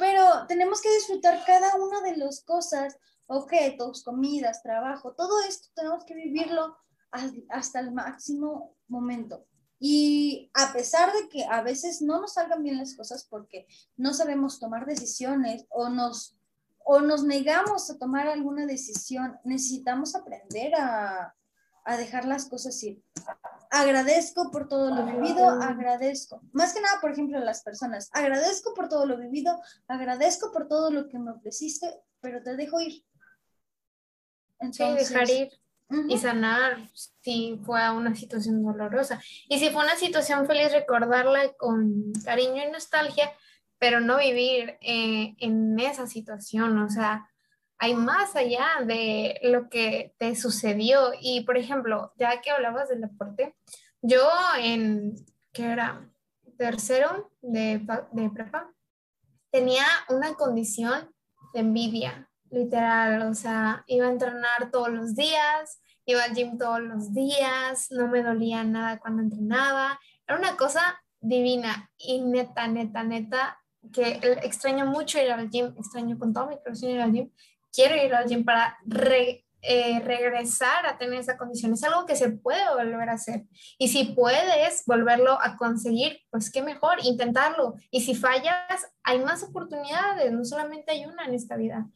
pero 0.01 0.47
tenemos 0.47 0.81
que 0.81 0.91
disfrutar 0.95 1.43
cada 1.45 1.75
una 1.75 2.01
de 2.01 2.17
las 2.17 2.43
cosas, 2.43 2.97
objetos, 3.27 4.03
comidas, 4.03 4.63
trabajo, 4.63 5.13
todo 5.13 5.39
esto 5.47 5.69
tenemos 5.75 6.03
que 6.05 6.15
vivirlo 6.15 6.75
hasta 7.49 7.79
el 7.79 7.91
máximo 7.91 8.75
momento. 8.87 9.45
Y 9.83 10.51
a 10.53 10.71
pesar 10.73 11.11
de 11.11 11.27
que 11.27 11.43
a 11.45 11.63
veces 11.63 12.03
no 12.03 12.21
nos 12.21 12.33
salgan 12.33 12.61
bien 12.61 12.77
las 12.77 12.93
cosas 12.93 13.25
porque 13.27 13.65
no 13.97 14.13
sabemos 14.13 14.59
tomar 14.59 14.85
decisiones 14.85 15.65
o 15.69 15.89
nos, 15.89 16.37
o 16.85 17.01
nos 17.01 17.23
negamos 17.23 17.89
a 17.89 17.97
tomar 17.97 18.27
alguna 18.27 18.67
decisión, 18.67 19.39
necesitamos 19.43 20.15
aprender 20.15 20.75
a, 20.75 21.35
a 21.83 21.97
dejar 21.97 22.25
las 22.25 22.45
cosas 22.45 22.81
ir 22.83 23.03
agradezco 23.71 24.51
por 24.51 24.67
todo 24.67 24.93
lo 24.93 25.05
vivido, 25.05 25.49
agradezco. 25.49 26.41
Más 26.51 26.73
que 26.73 26.81
nada, 26.81 26.99
por 26.99 27.11
ejemplo, 27.11 27.39
las 27.39 27.63
personas, 27.63 28.09
agradezco 28.11 28.73
por 28.73 28.89
todo 28.89 29.05
lo 29.05 29.17
vivido, 29.17 29.59
agradezco 29.87 30.51
por 30.51 30.67
todo 30.67 30.91
lo 30.91 31.07
que 31.07 31.17
me 31.17 31.31
ofreciste, 31.31 32.03
pero 32.19 32.43
te 32.43 32.55
dejo 32.57 32.79
ir. 32.81 33.03
sí, 34.71 34.83
dejar 34.83 35.29
ir 35.29 35.60
y 36.07 36.17
sanar 36.17 36.89
si 36.93 37.59
fue 37.63 37.89
una 37.91 38.15
situación 38.15 38.63
dolorosa. 38.63 39.21
Y 39.47 39.59
si 39.59 39.69
fue 39.69 39.83
una 39.83 39.95
situación 39.95 40.47
feliz, 40.47 40.71
recordarla 40.71 41.53
con 41.53 42.11
cariño 42.23 42.63
y 42.67 42.71
nostalgia, 42.71 43.31
pero 43.77 43.99
no 43.99 44.17
vivir 44.17 44.77
eh, 44.81 45.35
en 45.39 45.79
esa 45.79 46.07
situación, 46.07 46.77
o 46.77 46.89
sea, 46.89 47.27
hay 47.77 47.95
más 47.95 48.35
allá 48.35 48.67
de 48.85 49.39
lo 49.41 49.67
que 49.67 50.13
te 50.19 50.35
sucedió. 50.35 51.13
Y, 51.19 51.41
por 51.41 51.57
ejemplo, 51.57 52.13
ya 52.15 52.39
que 52.41 52.51
hablabas 52.51 52.89
del 52.89 53.01
deporte, 53.01 53.55
yo 54.01 54.29
en, 54.59 55.15
¿qué 55.51 55.65
era? 55.65 56.07
Tercero 56.57 57.31
de, 57.41 57.81
de 58.11 58.29
prepa, 58.29 58.71
tenía 59.49 59.85
una 60.09 60.35
condición 60.35 61.11
de 61.55 61.61
envidia, 61.61 62.29
literal, 62.51 63.23
o 63.23 63.33
sea, 63.33 63.83
iba 63.87 64.05
a 64.05 64.11
entrenar 64.11 64.69
todos 64.71 64.89
los 64.89 65.15
días, 65.15 65.80
iba 66.05 66.23
al 66.23 66.33
gym 66.33 66.57
todos 66.57 66.81
los 66.81 67.13
días, 67.13 67.87
no 67.91 68.07
me 68.07 68.23
dolía 68.23 68.63
nada 68.63 68.99
cuando 68.99 69.21
entrenaba, 69.21 69.99
era 70.27 70.37
una 70.37 70.57
cosa 70.57 71.01
divina 71.19 71.89
y 71.97 72.21
neta, 72.21 72.67
neta, 72.67 73.03
neta, 73.03 73.57
que 73.93 74.19
extraño 74.43 74.85
mucho 74.85 75.19
ir 75.19 75.31
al 75.31 75.49
gym, 75.49 75.73
extraño 75.77 76.17
con 76.17 76.33
todo 76.33 76.47
mi 76.47 76.57
corazón 76.57 76.89
ir 76.89 77.01
al 77.01 77.11
gym, 77.11 77.31
quiero 77.71 77.95
ir 77.95 78.13
al 78.13 78.27
gym 78.27 78.43
para 78.43 78.77
eh, 79.63 79.99
regresar 79.99 80.87
a 80.87 80.97
tener 80.97 81.19
esa 81.19 81.37
condición. 81.37 81.73
Es 81.73 81.83
algo 81.83 82.05
que 82.05 82.15
se 82.15 82.29
puede 82.29 82.63
volver 82.73 83.09
a 83.09 83.13
hacer. 83.13 83.43
Y 83.77 83.89
si 83.89 84.05
puedes 84.05 84.83
volverlo 84.85 85.37
a 85.39 85.55
conseguir, 85.55 86.19
pues 86.31 86.51
qué 86.51 86.63
mejor, 86.63 86.97
intentarlo. 87.03 87.75
Y 87.91 88.01
si 88.01 88.15
fallas, 88.15 88.91
hay 89.03 89.19
más 89.19 89.43
oportunidades, 89.43 90.31
no 90.31 90.43
solamente 90.45 90.91
hay 90.91 91.05
una 91.05 91.25
en 91.25 91.35
esta 91.35 91.57
vida. 91.57 91.87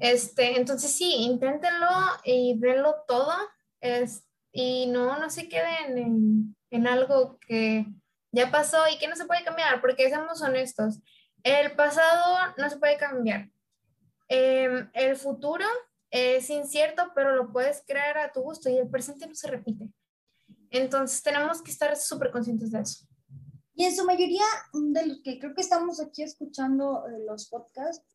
Este, 0.00 0.56
entonces 0.56 0.92
sí, 0.92 1.14
inténtenlo 1.18 1.88
y 2.24 2.58
denlo 2.58 2.96
todo. 3.06 3.32
Es, 3.80 4.24
y 4.52 4.86
no, 4.86 5.18
no 5.18 5.30
se 5.30 5.48
queden 5.48 5.98
en, 5.98 6.56
en 6.70 6.86
algo 6.86 7.38
que 7.38 7.86
ya 8.32 8.50
pasó 8.50 8.78
y 8.92 8.98
que 8.98 9.08
no 9.08 9.16
se 9.16 9.26
puede 9.26 9.44
cambiar, 9.44 9.80
porque 9.80 10.08
seamos 10.08 10.42
honestos, 10.42 11.00
el 11.42 11.72
pasado 11.72 12.54
no 12.58 12.68
se 12.68 12.76
puede 12.76 12.96
cambiar, 12.96 13.48
Em, 14.32 14.88
el 14.94 15.16
futuro 15.16 15.64
es 16.08 16.48
incierto, 16.50 17.10
pero 17.16 17.34
lo 17.34 17.52
puedes 17.52 17.82
crear 17.84 18.16
a 18.16 18.30
tu 18.30 18.40
gusto 18.42 18.70
y 18.70 18.78
el 18.78 18.88
presente 18.88 19.26
no 19.26 19.34
se 19.34 19.48
repite. 19.48 19.90
Entonces 20.70 21.20
tenemos 21.20 21.60
que 21.60 21.72
estar 21.72 21.96
súper 21.96 22.30
conscientes 22.30 22.70
de 22.70 22.80
eso. 22.80 23.06
Y 23.74 23.86
en 23.86 23.96
su 23.96 24.04
mayoría 24.04 24.44
de 24.72 25.06
los 25.06 25.20
que 25.24 25.40
creo 25.40 25.52
que 25.52 25.62
estamos 25.62 26.00
aquí 26.00 26.22
escuchando 26.22 27.08
eh, 27.08 27.24
los 27.26 27.48
podcasts, 27.48 28.06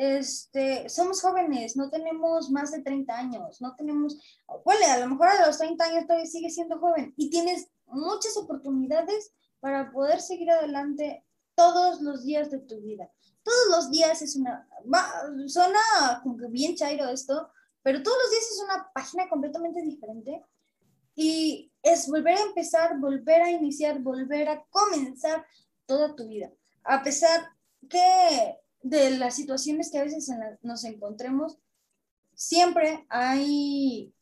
este, 0.00 0.88
somos 0.88 1.20
jóvenes, 1.20 1.76
no 1.76 1.90
tenemos 1.90 2.50
más 2.50 2.70
de 2.70 2.82
30 2.82 3.16
años, 3.16 3.60
no 3.60 3.74
tenemos, 3.76 4.18
bueno, 4.64 4.80
a 4.88 4.98
lo 4.98 5.08
mejor 5.08 5.28
a 5.28 5.46
los 5.46 5.58
30 5.58 5.84
años 5.84 6.06
todavía 6.06 6.26
sigues 6.26 6.54
siendo 6.54 6.78
joven 6.78 7.12
y 7.16 7.30
tienes 7.30 7.68
muchas 7.86 8.36
oportunidades 8.36 9.32
para 9.60 9.92
poder 9.92 10.20
seguir 10.20 10.50
adelante 10.50 11.24
todos 11.54 12.00
los 12.00 12.24
días 12.24 12.50
de 12.50 12.60
tu 12.60 12.80
vida 12.80 13.10
todos 13.42 13.68
los 13.70 13.90
días 13.90 14.22
es 14.22 14.36
una, 14.36 14.68
suena 15.46 15.80
como 16.22 16.36
que 16.36 16.46
bien 16.46 16.76
chairo 16.76 17.08
esto, 17.08 17.50
pero 17.82 18.02
todos 18.02 18.16
los 18.22 18.30
días 18.30 18.44
es 18.50 18.62
una 18.64 18.90
página 18.92 19.28
completamente 19.28 19.82
diferente 19.82 20.44
y 21.14 21.72
es 21.82 22.08
volver 22.08 22.36
a 22.36 22.42
empezar, 22.42 22.98
volver 22.98 23.42
a 23.42 23.50
iniciar, 23.50 23.98
volver 24.00 24.48
a 24.48 24.64
comenzar 24.70 25.44
toda 25.86 26.14
tu 26.14 26.28
vida. 26.28 26.50
A 26.84 27.02
pesar 27.02 27.48
que 27.88 28.56
de 28.82 29.10
las 29.18 29.34
situaciones 29.34 29.90
que 29.90 29.98
a 29.98 30.04
veces 30.04 30.30
nos 30.62 30.84
encontremos, 30.84 31.58
siempre 32.34 33.06
hay 33.08 34.12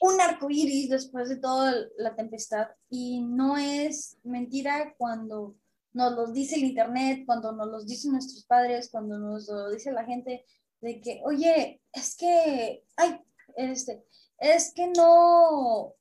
un 0.00 0.20
arco 0.20 0.50
iris 0.50 0.90
después 0.90 1.28
de 1.28 1.36
toda 1.36 1.74
la 1.96 2.14
tempestad 2.14 2.68
y 2.90 3.20
no 3.20 3.56
es 3.56 4.18
mentira 4.22 4.94
cuando 4.98 5.56
nos 5.92 6.12
los 6.12 6.32
dice 6.34 6.56
el 6.56 6.64
Internet, 6.64 7.24
cuando 7.24 7.52
nos 7.52 7.68
los 7.68 7.86
dicen 7.86 8.12
nuestros 8.12 8.44
padres, 8.44 8.90
cuando 8.90 9.18
nos 9.18 9.48
lo 9.48 9.70
dice 9.70 9.92
la 9.92 10.04
gente, 10.04 10.44
de 10.80 11.00
que, 11.00 11.22
oye, 11.24 11.80
es 11.92 12.16
que, 12.16 12.84
ay, 12.96 13.18
este, 13.56 14.04
es 14.38 14.72
que 14.74 14.88
no, 14.88 15.94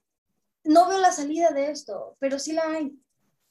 no 0.66 0.90
veo 0.90 1.00
la 1.00 1.14
salida 1.14 1.52
de 1.52 1.72
esto, 1.72 2.18
pero 2.20 2.40
sí 2.40 2.52
la 2.52 2.70
hay. 2.70 3.00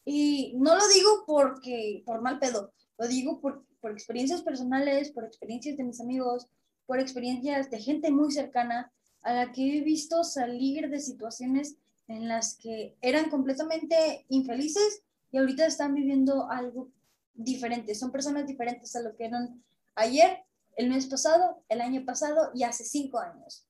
Y 0.05 0.53
no 0.57 0.77
lo 0.77 0.87
digo 0.89 1.25
porque, 1.27 2.03
por 2.05 2.21
mal 2.21 2.39
pedo, 2.39 2.75
lo 2.99 3.09
digo 3.09 3.41
por, 3.41 3.65
por 3.85 3.93
experiencias 3.93 4.41
personales, 4.41 5.11
por 5.11 5.25
experiencias 5.25 5.77
de 5.77 5.85
mis 5.85 6.01
amigos, 6.01 6.49
por 6.87 6.99
experiencias 7.01 7.71
de 7.71 7.79
gente 7.79 8.11
muy 8.11 8.33
cercana 8.33 8.91
a 9.21 9.35
la 9.35 9.53
que 9.53 9.77
he 9.77 9.81
visto 9.83 10.25
salir 10.25 10.89
de 10.89 10.99
situaciones 11.01 11.77
en 12.09 12.27
las 12.27 12.57
que 12.57 12.97
eran 13.03 13.29
completamente 13.29 14.25
infelices 14.31 15.03
y 15.31 15.37
ahorita 15.37 15.67
están 15.67 15.95
viviendo 15.95 16.51
algo 16.51 16.89
diferente. 17.35 17.95
Son 17.95 18.11
personas 18.11 18.47
diferentes 18.47 18.97
a 18.97 19.03
lo 19.03 19.15
que 19.17 19.27
eran 19.27 19.63
ayer, 19.97 20.39
el 20.77 20.89
mes 20.89 21.05
pasado, 21.05 21.63
el 21.69 21.83
año 21.83 22.07
pasado 22.07 22.53
y 22.55 22.63
hace 22.63 22.85
cinco 22.85 23.19
años. 23.19 23.69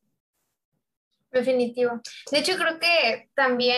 Definitivo. 1.33 2.01
De 2.31 2.39
hecho, 2.39 2.53
creo 2.57 2.79
que 2.79 3.31
también 3.35 3.75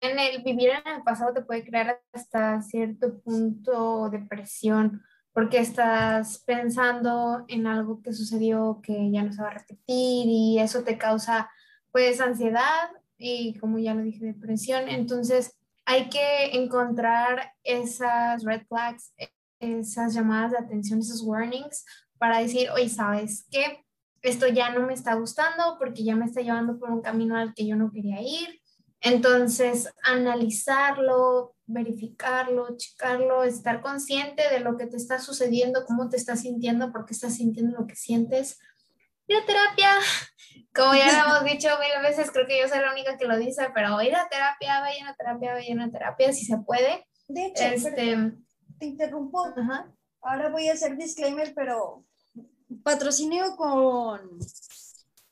el 0.00 0.44
vivir 0.44 0.70
en 0.70 0.94
el 0.94 1.02
pasado 1.02 1.34
te 1.34 1.42
puede 1.42 1.64
crear 1.64 2.00
hasta 2.12 2.62
cierto 2.62 3.20
punto 3.20 4.10
depresión, 4.10 5.02
porque 5.32 5.58
estás 5.58 6.38
pensando 6.46 7.44
en 7.48 7.66
algo 7.66 8.02
que 8.02 8.12
sucedió 8.12 8.80
que 8.82 9.10
ya 9.10 9.22
no 9.22 9.32
se 9.32 9.42
va 9.42 9.48
a 9.48 9.54
repetir 9.54 10.26
y 10.28 10.58
eso 10.58 10.84
te 10.84 10.98
causa 10.98 11.50
pues 11.90 12.20
ansiedad 12.20 12.90
y 13.18 13.54
como 13.58 13.78
ya 13.78 13.94
lo 13.94 14.02
dije, 14.02 14.24
depresión. 14.24 14.88
Entonces 14.88 15.56
hay 15.84 16.08
que 16.08 16.56
encontrar 16.56 17.52
esas 17.64 18.44
red 18.44 18.62
flags, 18.66 19.14
esas 19.58 20.14
llamadas 20.14 20.52
de 20.52 20.58
atención, 20.58 21.00
esos 21.00 21.22
warnings 21.22 21.84
para 22.18 22.38
decir, 22.38 22.70
oye, 22.70 22.88
¿sabes 22.88 23.46
qué? 23.50 23.84
Esto 24.22 24.46
ya 24.46 24.70
no 24.70 24.86
me 24.86 24.94
está 24.94 25.14
gustando 25.14 25.76
porque 25.78 26.04
ya 26.04 26.14
me 26.14 26.26
está 26.26 26.40
llevando 26.40 26.78
por 26.78 26.90
un 26.90 27.02
camino 27.02 27.36
al 27.36 27.54
que 27.54 27.66
yo 27.66 27.74
no 27.74 27.90
quería 27.90 28.20
ir. 28.20 28.61
Entonces, 29.02 29.92
analizarlo, 30.04 31.56
verificarlo, 31.66 32.76
checarlo, 32.76 33.42
estar 33.42 33.80
consciente 33.80 34.48
de 34.48 34.60
lo 34.60 34.76
que 34.76 34.86
te 34.86 34.96
está 34.96 35.18
sucediendo, 35.18 35.84
cómo 35.84 36.08
te 36.08 36.16
estás 36.16 36.42
sintiendo, 36.42 36.92
por 36.92 37.04
qué 37.04 37.14
estás 37.14 37.34
sintiendo 37.34 37.80
lo 37.80 37.86
que 37.88 37.96
sientes. 37.96 38.60
Ir 39.26 39.38
a 39.38 39.44
terapia, 39.44 39.90
como 40.72 40.94
ya 40.94 41.06
lo 41.06 41.36
hemos 41.36 41.50
dicho 41.50 41.68
mil 41.80 42.02
veces, 42.02 42.30
creo 42.30 42.46
que 42.46 42.60
yo 42.60 42.68
soy 42.68 42.78
la 42.78 42.92
única 42.92 43.16
que 43.16 43.26
lo 43.26 43.36
dice, 43.36 43.68
pero 43.74 44.00
ir 44.02 44.14
a 44.14 44.28
terapia, 44.28 44.80
vayan 44.80 45.08
a 45.08 45.16
terapia, 45.16 45.54
vayan 45.54 45.80
a 45.80 45.90
terapia, 45.90 46.32
si 46.32 46.44
se 46.44 46.58
puede. 46.58 47.04
De 47.26 47.46
hecho, 47.46 47.64
este, 47.64 48.32
te 48.78 48.86
interrumpo. 48.86 49.52
Ahora 50.20 50.48
voy 50.50 50.68
a 50.68 50.74
hacer 50.74 50.96
disclaimer, 50.96 51.52
pero 51.54 52.04
patrocinio 52.84 53.56
con 53.56 54.38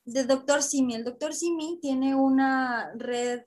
de 0.05 0.25
Doctor 0.25 0.63
Simi. 0.63 0.97
El 0.97 1.05
Doctor 1.05 1.35
Simi 1.35 1.79
tiene 1.81 2.17
una 2.17 2.93
red 2.97 3.43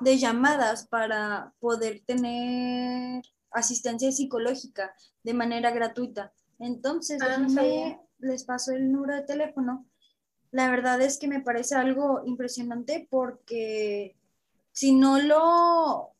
de 0.00 0.18
llamadas 0.18 0.86
para 0.86 1.52
poder 1.60 2.02
tener 2.06 3.22
asistencia 3.50 4.12
psicológica 4.12 4.94
de 5.22 5.34
manera 5.34 5.70
gratuita. 5.70 6.32
Entonces, 6.58 7.20
ah, 7.22 7.38
les 8.18 8.44
paso 8.44 8.72
el 8.72 8.90
número 8.90 9.14
de 9.14 9.22
teléfono. 9.22 9.86
La 10.50 10.70
verdad 10.70 11.00
es 11.00 11.18
que 11.18 11.28
me 11.28 11.40
parece 11.40 11.74
algo 11.74 12.22
impresionante 12.24 13.06
porque 13.10 14.16
si 14.72 14.94
no 14.94 15.18
lo, 15.18 16.12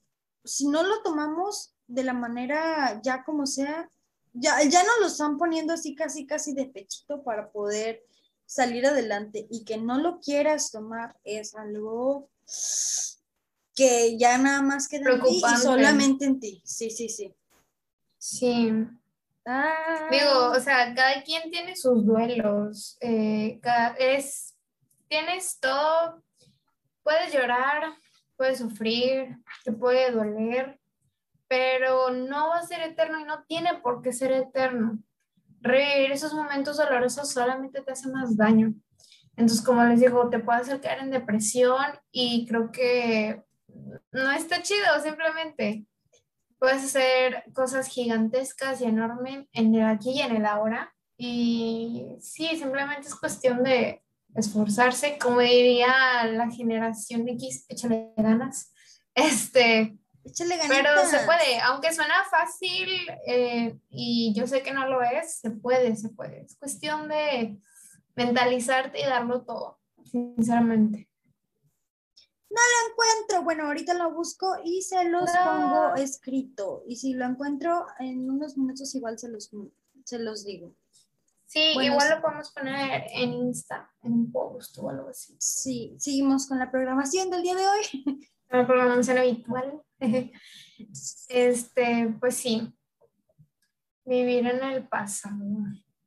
si 0.45 0.69
no 0.69 0.83
lo 0.83 1.03
tomamos 1.03 1.75
de 1.87 2.05
la 2.05 2.13
manera 2.13 3.01
ya 3.03 3.25
como 3.25 3.47
sea, 3.47 3.91
ya, 4.33 4.63
ya 4.65 4.83
nos 4.83 5.01
lo 5.01 5.07
están 5.07 5.39
poniendo 5.39 5.73
así 5.73 5.95
casi 5.95 6.27
casi 6.27 6.53
de 6.53 6.67
pechito 6.67 7.23
para 7.23 7.51
poder 7.51 8.03
salir 8.45 8.87
adelante 8.87 9.47
y 9.51 9.65
que 9.65 9.79
no 9.79 9.99
lo 9.99 10.21
quieras 10.21 10.71
tomar 10.71 11.17
es 11.25 11.55
algo 11.55 12.29
que 13.77 14.17
ya 14.19 14.39
nada 14.39 14.63
más 14.63 14.89
queda 14.89 15.13
en 15.13 15.21
ti 15.21 15.43
y 15.47 15.57
solamente 15.59 16.25
en 16.25 16.41
ti. 16.41 16.63
Sí, 16.65 16.91
sí, 16.91 17.09
sí. 17.11 17.33
Sí. 18.19 18.73
Ah. 19.45 20.09
Digo, 20.11 20.51
o 20.51 20.61
sea, 20.61 20.93
cada 20.95 21.23
quien 21.23 21.51
tiene 21.51 21.77
sus 21.77 22.05
duelos. 22.05 22.97
Eh, 23.01 23.61
es, 23.99 24.57
tienes 25.09 25.61
todo, 25.61 26.25
puedes 27.03 27.33
llorar, 27.33 27.93
puedes 28.37 28.59
sufrir, 28.59 29.37
te 29.63 29.73
puede 29.73 30.11
doler, 30.11 30.81
pero 31.47 32.11
no 32.11 32.49
va 32.49 32.59
a 32.59 32.67
ser 32.67 32.81
eterno 32.81 33.21
y 33.21 33.25
no 33.25 33.45
tiene 33.45 33.75
por 33.83 34.01
qué 34.01 34.13
ser 34.13 34.33
eterno. 34.33 34.99
Revivir 35.61 36.13
esos 36.13 36.33
momentos 36.33 36.79
dolorosos 36.79 37.31
solamente 37.31 37.83
te 37.83 37.93
hace 37.93 38.09
más 38.09 38.37
daño. 38.37 38.73
Entonces, 39.37 39.65
como 39.65 39.85
les 39.85 40.01
digo, 40.01 40.31
te 40.31 40.39
puede 40.39 40.61
hacer 40.61 40.81
caer 40.81 41.01
en 41.01 41.11
depresión 41.11 41.85
y 42.11 42.47
creo 42.49 42.73
que 42.73 43.45
no 44.13 44.31
está 44.33 44.63
chido, 44.63 45.01
simplemente 45.03 45.87
puedes 46.59 46.85
hacer 46.85 47.45
cosas 47.55 47.89
gigantescas 47.89 48.81
y 48.81 48.85
enormes 48.85 49.47
en 49.53 49.75
el 49.75 49.87
aquí 49.87 50.13
y 50.13 50.21
en 50.21 50.37
el 50.37 50.47
ahora. 50.47 50.93
Y 51.19 52.17
sí, 52.21 52.49
simplemente 52.57 53.09
es 53.09 53.15
cuestión 53.15 53.63
de 53.63 54.03
esforzarse, 54.35 55.19
como 55.19 55.41
diría 55.41 56.25
la 56.25 56.51
generación 56.51 57.29
X, 57.29 57.67
échale 57.69 58.13
ganas. 58.17 58.73
Este, 59.15 59.99
échale 60.25 60.59
pero 60.69 60.91
se 61.07 61.21
puede, 61.21 61.59
aunque 61.63 61.93
suena 61.93 62.15
fácil 62.31 62.89
eh, 63.27 63.79
y 63.89 64.35
yo 64.35 64.47
sé 64.47 64.63
que 64.63 64.73
no 64.73 64.87
lo 64.89 65.03
es, 65.03 65.39
se 65.41 65.51
puede, 65.51 65.97
se 65.97 66.11
puede. 66.11 66.43
Es 66.43 66.57
cuestión 66.59 67.09
de 67.09 67.59
mentalizarte 68.15 69.01
y 69.01 69.05
darlo 69.05 69.43
todo, 69.45 69.81
sinceramente. 70.05 71.09
No 72.57 72.63
lo 72.63 72.91
encuentro. 72.91 73.43
Bueno, 73.43 73.67
ahorita 73.67 73.93
lo 73.93 74.15
busco 74.15 74.57
y 74.65 74.81
se 74.81 75.05
los 75.05 75.31
pongo 75.31 75.95
escrito. 75.97 76.85
Y 76.89 76.97
si 76.97 77.13
lo 77.13 77.27
encuentro 77.27 77.87
en 77.99 78.31
unos 78.31 78.57
minutos, 78.57 78.95
igual 78.95 79.19
se 79.19 79.29
los, 79.29 79.51
se 80.05 80.19
los 80.19 80.45
digo. 80.45 80.75
Sí, 81.45 81.75
igual 81.81 82.11
lo 82.11 82.23
podemos 82.23 82.51
poner 82.53 83.05
en 83.11 83.33
Insta, 83.35 83.91
en 84.03 84.13
un 84.13 84.33
post 84.33 84.79
o 84.79 84.89
algo 84.89 85.11
así. 85.11 85.37
Sí, 85.39 85.95
seguimos 85.99 86.49
con 86.49 86.59
la 86.59 86.71
programación 86.71 87.31
del 87.31 87.43
día 87.43 87.55
de 87.55 87.69
hoy. 87.69 88.31
La 88.49 88.67
programación 88.67 89.19
habitual. 89.19 89.83
Este, 91.29 92.15
pues 92.21 92.37
sí. 92.37 92.71
Vivir 94.05 94.47
en 94.47 94.63
el 94.63 94.87
pasado. 94.87 95.43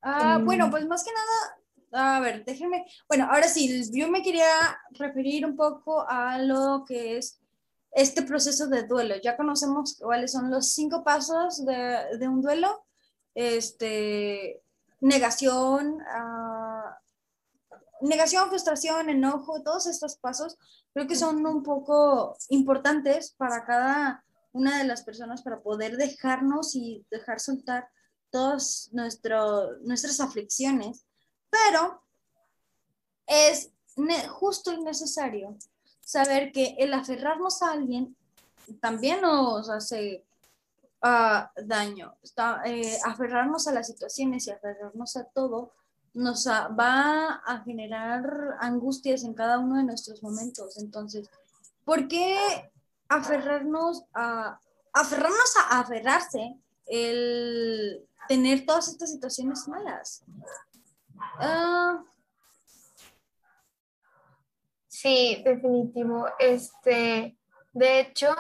Ah, 0.01 0.39
bueno, 0.41 0.69
pues 0.69 0.85
más 0.87 1.03
que 1.03 1.11
nada, 1.11 1.58
a 1.91 2.19
ver, 2.19 2.45
déjenme. 2.45 2.85
Bueno, 3.07 3.27
ahora 3.31 3.47
sí, 3.47 3.89
yo 3.91 4.09
me 4.09 4.21
quería 4.21 4.45
referir 4.91 5.45
un 5.45 5.55
poco 5.55 6.05
a 6.07 6.37
lo 6.37 6.83
que 6.87 7.17
es 7.17 7.39
este 7.91 8.21
proceso 8.21 8.67
de 8.67 8.83
duelo. 8.83 9.15
Ya 9.23 9.37
conocemos 9.37 9.97
cuáles 9.99 10.31
son 10.31 10.51
los 10.51 10.73
cinco 10.73 11.03
pasos 11.03 11.65
de, 11.65 12.27
un 12.27 12.41
duelo. 12.41 12.85
Este, 13.33 14.61
negación, 15.01 16.01
uh, 16.01 18.07
negación, 18.07 18.49
frustración, 18.49 19.09
enojo, 19.09 19.63
todos 19.63 19.87
estos 19.87 20.17
pasos 20.17 20.57
creo 20.93 21.07
que 21.07 21.15
son 21.15 21.45
un 21.45 21.63
poco 21.63 22.35
importantes 22.49 23.33
para 23.37 23.65
cada 23.65 24.23
una 24.51 24.79
de 24.79 24.85
las 24.85 25.03
personas 25.03 25.41
para 25.41 25.61
poder 25.61 25.97
dejarnos 25.97 26.75
y 26.75 27.05
dejar 27.11 27.39
soltar 27.39 27.89
todas 28.31 28.89
nuestras 28.91 30.19
aflicciones 30.19 31.05
pero 31.49 32.01
es 33.25 33.71
justo 34.29 34.71
y 34.71 34.81
necesario 34.81 35.55
saber 36.01 36.51
que 36.51 36.75
el 36.79 36.93
aferrarnos 36.93 37.61
a 37.61 37.73
alguien 37.73 38.15
también 38.81 39.21
nos 39.21 39.69
hace 39.69 40.25
ah, 41.01 41.51
daño. 41.55 42.15
Eh, 42.65 42.97
aferrarnos 43.05 43.67
a 43.67 43.73
las 43.73 43.87
situaciones 43.87 44.47
y 44.47 44.51
aferrarnos 44.51 45.15
a 45.17 45.25
todo 45.25 45.73
nos 46.13 46.47
va 46.47 47.41
a 47.45 47.61
generar 47.63 48.57
angustias 48.59 49.23
en 49.23 49.33
cada 49.33 49.59
uno 49.59 49.77
de 49.77 49.83
nuestros 49.83 50.23
momentos. 50.23 50.77
Entonces, 50.77 51.29
¿por 51.85 52.07
qué 52.07 52.71
aferrarnos 53.07 54.03
a 54.13 54.59
aferrarnos 54.93 55.55
a 55.57 55.79
aferrarse 55.79 56.57
el 56.87 58.05
tener 58.27 58.65
todas 58.65 58.87
estas 58.87 59.11
situaciones 59.11 59.67
malas? 59.67 60.23
Ah. 61.19 62.03
Sí, 64.87 65.41
definitivo. 65.45 66.27
Este, 66.39 67.37
de 67.73 67.99
hecho, 68.01 68.35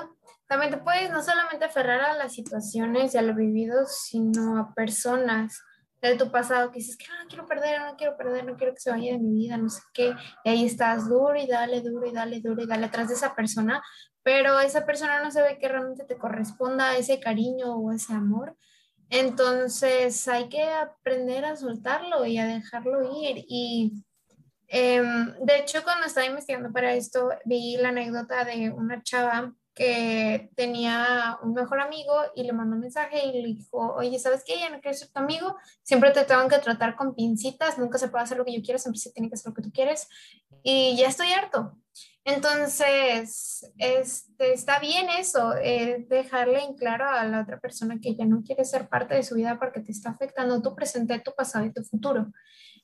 también 0.47 0.71
te 0.71 0.77
puedes 0.77 1.09
no 1.11 1.23
solamente 1.23 1.65
aferrar 1.65 2.01
a 2.01 2.15
las 2.15 2.33
situaciones 2.33 3.13
y 3.13 3.17
a 3.17 3.21
lo 3.21 3.35
vivido, 3.35 3.85
sino 3.85 4.57
a 4.57 4.73
personas 4.73 5.61
de 6.01 6.15
tu 6.15 6.31
pasado 6.31 6.71
que 6.71 6.79
dices 6.79 6.97
que 6.97 7.05
no, 7.07 7.27
quiero 7.27 7.47
perder, 7.47 7.81
no 7.81 7.95
quiero 7.95 8.17
perder, 8.17 8.45
no 8.45 8.55
quiero 8.55 8.73
que 8.73 8.79
se 8.79 8.91
vaya 8.91 9.13
de 9.13 9.19
mi 9.19 9.33
vida, 9.33 9.57
no 9.57 9.69
sé 9.69 9.81
qué. 9.93 10.13
Y 10.43 10.49
ahí 10.49 10.65
estás 10.65 11.07
duro 11.07 11.35
y 11.35 11.45
dale, 11.47 11.81
duro 11.81 12.07
y 12.07 12.11
dale, 12.11 12.41
duro 12.41 12.63
y 12.63 12.67
dale 12.67 12.85
atrás 12.87 13.09
de 13.09 13.15
esa 13.15 13.35
persona, 13.35 13.83
pero 14.23 14.59
esa 14.59 14.85
persona 14.85 15.21
no 15.21 15.31
se 15.31 15.41
ve 15.41 15.57
que 15.59 15.67
realmente 15.67 16.05
te 16.05 16.17
corresponda 16.17 16.97
ese 16.97 17.19
cariño 17.19 17.75
o 17.75 17.91
ese 17.91 18.13
amor. 18.13 18.57
Entonces 19.09 20.27
hay 20.27 20.49
que 20.49 20.63
aprender 20.63 21.45
a 21.45 21.55
soltarlo 21.55 22.25
y 22.25 22.37
a 22.37 22.45
dejarlo 22.45 23.03
ir. 23.23 23.45
Y 23.47 24.03
em, 24.67 25.33
de 25.41 25.57
hecho, 25.57 25.83
cuando 25.83 26.05
estaba 26.05 26.27
investigando 26.27 26.71
para 26.71 26.93
esto, 26.93 27.29
vi 27.45 27.77
la 27.77 27.89
anécdota 27.89 28.45
de 28.45 28.69
una 28.69 29.01
chava 29.01 29.53
que 29.79 30.51
tenía 30.57 31.39
un 31.41 31.53
mejor 31.53 31.79
amigo 31.79 32.13
y 32.35 32.43
le 32.43 32.51
mandó 32.51 32.75
un 32.75 32.81
mensaje 32.81 33.25
y 33.25 33.31
le 33.31 33.47
dijo, 33.47 33.95
oye, 33.95 34.19
¿sabes 34.19 34.43
qué? 34.45 34.59
Ya 34.59 34.69
no 34.69 34.81
quiero 34.81 34.97
ser 34.97 35.07
tu 35.07 35.19
amigo, 35.21 35.55
siempre 35.83 36.11
te 36.11 36.25
tengo 36.25 36.49
que 36.49 36.57
tratar 36.57 36.97
con 36.97 37.15
pincitas, 37.15 37.77
nunca 37.77 37.97
se 37.97 38.09
puede 38.09 38.25
hacer 38.25 38.37
lo 38.37 38.43
que 38.43 38.53
yo 38.53 38.61
quiero, 38.61 38.77
siempre 38.77 38.99
se 38.99 39.13
tiene 39.13 39.29
que 39.29 39.35
hacer 39.35 39.51
lo 39.51 39.53
que 39.55 39.61
tú 39.61 39.71
quieres 39.71 40.09
y 40.63 40.97
ya 40.97 41.07
estoy 41.07 41.31
harto. 41.31 41.77
Entonces, 42.25 43.71
este, 43.77 44.53
está 44.53 44.79
bien 44.79 45.07
eso, 45.17 45.55
eh, 45.55 46.05
dejarle 46.09 46.61
en 46.61 46.73
claro 46.75 47.09
a 47.09 47.23
la 47.23 47.43
otra 47.43 47.61
persona 47.61 47.99
que 48.01 48.15
ya 48.15 48.25
no 48.25 48.43
quiere 48.43 48.65
ser 48.65 48.89
parte 48.89 49.15
de 49.15 49.23
su 49.23 49.35
vida 49.35 49.57
porque 49.59 49.79
te 49.79 49.93
está 49.93 50.09
afectando 50.09 50.61
tu 50.61 50.75
presente, 50.75 51.17
tu 51.19 51.33
pasado 51.33 51.63
y 51.65 51.71
tu 51.71 51.85
futuro. 51.85 52.33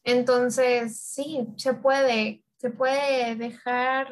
Entonces, 0.06 0.98
sí, 0.98 1.46
se 1.58 1.74
puede, 1.74 2.46
se 2.56 2.70
puede 2.70 3.36
dejar 3.36 4.08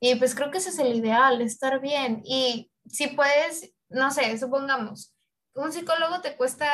Y 0.00 0.14
pues 0.14 0.34
creo 0.34 0.50
que 0.50 0.58
ese 0.58 0.70
es 0.70 0.78
el 0.78 0.94
ideal, 0.94 1.40
estar 1.42 1.80
bien. 1.80 2.22
Y 2.24 2.70
si 2.88 3.08
puedes, 3.08 3.74
no 3.90 4.10
sé, 4.10 4.38
supongamos, 4.38 5.14
un 5.54 5.72
psicólogo 5.72 6.20
te 6.20 6.36
cuesta 6.36 6.66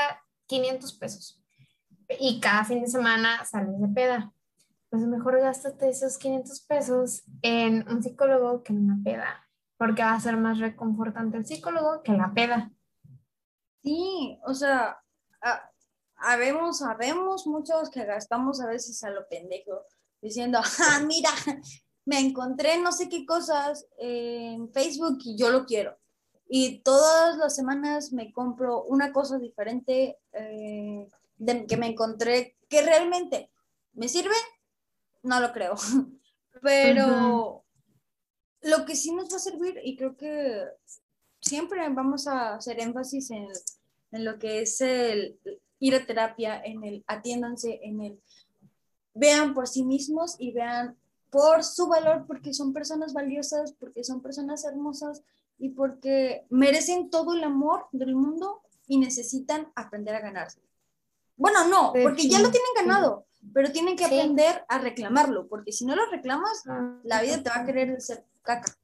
500 0.47 0.93
pesos 0.99 1.43
y 2.21 2.41
cada 2.41 2.65
fin 2.65 2.83
de 2.83 2.89
semana 2.89 3.45
sales 3.45 3.81
de 3.81 3.89
peda. 3.89 4.33
Pues 4.91 5.03
mejor 5.03 5.41
gástate 5.41 5.89
esos 5.89 6.19
500 6.19 6.61
pesos 6.63 7.25
en 7.43 7.87
un 7.89 8.03
psicólogo 8.03 8.63
que 8.63 8.73
en 8.73 8.85
una 8.85 9.03
peda, 9.03 9.49
porque 9.77 10.03
va 10.03 10.15
a 10.15 10.21
ser 10.21 10.37
más 10.37 10.59
reconfortante 10.59 11.37
el 11.37 11.47
psicólogo 11.47 12.03
que 12.03 12.13
la 12.13 12.33
peda. 12.33 12.71
Sí, 13.87 14.41
o 14.45 14.53
sea, 14.53 15.01
habemos, 16.17 16.79
sabemos 16.79 17.47
muchos 17.47 17.89
que 17.89 18.05
gastamos 18.05 18.61
a 18.61 18.67
veces 18.67 19.05
a 19.05 19.11
lo 19.11 19.29
pendejo, 19.29 19.85
diciendo, 20.21 20.59
ah, 20.91 21.01
mira, 21.07 21.31
me 22.05 22.19
encontré 22.19 22.79
no 22.79 22.91
sé 22.91 23.09
qué 23.09 23.25
cosas 23.25 23.87
en 23.99 24.73
Facebook 24.73 25.19
y 25.25 25.39
yo 25.39 25.51
lo 25.51 25.67
quiero. 25.67 25.97
Y 26.49 26.81
todas 26.81 27.37
las 27.37 27.55
semanas 27.55 28.13
me 28.13 28.33
compro 28.33 28.83
una 28.87 29.13
cosa 29.13 29.39
diferente 29.39 30.19
eh, 30.33 31.07
de, 31.37 31.67
que 31.67 31.77
me 31.77 31.87
encontré 31.87 32.57
que 32.69 32.83
realmente 32.83 33.53
me 33.93 34.09
sirve, 34.09 34.35
no 35.23 35.39
lo 35.39 35.53
creo. 35.53 35.77
Pero 36.61 37.65
lo 38.63 38.85
que 38.85 38.97
sí 38.97 39.15
nos 39.15 39.33
va 39.33 39.37
a 39.37 39.39
servir, 39.39 39.79
y 39.85 39.97
creo 39.97 40.17
que 40.17 40.65
siempre 41.41 41.89
vamos 41.91 42.27
a 42.27 42.57
hacer 42.57 42.81
énfasis 42.81 43.31
en, 43.31 43.47
en 44.17 44.25
lo 44.25 44.39
que 44.39 44.63
es 44.63 44.81
el 44.81 45.39
ir 45.79 45.95
a 45.95 46.05
terapia, 46.05 46.61
en 46.65 46.83
el 46.85 47.05
atiéndanse, 47.07 47.81
en 47.83 48.01
el 48.01 48.21
vean 49.15 49.55
por 49.55 49.67
sí 49.67 49.83
mismos 49.83 50.37
y 50.39 50.53
vean 50.53 50.97
por 51.31 51.65
su 51.65 51.89
valor, 51.89 52.25
porque 52.27 52.55
son 52.55 52.73
personas 52.73 53.13
valiosas, 53.13 53.73
porque 53.79 54.05
son 54.05 54.21
personas 54.21 54.65
hermosas 54.65 55.23
y 55.59 55.71
porque 55.71 56.47
merecen 56.51 57.11
todo 57.11 57.35
el 57.35 57.45
amor 57.45 57.87
del 57.93 58.15
mundo 58.15 58.63
y 58.87 58.99
necesitan 58.99 59.71
aprender 59.75 60.15
a 60.15 60.21
ganarse. 60.21 60.61
Bueno, 61.37 61.67
no, 61.69 61.93
porque 62.03 62.29
ya 62.29 62.39
lo 62.39 62.51
tienen 62.51 62.71
ganado, 62.77 63.27
pero 63.53 63.71
tienen 63.73 63.97
que 63.97 64.05
aprender 64.05 64.65
a 64.69 64.79
reclamarlo, 64.79 65.49
porque 65.49 65.73
si 65.73 65.85
no 65.85 65.95
lo 65.95 66.07
reclamas, 66.11 66.63
la 67.03 67.21
vida 67.23 67.43
te 67.43 67.51
va 67.51 67.57
a 67.57 67.67
querer 67.67 68.01
ser 68.01 68.25
caca. 68.43 68.75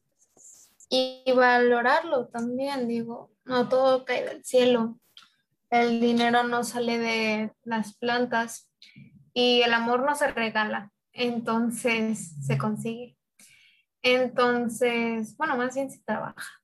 Y 0.90 1.24
valorarlo 1.34 2.26
también, 2.26 2.86
digo, 2.88 3.30
no 3.44 3.68
todo 3.68 4.04
cae 4.04 4.26
del 4.26 4.44
cielo 4.44 4.98
el 5.72 6.00
dinero 6.00 6.42
no 6.42 6.64
sale 6.64 6.98
de 6.98 7.50
las 7.64 7.96
plantas 7.96 8.70
y 9.32 9.62
el 9.62 9.72
amor 9.72 10.04
no 10.04 10.14
se 10.14 10.30
regala, 10.30 10.92
entonces 11.12 12.34
se 12.46 12.58
consigue. 12.58 13.16
Entonces, 14.02 15.34
bueno, 15.38 15.56
más 15.56 15.74
bien 15.74 15.90
se 15.90 16.02
trabaja. 16.04 16.60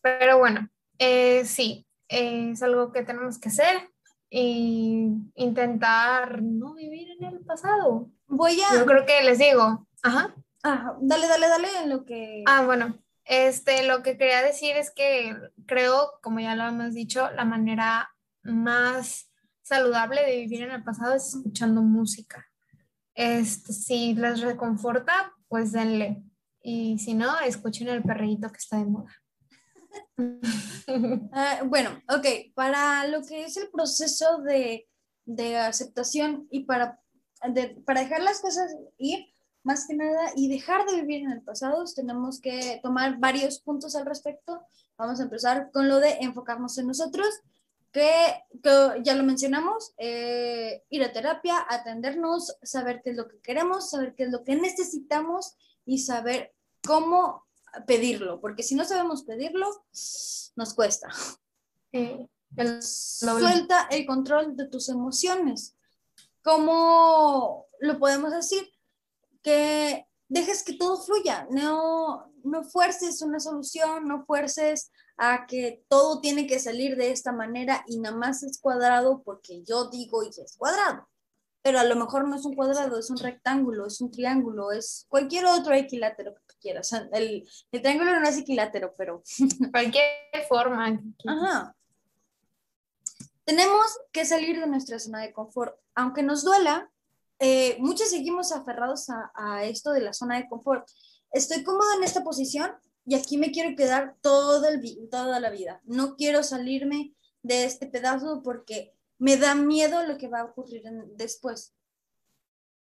Pero 0.00 0.38
bueno, 0.38 0.68
eh, 0.98 1.44
sí, 1.44 1.88
es 2.06 2.62
algo 2.62 2.92
que 2.92 3.02
tenemos 3.02 3.40
que 3.40 3.48
hacer 3.48 3.90
y 4.30 5.08
intentar 5.34 6.40
no 6.40 6.74
vivir 6.74 7.10
en 7.18 7.24
el 7.24 7.40
pasado. 7.40 8.08
Voy 8.28 8.60
a... 8.60 8.74
Yo 8.74 8.86
creo 8.86 9.06
que 9.06 9.24
les 9.24 9.38
digo, 9.38 9.88
ajá. 10.04 10.36
Ajá, 10.62 10.96
dale, 11.00 11.26
dale, 11.26 11.48
dale 11.48 11.68
en 11.82 11.90
lo 11.90 12.04
que... 12.04 12.44
Ah, 12.46 12.62
bueno, 12.64 12.96
este, 13.28 13.86
lo 13.86 14.02
que 14.02 14.16
quería 14.16 14.42
decir 14.42 14.74
es 14.76 14.90
que 14.90 15.36
creo, 15.66 16.12
como 16.22 16.40
ya 16.40 16.56
lo 16.56 16.66
hemos 16.66 16.94
dicho, 16.94 17.30
la 17.32 17.44
manera 17.44 18.10
más 18.42 19.30
saludable 19.60 20.24
de 20.24 20.36
vivir 20.38 20.62
en 20.62 20.70
el 20.70 20.82
pasado 20.82 21.14
es 21.14 21.34
escuchando 21.34 21.82
música. 21.82 22.46
Este, 23.14 23.74
si 23.74 24.14
les 24.14 24.40
reconforta, 24.40 25.34
pues 25.46 25.72
denle. 25.72 26.22
Y 26.62 26.98
si 26.98 27.12
no, 27.12 27.38
escuchen 27.40 27.88
el 27.88 28.02
perrito 28.02 28.48
que 28.48 28.56
está 28.56 28.78
de 28.78 28.86
moda. 28.86 29.14
Ah, 31.32 31.60
bueno, 31.66 32.02
ok, 32.08 32.54
para 32.54 33.06
lo 33.08 33.22
que 33.22 33.44
es 33.44 33.58
el 33.58 33.68
proceso 33.68 34.38
de, 34.38 34.88
de 35.26 35.58
aceptación 35.58 36.48
y 36.50 36.60
para, 36.60 36.98
para 37.84 38.00
dejar 38.00 38.22
las 38.22 38.40
cosas 38.40 38.74
ir, 38.96 39.26
más 39.68 39.86
que 39.86 39.94
nada, 39.94 40.32
y 40.34 40.48
dejar 40.48 40.86
de 40.86 41.02
vivir 41.02 41.24
en 41.24 41.30
el 41.30 41.42
pasado, 41.42 41.84
tenemos 41.94 42.40
que 42.40 42.80
tomar 42.82 43.18
varios 43.18 43.60
puntos 43.60 43.94
al 43.96 44.06
respecto. 44.06 44.62
Vamos 44.96 45.20
a 45.20 45.24
empezar 45.24 45.70
con 45.72 45.88
lo 45.88 46.00
de 46.00 46.12
enfocarnos 46.22 46.78
en 46.78 46.86
nosotros, 46.86 47.28
que, 47.92 48.08
ya 49.02 49.14
lo 49.14 49.24
mencionamos, 49.24 49.92
eh, 49.98 50.84
ir 50.88 51.04
a 51.04 51.12
terapia, 51.12 51.66
atendernos, 51.68 52.56
saber 52.62 53.02
qué 53.04 53.10
es 53.10 53.16
lo 53.16 53.28
que 53.28 53.40
queremos, 53.40 53.90
saber 53.90 54.14
qué 54.14 54.22
es 54.24 54.30
lo 54.30 54.42
que 54.42 54.56
necesitamos 54.56 55.54
y 55.84 55.98
saber 55.98 56.54
cómo 56.86 57.44
pedirlo, 57.86 58.40
porque 58.40 58.62
si 58.62 58.74
no 58.74 58.86
sabemos 58.86 59.22
pedirlo, 59.24 59.68
nos 60.56 60.74
cuesta. 60.74 61.08
Suelta 62.80 63.86
el 63.90 64.06
control 64.06 64.56
de 64.56 64.66
tus 64.66 64.88
emociones. 64.88 65.76
¿Cómo 66.42 67.66
lo 67.80 67.98
podemos 67.98 68.32
decir? 68.32 68.66
Que 69.48 70.06
dejes 70.28 70.62
que 70.62 70.74
todo 70.74 71.00
fluya, 71.00 71.46
no, 71.50 72.30
no 72.44 72.64
fuerces 72.64 73.22
una 73.22 73.40
solución, 73.40 74.06
no 74.06 74.26
fuerces 74.26 74.90
a 75.16 75.46
que 75.46 75.84
todo 75.88 76.20
tiene 76.20 76.46
que 76.46 76.58
salir 76.58 76.96
de 76.96 77.12
esta 77.12 77.32
manera 77.32 77.82
y 77.86 77.98
nada 77.98 78.14
más 78.14 78.42
es 78.42 78.60
cuadrado 78.60 79.22
porque 79.22 79.62
yo 79.64 79.88
digo 79.88 80.22
y 80.22 80.28
es 80.28 80.54
cuadrado. 80.58 81.08
Pero 81.62 81.80
a 81.80 81.84
lo 81.84 81.96
mejor 81.96 82.28
no 82.28 82.36
es 82.36 82.44
un 82.44 82.54
cuadrado, 82.54 82.98
es 82.98 83.08
un 83.08 83.16
rectángulo, 83.16 83.86
es 83.86 84.02
un 84.02 84.10
triángulo, 84.10 84.70
es 84.70 85.06
cualquier 85.08 85.46
otro 85.46 85.72
equilátero 85.74 86.34
que 86.34 86.56
quieras. 86.60 86.92
El, 87.12 87.48
el 87.72 87.82
triángulo 87.82 88.20
no 88.20 88.28
es 88.28 88.36
equilátero, 88.36 88.94
pero... 88.98 89.22
Cualquier 89.72 90.04
forma. 90.46 91.00
Ajá. 91.26 91.74
tenemos 93.44 93.98
que 94.12 94.26
salir 94.26 94.60
de 94.60 94.66
nuestra 94.66 94.98
zona 94.98 95.22
de 95.22 95.32
confort. 95.32 95.74
Aunque 95.94 96.22
nos 96.22 96.44
duela, 96.44 96.90
eh, 97.38 97.76
muchos 97.78 98.10
seguimos 98.10 98.52
aferrados 98.52 99.06
a, 99.10 99.64
esto 99.64 99.92
de 99.92 100.00
la 100.00 100.12
zona 100.12 100.36
de 100.36 100.48
confort. 100.48 100.88
Estoy 101.30 101.62
cómodo 101.62 101.88
en 101.96 102.04
esta 102.04 102.24
posición 102.24 102.72
y 103.06 103.14
aquí 103.14 103.36
me 103.38 103.52
quiero 103.52 103.76
quedar 103.76 104.16
todo 104.20 104.66
el, 104.66 105.08
toda 105.10 105.40
la 105.40 105.50
vida. 105.50 105.80
No 105.84 106.16
quiero 106.16 106.42
salirme 106.42 107.14
de 107.42 107.64
este 107.64 107.86
pedazo 107.86 108.42
porque 108.42 108.94
me 109.18 109.36
da 109.36 109.54
miedo 109.54 110.04
lo 110.04 110.18
que 110.18 110.28
va 110.28 110.40
a 110.40 110.44
ocurrir 110.44 110.82
después. 111.14 111.74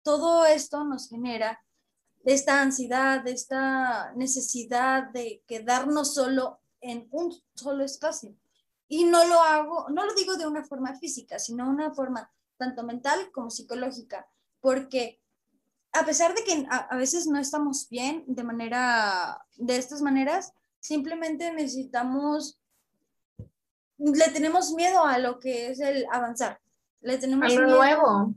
Todo 0.04 0.46
esto 0.46 0.84
nos 0.84 1.08
genera 1.08 1.64
esta 2.24 2.62
ansiedad, 2.62 3.26
esta 3.28 4.14
necesidad 4.16 5.10
de 5.12 5.44
quedarnos 5.48 6.14
solo 6.14 6.60
en 6.82 7.08
un 7.12 7.34
solo 7.56 7.84
espacio. 7.84 8.36
Y 8.88 9.06
no 9.06 9.26
lo 9.26 9.40
hago, 9.42 9.88
no 9.90 10.06
lo 10.06 10.14
digo 10.14 10.36
de 10.36 10.48
una 10.48 10.66
forma 10.66 10.96
física, 10.96 11.40
sino 11.40 11.70
una 11.70 11.94
forma 11.94 12.30
tanto 12.58 12.84
mental 12.84 13.32
como 13.32 13.50
psicológica, 13.50 14.28
porque 14.62 15.22
a 15.94 16.06
pesar 16.06 16.34
de 16.34 16.44
que 16.44 16.66
a, 16.70 16.96
veces 16.96 17.28
no 17.28 17.38
estamos 17.38 17.90
bien 17.90 18.24
de 18.28 18.44
manera, 18.44 19.46
de 19.58 19.76
estas 19.76 20.02
maneras, 20.02 20.54
simplemente 20.80 21.52
necesitamos, 21.52 22.60
le 23.98 24.30
tenemos 24.30 24.74
miedo 24.74 25.04
a 25.04 25.18
lo 25.18 25.40
que 25.40 25.70
es 25.70 25.80
el 25.80 26.06
avanzar. 26.12 26.60
Le 27.02 27.18
tenemos 27.18 27.52
a 27.52 27.60
lo 27.60 27.76
nuevo. 27.76 28.36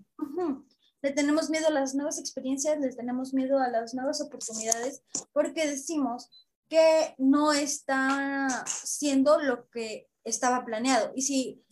Le 1.02 1.12
tenemos 1.12 1.50
miedo 1.50 1.68
a 1.68 1.70
las 1.70 1.94
nuevas 1.94 2.18
experiencias, 2.18 2.80
le 2.80 2.90
tenemos 2.90 3.34
miedo 3.34 3.58
a 3.58 3.68
las 3.68 3.92
nuevas 3.92 4.22
oportunidades, 4.22 5.02
porque 5.34 5.68
decimos 5.68 6.30
que 6.68 7.14
no 7.18 7.52
está 7.52 8.64
siendo 8.66 9.38
lo 9.38 9.68
que 9.68 10.08
estaba 10.24 10.64
planeado. 10.64 11.12
Y 11.14 11.20
si 11.20 11.62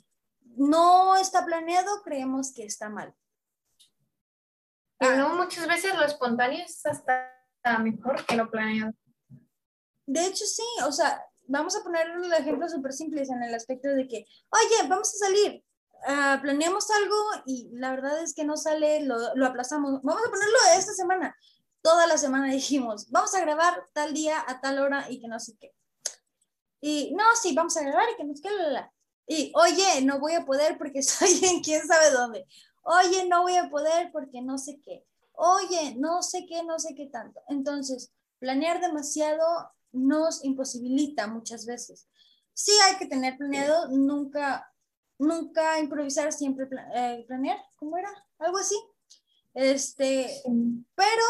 no 0.45 1.17
está 1.17 1.47
planeado, 1.47 2.03
creemos 2.05 2.53
que 2.53 2.67
está 2.67 2.91
mal. 2.91 3.15
Y 5.03 5.17
no, 5.17 5.35
muchas 5.35 5.67
veces 5.67 5.95
lo 5.95 6.05
espontáneo 6.05 6.65
es 6.65 6.85
hasta 6.87 7.29
mejor 7.81 8.25
que 8.25 8.37
lo 8.37 8.51
planeado. 8.51 8.93
De 10.07 10.27
hecho, 10.27 10.45
sí, 10.45 10.63
o 10.87 10.93
sea, 10.93 11.25
vamos 11.49 11.77
a 11.77 11.83
poner 11.83 12.17
un 12.17 12.33
ejemplo 12.33 12.69
súper 12.69 12.93
simple 12.93 13.23
en 13.23 13.43
el 13.43 13.55
aspecto 13.55 13.89
de 13.89 14.07
que, 14.07 14.25
oye, 14.51 14.89
vamos 14.89 15.13
a 15.15 15.27
salir, 15.27 15.65
uh, 16.07 16.41
planeamos 16.41 16.89
algo 16.91 17.17
y 17.47 17.71
la 17.73 17.91
verdad 17.91 18.23
es 18.23 18.35
que 18.35 18.45
no 18.45 18.57
sale, 18.57 19.05
lo, 19.05 19.35
lo 19.35 19.47
aplazamos. 19.47 20.01
Vamos 20.03 20.23
a 20.27 20.31
ponerlo 20.31 20.59
esta 20.77 20.93
semana. 20.93 21.37
Toda 21.83 22.07
la 22.07 22.17
semana 22.17 22.53
dijimos, 22.53 23.11
vamos 23.11 23.35
a 23.35 23.41
grabar 23.41 23.85
tal 23.93 24.15
día 24.15 24.45
a 24.47 24.61
tal 24.61 24.79
hora 24.79 25.11
y 25.11 25.21
que 25.21 25.29
no 25.29 25.41
sé 25.41 25.57
qué. 25.59 25.73
Y 26.81 27.13
no, 27.15 27.25
sí, 27.41 27.55
vamos 27.55 27.77
a 27.77 27.83
grabar 27.83 28.07
y 28.13 28.17
que 28.17 28.25
no 28.25 28.35
sé 28.35 28.43
qué. 28.43 28.51
Y 29.27 29.53
oye, 29.55 30.03
no 30.03 30.19
voy 30.19 30.35
a 30.35 30.45
poder 30.45 30.79
porque 30.79 30.99
estoy 31.01 31.41
en 31.45 31.61
quién 31.61 31.87
sabe 31.87 32.11
dónde. 32.11 32.47
Oye, 32.83 33.27
no 33.29 33.43
voy 33.43 33.57
a 33.57 33.71
poder 33.71 34.11
porque 34.13 34.43
no 34.43 34.59
sé 34.59 34.81
qué. 34.85 35.05
Oye, 35.33 35.95
no 35.97 36.23
sé 36.23 36.47
qué, 36.47 36.63
no 36.63 36.79
sé 36.79 36.95
qué 36.95 37.07
tanto. 37.07 37.41
Entonces, 37.49 38.13
planear 38.39 38.81
demasiado 38.81 39.45
nos 39.93 40.45
imposibilita 40.45 41.27
muchas 41.27 41.67
veces. 41.67 42.09
Sí 42.55 42.73
hay 42.87 42.97
que 42.97 43.07
tener 43.07 43.37
planeado, 43.39 43.89
nunca 43.89 44.73
nunca 45.23 45.79
improvisar, 45.79 46.33
siempre 46.33 46.69
eh, 46.95 47.25
planear, 47.27 47.59
¿cómo 47.77 47.97
era? 47.97 48.11
Algo 48.39 48.59
así. 48.59 48.77
Este, 49.55 50.43
pero 50.95 51.25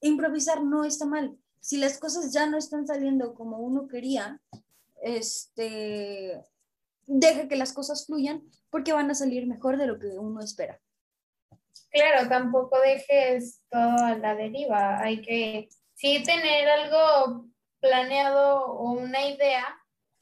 improvisar 0.00 0.62
no 0.62 0.84
está 0.84 1.06
mal. 1.06 1.36
Si 1.60 1.76
las 1.76 1.98
cosas 1.98 2.32
ya 2.32 2.46
no 2.46 2.58
están 2.58 2.86
saliendo 2.86 3.34
como 3.34 3.58
uno 3.58 3.86
quería, 3.86 4.40
este, 5.02 6.44
deja 7.06 7.48
que 7.48 7.56
las 7.56 7.72
cosas 7.72 8.06
fluyan 8.06 8.42
porque 8.72 8.94
van 8.94 9.10
a 9.10 9.14
salir 9.14 9.46
mejor 9.46 9.76
de 9.76 9.86
lo 9.86 9.98
que 9.98 10.18
uno 10.18 10.40
espera. 10.40 10.80
Claro, 11.90 12.26
tampoco 12.26 12.80
dejes 12.80 13.60
todo 13.70 13.98
a 14.02 14.16
la 14.16 14.34
deriva. 14.34 14.98
Hay 14.98 15.20
que 15.20 15.68
sí 15.94 16.22
tener 16.24 16.68
algo 16.68 17.50
planeado 17.80 18.64
o 18.64 18.92
una 18.92 19.26
idea, 19.26 19.78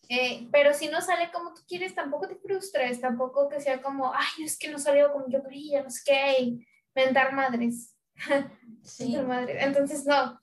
eh, 0.09 0.49
pero 0.51 0.75
si 0.75 0.89
no 0.89 1.01
sale 1.01 1.31
como 1.31 1.55
tú 1.55 1.63
quieres, 1.69 1.95
tampoco 1.95 2.27
te 2.27 2.35
frustres, 2.35 3.01
tampoco 3.01 3.49
que 3.49 3.61
sea 3.61 3.81
como, 3.81 4.13
ay, 4.13 4.45
es 4.45 4.59
que 4.59 4.69
no 4.69 4.81
salió 4.81 5.13
como 5.13 5.29
yo 5.29 5.45
quería, 5.45 5.85
no 5.85 5.91
sé 5.91 6.01
qué, 6.05 6.67
mentar 6.95 7.33
madres. 7.33 7.95
Sí. 8.83 9.15
Entonces, 9.15 10.07
no. 10.07 10.41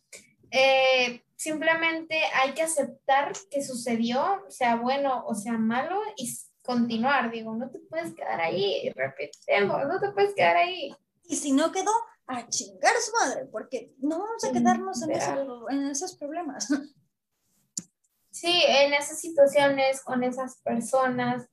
Eh, 0.51 1.23
simplemente 1.35 2.21
hay 2.35 2.53
que 2.53 2.61
aceptar 2.61 3.33
que 3.49 3.63
sucedió, 3.63 4.45
sea 4.47 4.75
bueno 4.75 5.25
o 5.25 5.33
sea 5.33 5.53
malo, 5.53 5.99
y 6.15 6.31
continuar. 6.67 7.31
Digo, 7.31 7.55
no 7.55 7.71
te 7.71 7.79
puedes 7.79 8.13
quedar 8.13 8.39
ahí, 8.39 8.91
repetemos, 8.95 9.87
no 9.87 9.99
te 9.99 10.11
puedes 10.11 10.35
quedar 10.35 10.57
ahí. 10.57 10.95
Y 11.23 11.37
si 11.37 11.51
no 11.51 11.71
quedó, 11.71 11.91
a 12.27 12.47
chingar 12.49 12.93
a 12.93 13.01
su 13.01 13.11
madre, 13.13 13.45
porque 13.45 13.93
no 13.99 14.19
vamos 14.19 14.43
a 14.43 14.51
quedarnos 14.51 15.01
en, 15.01 15.11
en 15.69 15.87
esos 15.87 16.15
problemas. 16.15 16.67
Sí, 18.29 18.63
en 18.67 18.93
esas 18.93 19.19
situaciones, 19.19 20.03
con 20.03 20.23
esas 20.23 20.57
personas, 20.61 21.47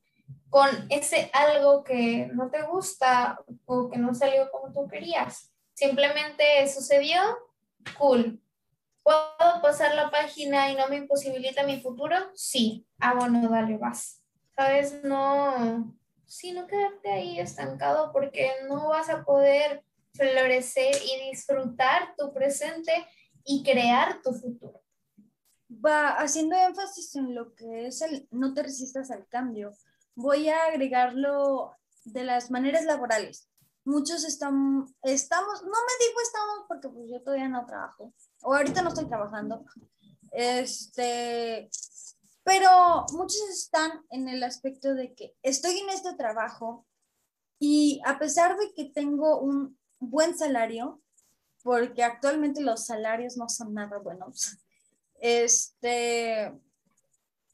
con 0.51 0.69
ese 0.91 1.31
algo 1.33 1.83
que 1.83 2.29
no 2.35 2.51
te 2.51 2.63
gusta 2.63 3.39
o 3.65 3.89
que 3.89 3.97
no 3.97 4.15
salió 4.15 4.51
como 4.51 4.71
tú 4.71 4.87
querías. 4.87 5.51
Simplemente 5.73 6.45
sucedió, 6.69 7.21
cool. 7.97 8.39
¿Puedo 9.03 9.63
pasar 9.63 9.95
la 9.95 10.11
página 10.11 10.71
y 10.71 10.77
no 10.77 10.87
me 10.89 10.97
imposibilita 10.97 11.63
mi 11.63 11.81
futuro? 11.81 12.17
Sí. 12.35 12.87
Ah, 13.01 13.15
bueno, 13.15 13.49
dale, 13.49 13.79
vas. 13.79 14.24
¿Sabes? 14.57 15.03
No, 15.03 15.95
sí, 16.27 16.53
no 16.53 16.67
quedarte 16.67 17.11
ahí 17.11 17.41
estancado 17.41 18.13
porque 18.13 18.51
no 18.69 18.89
vas 18.89 19.09
a 19.09 19.25
poder 19.25 19.85
florecer 20.13 20.95
y 20.95 21.31
disfrutar 21.31 22.15
tu 22.17 22.33
presente 22.33 22.93
y 23.45 23.63
crear 23.63 24.23
tu 24.23 24.33
futuro 24.33 24.85
va 25.85 26.11
haciendo 26.11 26.57
énfasis 26.57 27.17
en 27.17 27.35
lo 27.35 27.55
que 27.55 27.87
es 27.87 28.03
el 28.03 28.29
no 28.31 28.55
te 28.55 28.63
resistas 28.63 29.11
al 29.11 29.27
cambio. 29.29 29.73
Voy 30.15 30.49
a 30.49 30.67
agregarlo 30.67 31.75
de 32.05 32.25
las 32.25 32.51
maneras 32.51 32.85
laborales. 32.85 33.49
Muchos 33.85 34.25
están, 34.25 34.87
estamos, 35.03 35.63
no 35.63 35.69
me 35.69 36.07
digo 36.07 36.21
estamos 36.23 36.65
porque 36.69 36.89
pues 36.89 37.11
yo 37.11 37.23
todavía 37.23 37.49
no 37.49 37.67
trabajo, 37.67 38.15
o 38.43 38.55
ahorita 38.55 38.81
no 38.81 38.89
estoy 38.89 39.07
trabajando, 39.07 39.63
este, 40.33 41.69
pero 42.45 43.07
muchos 43.13 43.49
están 43.51 44.05
en 44.11 44.29
el 44.29 44.43
aspecto 44.43 44.95
de 44.95 45.15
que 45.15 45.35
estoy 45.43 45.79
en 45.79 45.91
este 45.91 46.15
trabajo 46.15 46.87
y 47.59 48.01
a 48.05 48.19
pesar 48.19 48.57
de 48.59 48.73
que 48.75 48.85
tengo 48.85 49.41
un 49.41 49.79
buen 49.99 50.37
salario, 50.37 51.01
porque 51.63 52.05
actualmente 52.05 52.61
los 52.61 52.85
salarios 52.85 53.39
no 53.39 53.49
son 53.49 53.73
nada 53.73 53.99
buenos, 53.99 54.59
este, 55.21 56.53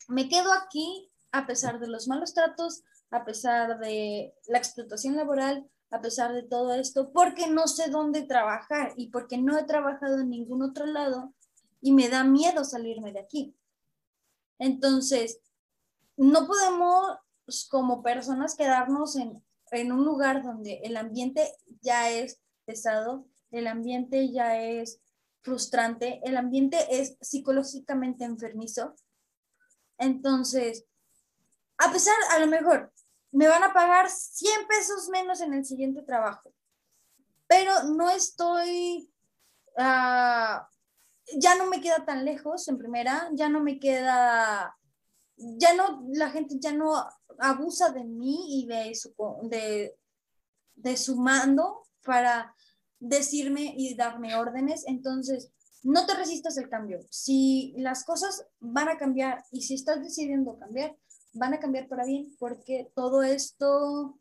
me 0.09 0.29
quedo 0.29 0.53
aquí 0.53 1.11
a 1.33 1.46
pesar 1.46 1.79
de 1.79 1.87
los 1.87 2.09
malos 2.09 2.35
tratos, 2.35 2.83
a 3.12 3.24
pesar 3.24 3.79
de 3.79 4.35
la 4.48 4.59
explotación 4.59 5.16
laboral, 5.16 5.68
a 5.90 6.00
pesar 6.00 6.33
de 6.33 6.42
todo 6.42 6.74
esto, 6.74 7.12
porque 7.12 7.48
no 7.48 7.66
sé 7.66 7.90
dónde 7.90 8.22
trabajar 8.22 8.92
y 8.96 9.09
porque 9.09 9.38
no 9.38 9.59
he 9.59 9.64
trabajado 9.64 10.20
en 10.20 10.31
ningún 10.31 10.62
otro 10.62 10.87
lado 10.87 11.33
y 11.81 11.92
me 11.92 12.09
da 12.09 12.24
miedo 12.24 12.64
salirme 12.64 13.12
de 13.12 13.20
aquí. 13.20 13.57
Entonces, 14.60 15.40
no 16.16 16.46
podemos 16.46 17.18
como 17.68 18.02
personas 18.02 18.54
quedarnos 18.54 19.16
en, 19.16 19.42
en 19.72 19.90
un 19.90 20.04
lugar 20.04 20.44
donde 20.44 20.80
el 20.84 20.96
ambiente 20.96 21.52
ya 21.80 22.10
es 22.10 22.40
pesado, 22.64 23.26
el 23.50 23.66
ambiente 23.66 24.30
ya 24.30 24.62
es 24.62 25.00
frustrante, 25.40 26.20
el 26.22 26.36
ambiente 26.36 27.00
es 27.00 27.16
psicológicamente 27.20 28.24
enfermizo. 28.24 28.94
Entonces, 29.98 30.84
a 31.78 31.90
pesar, 31.90 32.14
a 32.30 32.38
lo 32.38 32.46
mejor, 32.46 32.92
me 33.32 33.48
van 33.48 33.62
a 33.62 33.72
pagar 33.72 34.08
100 34.10 34.68
pesos 34.68 35.08
menos 35.08 35.40
en 35.40 35.54
el 35.54 35.64
siguiente 35.64 36.02
trabajo, 36.02 36.52
pero 37.46 37.82
no 37.84 38.10
estoy, 38.10 39.10
ah, 39.78 40.68
ya 41.39 41.55
no 41.57 41.66
me 41.66 41.81
queda 41.81 42.05
tan 42.05 42.24
lejos 42.24 42.66
en 42.68 42.78
primera, 42.78 43.28
ya 43.33 43.49
no 43.49 43.61
me 43.61 43.78
queda, 43.78 44.76
ya 45.37 45.74
no, 45.74 46.05
la 46.12 46.31
gente 46.31 46.57
ya 46.59 46.72
no 46.72 46.93
abusa 47.39 47.91
de 47.91 48.05
mí 48.05 48.62
y 48.62 48.66
de 48.66 48.95
su, 48.95 49.14
de, 49.45 49.97
de 50.74 50.97
su 50.97 51.16
mando 51.16 51.83
para 52.05 52.55
decirme 52.99 53.74
y 53.76 53.95
darme 53.95 54.35
órdenes. 54.37 54.85
Entonces, 54.87 55.53
no 55.83 56.07
te 56.07 56.14
resistas 56.14 56.59
al 56.59 56.68
cambio. 56.68 57.01
Si 57.11 57.74
las 57.78 58.05
cosas 58.05 58.47
van 58.59 58.89
a 58.89 58.99
cambiar 58.99 59.45
y 59.51 59.62
si 59.62 59.74
estás 59.74 60.03
decidiendo 60.03 60.59
cambiar, 60.59 60.97
van 61.33 61.55
a 61.55 61.61
cambiar 61.61 61.89
para 61.89 62.05
bien 62.05 62.35
porque 62.39 62.91
todo 62.95 63.22
esto 63.22 64.18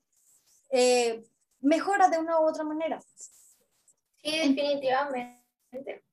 eh, 0.70 1.26
mejora 1.60 2.10
de 2.10 2.20
una 2.20 2.40
u 2.40 2.48
otra 2.48 2.64
manera. 2.64 3.02
Sí, 4.22 4.54
definitivamente. 4.54 6.04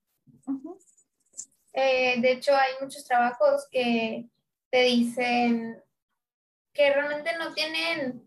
Eh, 1.72 2.20
de 2.20 2.32
hecho, 2.32 2.54
hay 2.54 2.72
muchos 2.80 3.04
trabajos 3.04 3.66
que 3.70 4.28
te 4.70 4.82
dicen 4.82 5.82
que 6.72 6.92
realmente 6.92 7.36
no 7.38 7.52
tienen 7.52 8.26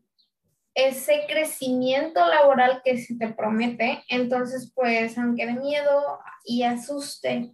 ese 0.74 1.26
crecimiento 1.28 2.26
laboral 2.26 2.82
que 2.84 2.98
se 2.98 3.16
te 3.16 3.30
promete, 3.30 4.04
entonces 4.08 4.72
pues 4.74 5.18
aunque 5.18 5.46
de 5.46 5.54
miedo 5.54 6.20
y 6.46 6.64
asuste, 6.64 7.54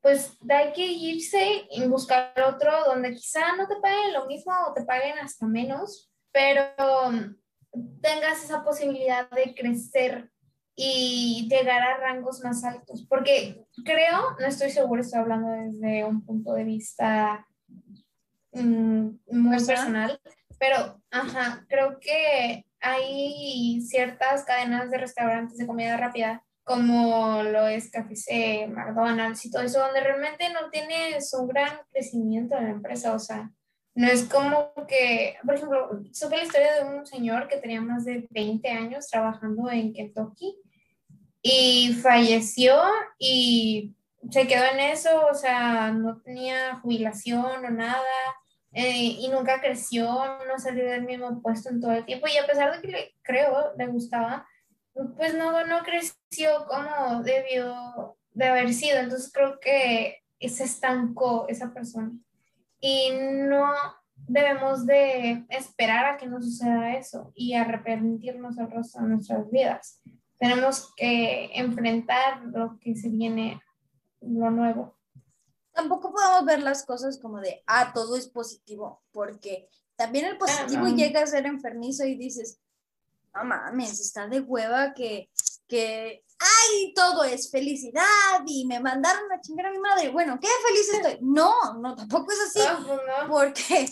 pues 0.00 0.36
hay 0.48 0.72
que 0.72 0.86
irse 0.86 1.66
y 1.70 1.86
buscar 1.86 2.32
otro 2.46 2.72
donde 2.86 3.14
quizá 3.14 3.54
no 3.56 3.68
te 3.68 3.76
paguen 3.76 4.12
lo 4.12 4.26
mismo 4.26 4.52
o 4.68 4.74
te 4.74 4.82
paguen 4.82 5.18
hasta 5.18 5.46
menos, 5.46 6.10
pero 6.32 6.64
tengas 8.02 8.42
esa 8.44 8.64
posibilidad 8.64 9.30
de 9.30 9.54
crecer 9.54 10.30
y 10.76 11.48
llegar 11.48 11.82
a 11.82 11.98
rangos 11.98 12.42
más 12.42 12.64
altos. 12.64 13.06
Porque 13.08 13.64
creo, 13.84 14.36
no 14.38 14.46
estoy 14.46 14.70
segura, 14.70 15.02
estoy 15.02 15.20
hablando 15.20 15.50
desde 15.50 16.04
un 16.04 16.24
punto 16.24 16.52
de 16.54 16.64
vista 16.64 17.46
mm, 18.52 19.08
muy 19.30 19.64
personal, 19.64 20.20
pero 20.58 21.00
ajá, 21.10 21.64
creo 21.68 21.98
que 22.00 22.66
hay 22.80 23.80
ciertas 23.82 24.44
cadenas 24.44 24.90
de 24.90 24.98
restaurantes 24.98 25.56
de 25.56 25.66
comida 25.66 25.96
rápida 25.96 26.44
como 26.64 27.42
lo 27.42 27.68
es 27.68 27.90
KFC, 27.90 28.68
McDonald's 28.68 29.44
y 29.44 29.50
todo 29.50 29.62
eso, 29.62 29.80
donde 29.80 30.00
realmente 30.00 30.50
no 30.50 30.70
tienes 30.70 31.32
un 31.34 31.46
gran 31.46 31.78
crecimiento 31.92 32.56
en 32.56 32.64
la 32.64 32.70
empresa, 32.70 33.12
o 33.12 33.18
sea, 33.18 33.50
no 33.94 34.08
es 34.08 34.24
como 34.24 34.72
que, 34.88 35.36
por 35.44 35.54
ejemplo, 35.54 36.02
supe 36.12 36.38
la 36.38 36.42
historia 36.42 36.74
de 36.74 36.96
un 36.96 37.06
señor 37.06 37.48
que 37.48 37.58
tenía 37.58 37.80
más 37.80 38.04
de 38.04 38.26
20 38.30 38.68
años 38.70 39.06
trabajando 39.06 39.70
en 39.70 39.92
Kentucky 39.92 40.56
y 41.46 41.92
falleció 42.02 42.74
y 43.18 43.94
se 44.30 44.46
quedó 44.46 44.64
en 44.64 44.80
eso, 44.80 45.26
o 45.30 45.34
sea, 45.34 45.92
no 45.92 46.22
tenía 46.22 46.76
jubilación 46.80 47.64
o 47.64 47.70
nada 47.70 48.00
eh, 48.72 49.18
y 49.18 49.28
nunca 49.28 49.60
creció, 49.60 50.06
no 50.48 50.58
salió 50.58 50.86
del 50.86 51.04
mismo 51.04 51.42
puesto 51.42 51.68
en 51.68 51.82
todo 51.82 51.92
el 51.92 52.06
tiempo 52.06 52.26
y 52.26 52.38
a 52.38 52.46
pesar 52.46 52.74
de 52.74 52.80
que 52.80 52.88
le, 52.88 53.14
creo 53.20 53.74
le 53.76 53.86
gustaba, 53.88 54.48
pues 55.16 55.34
no, 55.34 55.66
no 55.66 55.82
creció 55.82 56.66
como 56.66 57.22
debió 57.22 58.16
de 58.32 58.46
haber 58.46 58.72
sido. 58.72 58.98
Entonces 58.98 59.30
creo 59.30 59.60
que 59.60 60.22
se 60.40 60.64
estancó 60.64 61.46
esa 61.48 61.74
persona. 61.74 62.12
Y 62.80 63.10
no 63.12 63.70
debemos 64.16 64.86
de 64.86 65.44
esperar 65.50 66.06
a 66.06 66.16
que 66.16 66.26
no 66.26 66.40
suceda 66.40 66.96
eso 66.96 67.32
y 67.34 67.54
arrepentirnos 67.54 68.56
el 68.56 68.70
resto 68.70 69.00
de 69.00 69.08
nuestras 69.08 69.50
vidas. 69.50 70.00
Tenemos 70.38 70.92
que 70.96 71.50
enfrentar 71.54 72.42
lo 72.46 72.78
que 72.80 72.94
se 72.96 73.08
viene, 73.08 73.60
lo 74.20 74.50
nuevo. 74.50 74.96
Tampoco 75.72 76.12
podemos 76.12 76.44
ver 76.44 76.62
las 76.62 76.84
cosas 76.84 77.18
como 77.18 77.40
de, 77.40 77.62
ah, 77.66 77.92
todo 77.92 78.16
es 78.16 78.28
positivo, 78.28 79.02
porque 79.12 79.68
también 79.96 80.26
el 80.26 80.38
positivo 80.38 80.86
llega 80.88 81.22
a 81.22 81.26
ser 81.26 81.46
enfermizo 81.46 82.04
y 82.04 82.16
dices, 82.16 82.60
no 83.34 83.44
mames, 83.44 84.00
está 84.00 84.28
de 84.28 84.40
hueva 84.40 84.94
que, 84.94 85.30
que, 85.66 86.24
ay, 86.38 86.94
todo 86.94 87.24
es 87.24 87.50
felicidad 87.50 88.04
y 88.46 88.66
me 88.66 88.80
mandaron 88.80 89.30
a 89.32 89.40
chingar 89.40 89.66
a 89.66 89.72
mi 89.72 89.78
madre. 89.78 90.10
Bueno, 90.10 90.38
qué 90.40 90.48
feliz 90.66 90.88
estoy. 90.92 91.18
No, 91.22 91.74
no, 91.80 91.94
tampoco 91.94 92.32
es 92.32 92.40
así. 92.40 92.60
Pues 92.86 93.00
porque, 93.28 93.88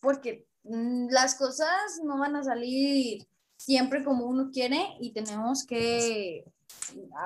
porque 0.00 0.46
mm, 0.64 1.08
las 1.10 1.34
cosas 1.34 2.00
no 2.04 2.18
van 2.18 2.36
a 2.36 2.44
salir 2.44 3.26
siempre 3.64 4.04
como 4.04 4.26
uno 4.26 4.50
quiere 4.52 4.96
y 5.00 5.12
tenemos 5.12 5.64
que 5.64 6.44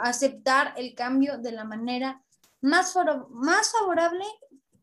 aceptar 0.02 0.74
el 0.76 0.94
cambio 0.94 1.38
de 1.38 1.52
la 1.52 1.64
manera 1.64 2.22
más, 2.60 2.94
más 3.30 3.72
favorable 3.72 4.24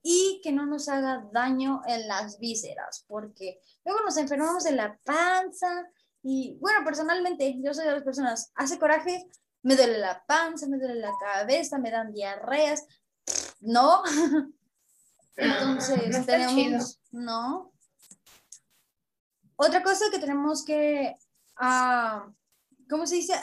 y 0.04 0.42
que 0.44 0.52
no 0.52 0.66
nos 0.66 0.90
haga 0.90 1.26
daño 1.32 1.82
en 1.88 2.08
las 2.08 2.40
vísceras, 2.40 3.06
porque 3.08 3.60
luego 3.84 4.02
nos 4.02 4.18
enfermamos 4.18 4.64
de 4.64 4.74
la 4.74 5.00
panza, 5.04 5.90
y 6.28 6.58
bueno, 6.60 6.84
personalmente, 6.84 7.56
yo 7.62 7.72
soy 7.72 7.86
de 7.86 7.92
las 7.92 8.04
personas, 8.04 8.52
hace 8.56 8.80
coraje, 8.80 9.28
me 9.62 9.76
duele 9.76 10.00
la 10.00 10.26
panza, 10.26 10.68
me 10.68 10.80
duele 10.80 10.96
la 10.96 11.12
cabeza, 11.20 11.78
me 11.78 11.92
dan 11.92 12.12
diarreas. 12.14 12.84
No. 13.60 14.02
Entonces, 15.36 16.26
tenemos, 16.26 17.00
no. 17.12 17.72
Otra 19.56 19.84
cosa 19.84 20.06
que 20.12 20.18
tenemos 20.18 20.66
que, 20.66 21.16
uh, 21.60 22.32
¿cómo 22.90 23.06
se 23.08 23.16
dice? 23.16 23.34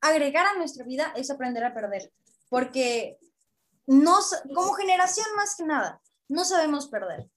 agregar 0.00 0.46
a 0.46 0.58
nuestra 0.58 0.84
vida 0.84 1.12
es 1.16 1.30
aprender 1.30 1.64
a 1.64 1.74
perder. 1.74 2.12
Porque 2.48 3.18
no, 3.86 4.18
como 4.54 4.72
generación 4.74 5.26
más 5.36 5.56
que 5.56 5.64
nada, 5.64 6.00
no 6.28 6.44
sabemos 6.44 6.88
perder 6.88 7.28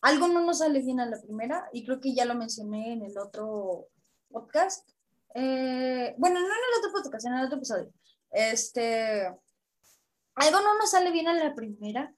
algo 0.00 0.28
no 0.28 0.40
nos 0.40 0.58
sale 0.58 0.80
bien 0.80 1.00
a 1.00 1.06
la 1.06 1.20
primera 1.20 1.68
y 1.72 1.84
creo 1.84 2.00
que 2.00 2.14
ya 2.14 2.24
lo 2.24 2.34
mencioné 2.34 2.92
en 2.92 3.02
el 3.02 3.18
otro 3.18 3.88
podcast. 4.30 4.88
Eh, 5.34 6.14
bueno, 6.18 6.40
no 6.40 6.46
en 6.46 6.52
el 6.52 6.78
otro 6.78 7.02
podcast, 7.02 7.26
en 7.26 7.34
el 7.34 7.44
otro 7.44 7.56
episodio. 7.56 7.92
Este, 8.30 9.26
algo 10.34 10.60
no 10.60 10.78
nos 10.78 10.90
sale 10.90 11.10
bien 11.10 11.28
a 11.28 11.34
la 11.34 11.54
primera 11.54 12.14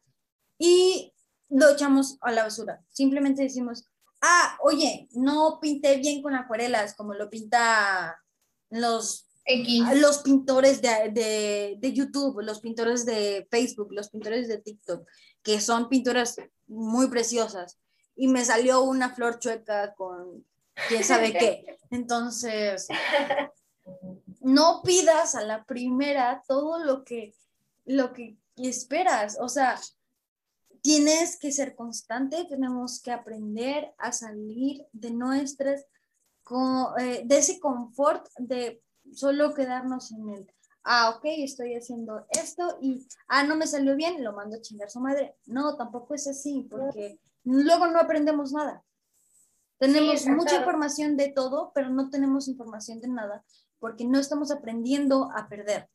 y 0.59 1.13
lo 1.49 1.71
echamos 1.71 2.19
a 2.21 2.33
la 2.33 2.45
basura. 2.45 2.83
Simplemente 2.89 3.43
decimos, 3.43 3.90
ah, 4.21 4.59
oye, 4.63 5.09
no 5.13 5.59
pinté 5.61 5.97
bien 5.97 6.23
con 6.23 6.35
acuarelas 6.35 6.95
como 6.95 7.15
lo 7.15 7.29
pinta 7.31 8.21
los, 8.71 9.27
los 9.95 10.19
pintores 10.19 10.83
de, 10.83 11.11
de, 11.13 11.77
de 11.79 11.93
YouTube, 11.93 12.43
los 12.43 12.61
pintores 12.61 13.05
de 13.05 13.47
Facebook, 13.51 13.93
los 13.93 14.11
pintores 14.11 14.49
de 14.49 14.59
TikTok, 14.59 15.07
que 15.43 15.61
son 15.61 15.89
pinturas 15.89 16.37
muy 16.67 17.09
preciosas 17.09 17.79
y 18.21 18.29
me 18.29 18.45
salió 18.45 18.83
una 18.83 19.15
flor 19.15 19.39
chueca 19.39 19.95
con 19.95 20.45
quién 20.89 21.05
sabe 21.05 21.33
qué. 21.33 21.79
Entonces, 21.91 22.87
no 24.41 24.83
pidas 24.83 25.35
a 25.35 25.43
la 25.43 25.65
primera 25.65 26.43
todo 26.47 26.85
lo 26.85 27.03
que, 27.05 27.35
lo 27.87 28.13
que 28.13 28.37
esperas. 28.57 29.39
O 29.41 29.49
sea, 29.49 29.81
tienes 30.83 31.39
que 31.39 31.53
ser 31.53 31.75
constante, 31.75 32.47
tenemos 32.49 33.03
que 33.03 33.13
aprender 33.13 33.93
a 33.99 34.13
salir 34.13 34.87
de 34.93 35.11
nuestras, 35.11 35.87
eh, 36.99 37.23
de 37.25 37.39
ese 37.39 37.61
confort 37.61 38.27
de 38.39 38.83
solo 39.13 39.55
quedarnos 39.55 40.13
en 40.13 40.31
el, 40.31 40.55
ah, 40.85 41.15
ok, 41.17 41.25
estoy 41.25 41.75
haciendo 41.75 42.27
esto 42.31 42.79
y, 42.81 43.07
ah, 43.29 43.45
no 43.45 43.57
me 43.57 43.67
salió 43.67 43.97
bien, 43.97 44.23
lo 44.25 44.33
mando 44.33 44.57
a 44.57 44.61
chingar 44.61 44.91
su 44.91 45.01
madre. 45.01 45.37
No, 45.47 45.77
tampoco 45.77 46.15
es 46.15 46.27
así, 46.27 46.67
porque 46.71 47.19
luego 47.45 47.87
no 47.87 47.99
aprendemos 47.99 48.53
nada. 48.53 48.83
Tenemos 49.79 50.27
mucha 50.27 50.57
información 50.57 51.17
de 51.17 51.29
todo, 51.29 51.73
pero 51.75 51.89
no 51.89 52.11
tenemos 52.11 52.49
información 52.49 53.01
de 53.01 53.09
nada, 53.09 53.45
porque 53.79 54.05
no 54.05 54.19
estamos 54.19 54.51
aprendiendo 54.51 55.31
a 55.35 55.49
perder. 55.49 55.89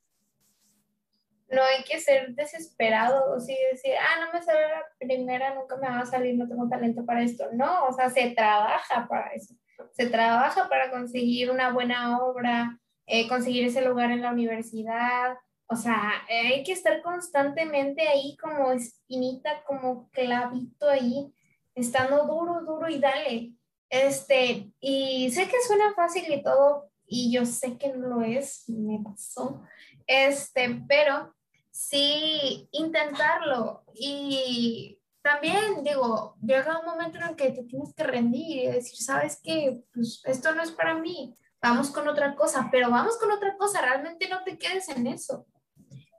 No 1.49 1.61
hay 1.61 1.83
que 1.83 1.99
ser 1.99 2.33
desesperados 2.33 3.47
y 3.47 3.55
decir, 3.71 3.93
ah, 3.99 4.25
no 4.25 4.33
me 4.33 4.43
sale 4.43 4.61
la 4.61 4.83
primera, 4.99 5.53
nunca 5.53 5.75
me 5.77 5.87
va 5.87 5.99
a 5.99 6.05
salir, 6.05 6.35
no 6.35 6.47
tengo 6.47 6.67
talento 6.67 7.05
para 7.05 7.23
esto. 7.23 7.45
No, 7.53 7.85
o 7.85 7.93
sea, 7.93 8.09
se 8.09 8.31
trabaja 8.31 9.07
para 9.07 9.33
eso. 9.33 9.53
Se 9.91 10.07
trabaja 10.07 10.67
para 10.69 10.89
conseguir 10.89 11.51
una 11.51 11.71
buena 11.71 12.19
obra, 12.19 12.79
eh, 13.05 13.27
conseguir 13.27 13.65
ese 13.65 13.85
lugar 13.85 14.11
en 14.11 14.21
la 14.21 14.31
universidad. 14.31 15.37
O 15.67 15.75
sea, 15.75 16.13
hay 16.29 16.63
que 16.63 16.71
estar 16.71 17.01
constantemente 17.01 18.07
ahí 18.07 18.35
como 18.37 18.71
espinita, 18.71 19.63
como 19.65 20.09
clavito 20.09 20.89
ahí, 20.89 21.33
estando 21.73 22.25
duro, 22.25 22.61
duro 22.61 22.87
y 22.89 22.99
dale. 22.99 23.51
Este, 23.89 24.71
y 24.79 25.29
sé 25.31 25.47
que 25.47 25.61
suena 25.67 25.93
fácil 25.93 26.25
y 26.31 26.43
todo, 26.43 26.89
y 27.07 27.31
yo 27.31 27.45
sé 27.45 27.77
que 27.77 27.89
no 27.89 28.07
lo 28.07 28.21
es, 28.21 28.67
me 28.69 28.99
pasó. 29.03 29.63
Este, 30.07 30.83
pero 30.87 31.33
sí 31.71 32.67
intentarlo. 32.71 33.83
Y 33.93 34.99
también, 35.21 35.83
digo, 35.83 36.35
llega 36.41 36.79
un 36.79 36.85
momento 36.85 37.17
en 37.17 37.23
el 37.23 37.35
que 37.35 37.51
te 37.51 37.63
tienes 37.63 37.93
que 37.93 38.03
rendir 38.03 38.57
y 38.57 38.67
decir, 38.67 38.97
¿sabes 38.97 39.39
qué? 39.43 39.83
Pues 39.93 40.21
esto 40.25 40.53
no 40.53 40.61
es 40.61 40.71
para 40.71 40.95
mí 40.95 41.35
vamos 41.65 41.89
con 41.89 42.07
otra 42.07 42.35
cosa, 42.35 42.69
pero 42.71 42.91
vamos 42.91 43.17
con 43.17 43.31
otra 43.31 43.57
cosa, 43.57 43.81
realmente 43.81 44.29
no 44.29 44.43
te 44.43 44.55
quedes 44.57 44.87
en 44.89 45.07
eso. 45.07 45.47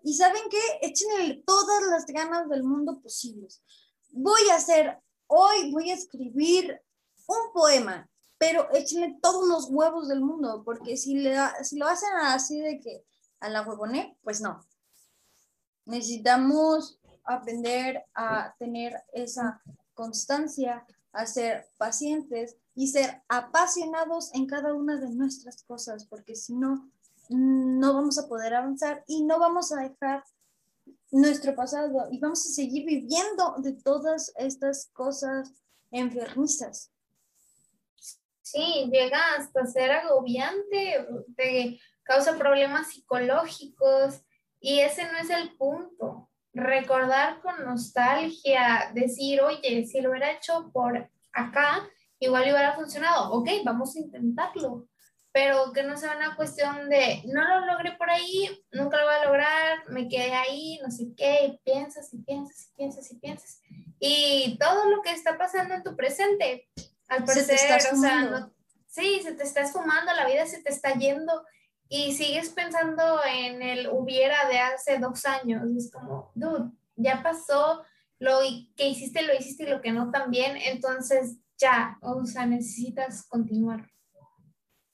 Y 0.03 0.14
saben 0.14 0.43
qué, 0.51 0.59
échenle 0.82 1.43
todas 1.47 1.82
las 1.89 2.07
ganas 2.07 2.49
del 2.49 2.64
mundo 2.64 3.01
posibles. 3.01 3.62
Voy 4.11 4.41
a 4.51 4.57
hacer, 4.57 4.99
hoy 5.28 5.72
voy 5.72 5.91
a 5.91 5.95
escribir 5.95 6.80
un 7.28 7.53
poema, 7.53 8.09
pero 8.39 8.68
échenle 8.74 9.18
todos 9.22 9.49
los 9.49 9.68
huevos 9.70 10.09
del 10.09 10.20
mundo, 10.20 10.62
porque 10.64 10.97
si, 10.97 11.14
le, 11.14 11.37
si 11.62 11.78
lo 11.78 11.87
hacen 11.87 12.11
así 12.22 12.61
de 12.61 12.80
que 12.80 13.05
a 13.41 13.49
la 13.49 13.62
huevoné, 13.62 14.18
pues 14.22 14.41
no. 14.41 14.64
Necesitamos 15.84 16.99
aprender 17.24 18.05
a 18.14 18.55
tener 18.59 19.03
esa 19.12 19.61
constancia, 19.95 20.87
a 21.12 21.26
ser 21.26 21.68
pacientes, 21.78 22.57
y 22.76 22.89
ser 22.89 23.22
apasionados 23.28 24.32
en 24.34 24.47
cada 24.47 24.74
una 24.74 25.01
de 25.01 25.09
nuestras 25.11 25.64
cosas, 25.64 26.05
porque 26.05 26.37
si 26.37 26.55
no, 26.55 26.91
no 27.30 27.95
vamos 27.95 28.18
a 28.18 28.28
poder 28.28 28.55
avanzar 28.55 29.03
y 29.09 29.24
no 29.24 29.41
vamos 29.41 29.72
a 29.72 29.80
dejar 29.80 30.22
nuestro 31.11 31.55
pasado 31.57 32.09
y 32.11 32.20
vamos 32.20 32.45
a 32.45 32.51
seguir 32.51 32.84
viviendo 32.84 33.55
de 33.59 33.72
todas 33.72 34.32
estas 34.37 34.91
cosas 34.93 35.51
enfermizas. 35.91 36.91
Sí, 38.43 38.89
llega 38.93 39.18
hasta 39.39 39.66
ser 39.66 39.91
agobiante, 39.91 41.09
te 41.34 41.80
causa 42.07 42.39
problemas 42.39 42.89
psicológicos 42.89 44.23
y 44.61 44.81
ese 44.81 45.11
no 45.11 45.19
es 45.19 45.31
el 45.31 45.57
punto. 45.57 46.31
Recordar 46.53 47.41
con 47.41 47.65
nostalgia, 47.65 48.91
decir, 48.95 49.43
oye, 49.43 49.85
si 49.85 50.01
lo 50.01 50.11
hubiera 50.11 50.33
hecho 50.33 50.71
por 50.73 51.11
acá, 51.33 51.87
igual 52.19 52.45
hubiera 52.45 52.75
funcionado. 52.75 53.33
Ok, 53.33 53.49
vamos 53.65 53.95
a 53.95 54.01
intentarlo 54.01 54.89
pero 55.37 55.71
que 55.75 55.83
no 55.83 55.99
sea 55.99 56.17
una 56.17 56.35
cuestión 56.35 56.89
de 56.89 57.23
no 57.27 57.43
lo 57.47 57.67
logré 57.67 57.93
por 57.99 58.09
ahí, 58.09 58.49
nunca 58.73 58.97
lo 58.97 59.05
voy 59.05 59.15
a 59.17 59.25
lograr, 59.27 59.79
me 59.91 60.09
quedé 60.09 60.33
ahí, 60.33 60.81
no 60.83 60.91
sé 60.91 61.09
qué, 61.15 61.45
y 61.45 61.59
piensas 61.59 62.15
y 62.15 62.23
piensas 62.23 62.71
y 62.71 62.75
piensas 62.75 63.13
y 63.13 63.19
piensas. 63.19 63.61
Y 64.01 64.57
todo 64.59 64.89
lo 64.89 65.03
que 65.03 65.11
está 65.11 65.37
pasando 65.37 65.75
en 65.75 65.83
tu 65.83 65.95
presente, 65.95 66.71
al 67.09 67.27
parecer, 67.27 67.79
o 67.93 67.97
sea, 67.97 68.23
no, 68.23 68.51
sí, 68.87 69.21
se 69.23 69.33
te 69.33 69.43
está 69.43 69.61
esfumando, 69.61 70.11
la 70.15 70.27
vida 70.27 70.47
se 70.47 70.63
te 70.63 70.71
está 70.71 70.95
yendo 70.95 71.45
y 71.89 72.12
sigues 72.12 72.51
pensando 72.51 73.20
en 73.24 73.62
el 73.62 73.89
hubiera 73.89 74.49
de 74.49 74.59
hace 74.59 74.99
dos 74.99 75.24
años. 75.24 75.62
Es 75.76 75.91
como, 75.91 76.30
dude, 76.34 76.70
ya 76.97 77.22
pasó, 77.22 77.82
lo 78.18 78.41
que 78.76 78.89
hiciste 78.89 79.22
lo 79.22 79.34
hiciste 79.34 79.64
y 79.64 79.70
lo 79.70 79.80
que 79.80 79.93
no 79.93 80.11
también, 80.11 80.57
entonces 80.57 81.37
ya, 81.59 81.99
o 82.03 82.24
sea, 82.24 82.47
necesitas 82.47 83.26
continuar. 83.28 83.91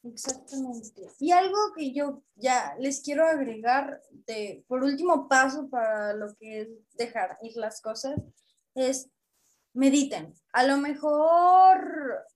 Exactamente. 0.05 1.09
Y 1.21 1.31
algo 1.31 1.57
que 1.77 1.93
yo 1.93 2.23
ya 2.35 2.75
les 2.79 3.01
quiero 3.01 3.25
agregar 3.25 4.01
de, 4.27 4.65
por 4.67 4.83
último 4.83 5.29
paso 5.29 5.69
para 5.69 6.13
lo 6.15 6.35
que 6.35 6.63
es 6.63 6.69
dejar 6.95 7.39
ir 7.43 7.57
las 7.57 7.81
cosas, 7.81 8.17
es 8.75 9.09
mediten. 9.73 10.35
A 10.53 10.65
lo 10.65 10.77
mejor 10.79 12.27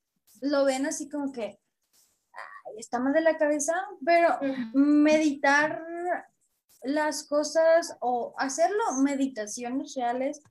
lo 0.40 0.64
ven 0.64 0.86
así 0.86 1.08
como 1.08 1.32
que 1.32 1.58
está 2.78 2.98
mal 2.98 3.12
de 3.12 3.20
la 3.20 3.36
cabeza, 3.36 3.74
pero 4.04 4.38
meditar 4.74 5.82
las 6.82 7.24
cosas 7.24 7.96
o 8.00 8.34
hacerlo 8.38 8.82
meditaciones 9.02 9.94
reales 9.94 10.42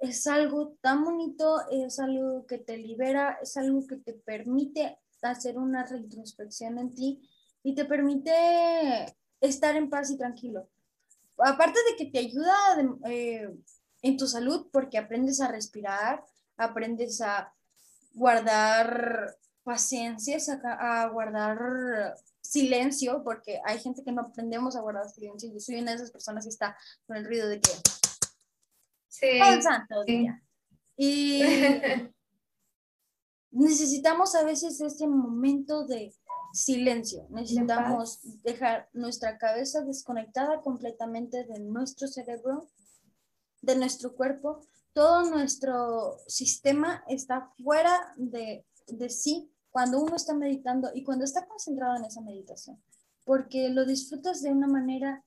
es 0.00 0.26
algo 0.26 0.76
tan 0.80 1.04
bonito, 1.04 1.60
es 1.70 2.00
algo 2.00 2.46
que 2.46 2.58
te 2.58 2.78
libera, 2.78 3.38
es 3.42 3.56
algo 3.56 3.86
que 3.86 3.96
te 3.96 4.14
permite 4.14 4.98
hacer 5.22 5.58
una 5.58 5.84
retrospección 5.84 6.78
en 6.78 6.94
ti 6.94 7.28
y 7.62 7.74
te 7.74 7.84
permite 7.84 9.14
estar 9.40 9.76
en 9.76 9.90
paz 9.90 10.10
y 10.10 10.16
tranquilo. 10.16 10.68
Aparte 11.38 11.78
de 11.90 11.96
que 11.96 12.10
te 12.10 12.18
ayuda 12.18 12.54
eh, 13.04 13.54
en 14.02 14.16
tu 14.16 14.26
salud 14.26 14.68
porque 14.72 14.98
aprendes 14.98 15.40
a 15.40 15.48
respirar, 15.48 16.24
aprendes 16.56 17.20
a 17.20 17.52
guardar 18.14 19.36
paciencia, 19.62 20.38
a, 20.64 21.08
guardar 21.08 22.14
silencio, 22.40 23.22
porque 23.22 23.60
hay 23.64 23.78
gente 23.78 24.02
que 24.02 24.12
no 24.12 24.22
aprendemos 24.22 24.76
a 24.76 24.80
guardar 24.80 25.08
silencio. 25.08 25.52
Yo 25.52 25.60
soy 25.60 25.76
una 25.76 25.92
de 25.92 25.96
esas 25.96 26.10
personas 26.10 26.44
que 26.44 26.50
está 26.50 26.76
con 27.06 27.16
el 27.16 27.24
ruido 27.24 27.48
de 27.48 27.60
que... 27.60 27.70
Sí. 29.08 29.38
santo 29.62 30.04
día. 30.04 30.42
Y 30.96 31.42
necesitamos 33.50 34.34
a 34.34 34.44
veces 34.44 34.80
ese 34.80 35.06
momento 35.06 35.86
de 35.86 36.14
silencio. 36.52 37.26
Necesitamos 37.30 38.20
dejar 38.42 38.88
nuestra 38.92 39.38
cabeza 39.38 39.82
desconectada 39.82 40.60
completamente 40.62 41.44
de 41.44 41.60
nuestro 41.60 42.08
cerebro, 42.08 42.68
de 43.60 43.76
nuestro 43.76 44.14
cuerpo. 44.14 44.66
Todo 44.92 45.30
nuestro 45.30 46.18
sistema 46.26 47.04
está 47.08 47.52
fuera 47.62 48.12
de, 48.16 48.64
de 48.92 49.08
sí 49.08 49.50
cuando 49.70 50.00
uno 50.00 50.16
está 50.16 50.34
meditando 50.34 50.90
y 50.94 51.04
cuando 51.04 51.24
está 51.24 51.46
concentrado 51.46 51.96
en 51.96 52.04
esa 52.04 52.20
meditación, 52.20 52.82
porque 53.24 53.68
lo 53.70 53.84
disfrutas 53.84 54.42
de 54.42 54.50
una 54.50 54.66
manera 54.66 55.24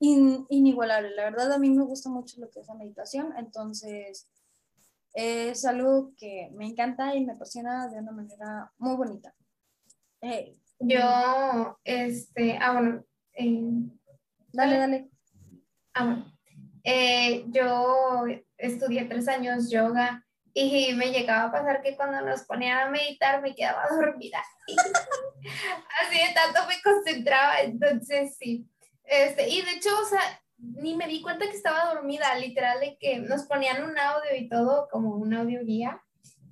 inigualable. 0.00 1.14
La 1.14 1.24
verdad, 1.24 1.52
a 1.52 1.58
mí 1.58 1.70
me 1.70 1.84
gusta 1.84 2.08
mucho 2.08 2.40
lo 2.40 2.50
que 2.50 2.60
es 2.60 2.66
la 2.68 2.74
meditación, 2.74 3.34
entonces 3.36 4.28
es 5.14 5.64
algo 5.64 6.12
que 6.16 6.50
me 6.54 6.66
encanta 6.66 7.14
y 7.14 7.24
me 7.24 7.32
apasiona 7.32 7.88
de 7.88 7.98
una 7.98 8.12
manera 8.12 8.72
muy 8.78 8.96
bonita. 8.96 9.34
Eh, 10.20 10.56
yo, 10.78 11.78
este, 11.84 12.58
ah, 12.60 12.72
bueno. 12.72 13.04
Eh, 13.34 13.62
dale, 14.52 14.78
dale. 14.78 15.10
Ah, 15.94 16.04
bueno. 16.04 16.38
Eh, 16.84 17.44
yo 17.48 18.24
estudié 18.56 19.04
tres 19.04 19.28
años 19.28 19.70
yoga 19.70 20.24
y 20.60 20.92
me 20.94 21.12
llegaba 21.12 21.44
a 21.44 21.52
pasar 21.52 21.82
que 21.82 21.96
cuando 21.96 22.20
nos 22.20 22.42
ponían 22.42 22.78
a 22.78 22.90
meditar 22.90 23.40
me 23.40 23.54
quedaba 23.54 23.84
dormida. 23.90 24.42
Así 24.66 26.18
de 26.18 26.34
tanto 26.34 26.60
me 26.68 26.82
concentraba, 26.82 27.60
entonces 27.60 28.36
sí. 28.36 28.68
Este, 29.04 29.48
y 29.48 29.62
de 29.62 29.70
hecho, 29.72 29.90
o 30.02 30.04
sea, 30.04 30.20
ni 30.56 30.96
me 30.96 31.06
di 31.06 31.22
cuenta 31.22 31.46
que 31.46 31.56
estaba 31.56 31.94
dormida, 31.94 32.34
literal, 32.34 32.80
de 32.80 32.98
que 32.98 33.20
nos 33.20 33.44
ponían 33.44 33.88
un 33.88 33.96
audio 33.96 34.34
y 34.36 34.48
todo, 34.48 34.88
como 34.90 35.14
un 35.14 35.32
audio 35.32 35.64
guía, 35.64 36.02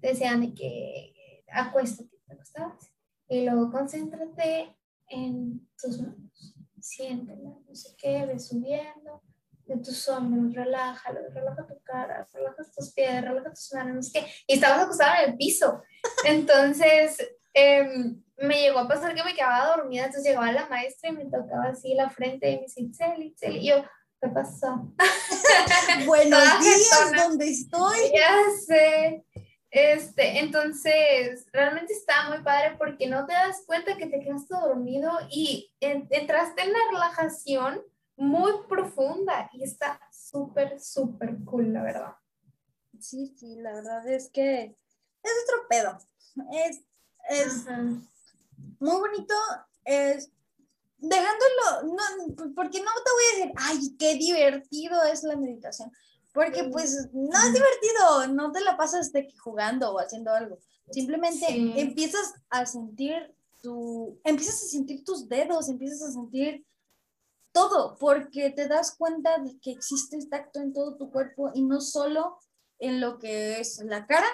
decían 0.00 0.40
de 0.40 0.54
que 0.54 1.44
acuéstate, 1.50 2.16
te 2.26 2.34
acostabas, 2.34 2.92
y 3.28 3.44
luego 3.44 3.72
concéntrate 3.72 4.72
en 5.08 5.68
tus 5.80 6.00
manos, 6.00 6.54
siéntela, 6.80 7.50
no 7.66 7.74
sé 7.74 7.96
qué, 7.98 8.24
ves 8.24 8.48
subiendo, 8.48 9.20
de 9.66 9.76
tus 9.78 10.08
hombros, 10.08 10.54
relájalo, 10.54 11.20
relaja 11.34 11.66
tu 11.66 11.80
cara, 11.82 12.26
relaja 12.32 12.62
tus 12.74 12.92
pies, 12.92 13.22
relaja 13.22 13.50
tus 13.50 13.72
manos, 13.74 14.10
qué, 14.12 14.26
y 14.46 14.54
estabas 14.54 14.84
acostada 14.84 15.22
en 15.22 15.30
el 15.30 15.36
piso, 15.36 15.82
entonces... 16.24 17.18
Eh, 17.58 18.14
me 18.38 18.60
llegó 18.60 18.80
a 18.80 18.88
pasar 18.88 19.14
que 19.14 19.24
me 19.24 19.34
quedaba 19.34 19.76
dormida, 19.76 20.04
entonces 20.04 20.24
llegaba 20.24 20.52
la 20.52 20.68
maestra 20.68 21.10
y 21.10 21.12
me 21.12 21.24
tocaba 21.24 21.68
así 21.70 21.94
la 21.94 22.10
frente 22.10 22.50
y 22.50 22.56
me 22.56 22.62
decía, 22.62 22.84
Itzel, 22.84 23.22
Itzel, 23.22 23.56
y 23.56 23.68
yo, 23.68 23.82
¿qué 24.20 24.28
pasó? 24.28 24.92
Buenos 26.06 26.60
días, 26.60 27.12
¿dónde 27.16 27.48
estoy? 27.48 27.98
Ya 28.14 28.38
sé. 28.66 29.24
Este, 29.70 30.38
entonces, 30.38 31.46
realmente 31.52 31.92
está 31.92 32.28
muy 32.28 32.42
padre 32.42 32.76
porque 32.78 33.06
no 33.08 33.26
te 33.26 33.32
das 33.32 33.62
cuenta 33.66 33.96
que 33.96 34.06
te 34.06 34.20
quedaste 34.20 34.54
dormido 34.54 35.10
y 35.30 35.72
entraste 35.80 36.62
en 36.62 36.72
la 36.72 36.78
relajación 36.92 37.82
muy 38.16 38.52
profunda 38.68 39.50
y 39.52 39.62
está 39.62 40.00
súper, 40.12 40.80
súper 40.80 41.36
cool, 41.44 41.72
la 41.72 41.82
verdad. 41.82 42.14
Sí, 42.98 43.34
sí, 43.38 43.56
la 43.56 43.74
verdad 43.74 44.08
es 44.08 44.30
que 44.30 44.76
es 45.22 45.32
otro 45.44 45.68
pedo. 45.68 45.98
Es, 46.52 46.80
es, 47.28 47.64
muy 48.78 48.98
bonito 48.98 49.34
es 49.84 50.30
dejándolo, 50.98 51.94
no, 51.94 52.52
porque 52.54 52.80
no 52.80 52.90
te 53.04 53.10
voy 53.12 53.24
a 53.24 53.36
decir, 53.36 53.52
ay, 53.56 53.96
qué 53.98 54.14
divertido 54.14 55.02
es 55.04 55.22
la 55.22 55.36
meditación, 55.36 55.92
porque 56.32 56.64
pues 56.64 57.08
no 57.12 57.38
es 57.38 57.52
divertido, 57.52 58.34
no 58.34 58.50
te 58.50 58.60
la 58.60 58.76
pasas 58.76 59.12
de 59.12 59.28
jugando 59.38 59.92
o 59.92 59.98
haciendo 59.98 60.32
algo, 60.32 60.58
simplemente 60.90 61.46
empiezas 61.48 62.34
a 62.48 62.66
sentir 62.66 63.34
tu, 63.62 64.18
empiezas 64.24 64.62
a 64.62 64.66
sentir 64.66 65.04
tus 65.04 65.28
dedos, 65.28 65.68
empiezas 65.68 66.02
a 66.02 66.12
sentir 66.12 66.64
todo, 67.56 67.96
porque 67.98 68.50
te 68.50 68.68
das 68.68 68.94
cuenta 68.98 69.38
de 69.38 69.58
que 69.60 69.70
existe 69.70 70.14
el 70.14 70.28
tacto 70.28 70.60
en 70.60 70.74
todo 70.74 70.98
tu 70.98 71.10
cuerpo 71.10 71.52
y 71.54 71.62
no 71.62 71.80
solo 71.80 72.36
en 72.78 73.00
lo 73.00 73.18
que 73.18 73.58
es 73.60 73.82
la 73.82 74.06
cara 74.06 74.26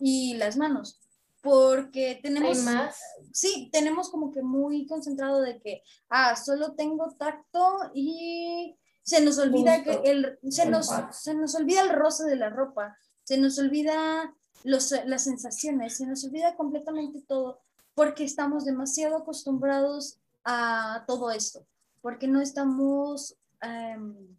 y 0.00 0.34
las 0.34 0.56
manos, 0.56 1.00
porque 1.40 2.18
tenemos, 2.20 2.58
más? 2.64 3.00
sí, 3.32 3.70
tenemos 3.72 4.10
como 4.10 4.32
que 4.32 4.42
muy 4.42 4.88
concentrado 4.88 5.40
de 5.40 5.60
que, 5.60 5.84
ah, 6.08 6.34
solo 6.34 6.72
tengo 6.72 7.14
tacto 7.16 7.92
y 7.94 8.76
se 9.04 9.20
nos 9.20 9.38
olvida 9.38 9.84
que 9.84 10.00
el, 10.04 10.40
se 10.50 10.68
nos, 10.68 10.90
se 11.12 11.34
nos 11.34 11.54
olvida 11.54 11.82
el 11.82 11.90
roce 11.90 12.24
de 12.24 12.34
la 12.34 12.50
ropa, 12.50 12.98
se 13.22 13.38
nos 13.38 13.56
olvida 13.60 14.34
los, 14.64 14.92
las 15.06 15.22
sensaciones, 15.22 15.96
se 15.96 16.06
nos 16.06 16.24
olvida 16.24 16.56
completamente 16.56 17.20
todo, 17.20 17.60
porque 17.94 18.24
estamos 18.24 18.64
demasiado 18.64 19.18
acostumbrados 19.18 20.18
a 20.42 21.04
todo 21.06 21.30
esto, 21.30 21.64
porque 22.08 22.26
no 22.26 22.40
estamos... 22.40 23.36
Em, 23.60 24.34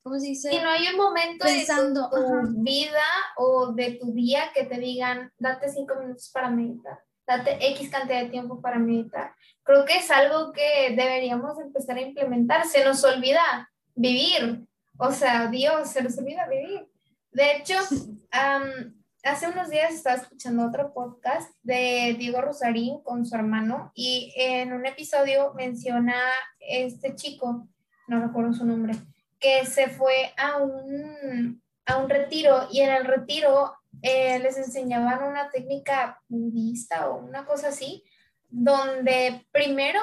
¿cómo 0.00 0.16
se 0.20 0.28
dice? 0.28 0.54
Y 0.54 0.60
no 0.60 0.68
hay 0.68 0.86
un 0.86 0.96
momento 0.96 1.44
Pensando, 1.44 2.08
de 2.08 2.20
tu, 2.20 2.62
vida 2.62 3.02
o 3.36 3.72
de 3.72 3.98
tu 4.00 4.12
día 4.12 4.52
que 4.54 4.62
te 4.62 4.78
digan, 4.78 5.32
date 5.38 5.68
cinco 5.70 5.96
minutos 5.96 6.30
para 6.32 6.48
meditar, 6.48 7.00
date 7.26 7.58
X 7.72 7.90
cantidad 7.90 8.22
de 8.22 8.28
tiempo 8.28 8.60
para 8.60 8.78
meditar. 8.78 9.34
Creo 9.64 9.84
que 9.84 9.96
es 9.96 10.08
algo 10.12 10.52
que 10.52 10.94
deberíamos 10.96 11.58
empezar 11.58 11.96
a 11.96 12.02
implementar. 12.02 12.64
Se 12.64 12.84
nos 12.84 13.02
olvida 13.02 13.68
vivir. 13.96 14.64
O 14.98 15.10
sea, 15.10 15.48
Dios, 15.48 15.90
se 15.90 16.00
nos 16.00 16.16
olvida 16.16 16.46
vivir. 16.46 16.86
De 17.32 17.56
hecho, 17.56 17.74
hace 19.28 19.46
unos 19.46 19.68
días 19.68 19.92
estaba 19.92 20.16
escuchando 20.16 20.66
otro 20.66 20.94
podcast 20.94 21.50
de 21.62 22.16
Diego 22.18 22.40
Rosarín 22.40 23.02
con 23.02 23.26
su 23.26 23.34
hermano 23.34 23.92
y 23.94 24.32
en 24.36 24.72
un 24.72 24.86
episodio 24.86 25.52
menciona 25.52 26.14
este 26.60 27.14
chico, 27.14 27.68
no 28.06 28.22
recuerdo 28.22 28.54
su 28.54 28.64
nombre, 28.64 28.94
que 29.38 29.66
se 29.66 29.88
fue 29.88 30.32
a 30.38 30.56
un, 30.62 31.62
a 31.84 31.98
un 31.98 32.08
retiro 32.08 32.68
y 32.72 32.80
en 32.80 32.90
el 32.90 33.04
retiro 33.04 33.74
eh, 34.00 34.38
les 34.38 34.56
enseñaban 34.56 35.22
una 35.22 35.50
técnica 35.50 36.22
budista 36.28 37.10
o 37.10 37.18
una 37.18 37.44
cosa 37.44 37.68
así, 37.68 38.04
donde 38.48 39.46
primero 39.52 40.00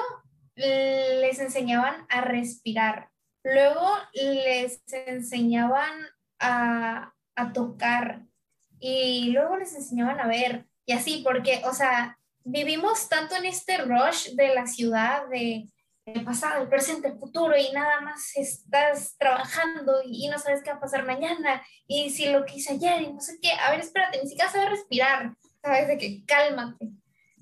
les 0.56 1.40
enseñaban 1.40 2.06
a 2.10 2.22
respirar, 2.22 3.10
luego 3.44 3.88
les 4.14 4.84
enseñaban 5.08 5.90
a, 6.40 7.12
a 7.36 7.54
tocar 7.54 8.22
y 8.80 9.32
luego 9.32 9.58
les 9.58 9.74
enseñaban 9.76 10.20
a 10.20 10.28
ver 10.28 10.66
y 10.86 10.94
así, 10.94 11.22
porque, 11.24 11.62
o 11.66 11.74
sea, 11.74 12.18
vivimos 12.44 13.10
tanto 13.10 13.36
en 13.36 13.46
este 13.46 13.78
rush 13.78 14.30
de 14.36 14.54
la 14.54 14.68
ciudad, 14.68 15.28
de 15.30 15.68
el 16.06 16.24
pasado, 16.24 16.62
el 16.62 16.70
presente, 16.70 17.08
el 17.08 17.18
futuro 17.18 17.58
y 17.58 17.72
nada 17.72 18.00
más 18.02 18.32
estás 18.36 19.16
trabajando 19.18 20.02
y, 20.06 20.28
no 20.30 20.38
sabes 20.38 20.62
qué 20.62 20.70
va 20.70 20.78
a 20.78 20.80
pasar 20.80 21.04
mañana 21.04 21.64
y 21.88 22.12
si 22.12 22.28
lo 22.28 22.46
que 22.46 22.56
hice 22.56 22.74
ayer 22.74 23.02
y 23.02 23.14
no 23.14 23.20
sé 23.20 23.40
qué, 23.42 23.52
a 23.52 23.72
ver, 23.72 23.80
espérate, 23.80 24.22
ni 24.22 24.30
siquiera 24.30 24.52
sabes 24.52 24.70
respirar, 24.70 25.36
sabes 25.64 25.88
de 25.88 25.98
que 25.98 26.24
cálmate. 26.26 26.92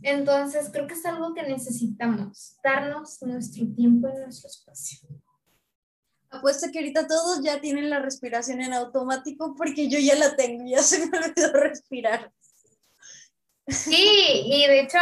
Entonces 0.02 0.70
creo 0.72 0.88
que 0.88 0.94
es 0.94 1.06
algo 1.06 1.34
que 1.34 1.44
necesitamos, 1.44 2.58
darnos 2.64 3.22
nuestro 3.22 3.66
tiempo 3.76 4.08
y 4.08 4.20
nuestro 4.20 4.50
espacio. 4.50 5.10
Apuesto 6.34 6.68
que 6.72 6.80
ahorita 6.80 7.08
todos 7.08 7.42
ya 7.44 7.62
tienen 7.62 7.90
la 7.90 8.00
respiración 8.00 8.62
en 8.62 8.74
automático 8.74 9.56
porque 9.56 9.88
yo 9.88 10.00
ya 10.00 10.16
la 10.16 10.36
tengo, 10.36 10.64
ya 10.66 10.82
se 10.82 11.06
me 11.06 11.18
olvidó 11.18 11.54
respirar. 11.54 12.32
Sí, 13.68 14.44
y 14.46 14.68
de 14.68 14.82
hecho 14.82 14.98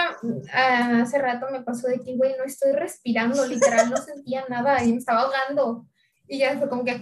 ah, 0.53 1.01
hace 1.01 1.17
rato 1.17 1.47
me 1.51 1.63
pasó 1.63 1.87
de 1.87 1.99
que, 1.99 2.15
güey, 2.15 2.35
no 2.37 2.43
estoy 2.43 2.73
respirando, 2.73 3.45
literal, 3.47 3.89
no 3.89 3.97
sentía 3.97 4.45
nada 4.49 4.83
y 4.83 4.91
me 4.91 4.99
estaba 4.99 5.21
ahogando. 5.21 5.87
Y 6.27 6.39
ya 6.39 6.57
fue 6.57 6.69
como 6.69 6.85
que... 6.85 7.01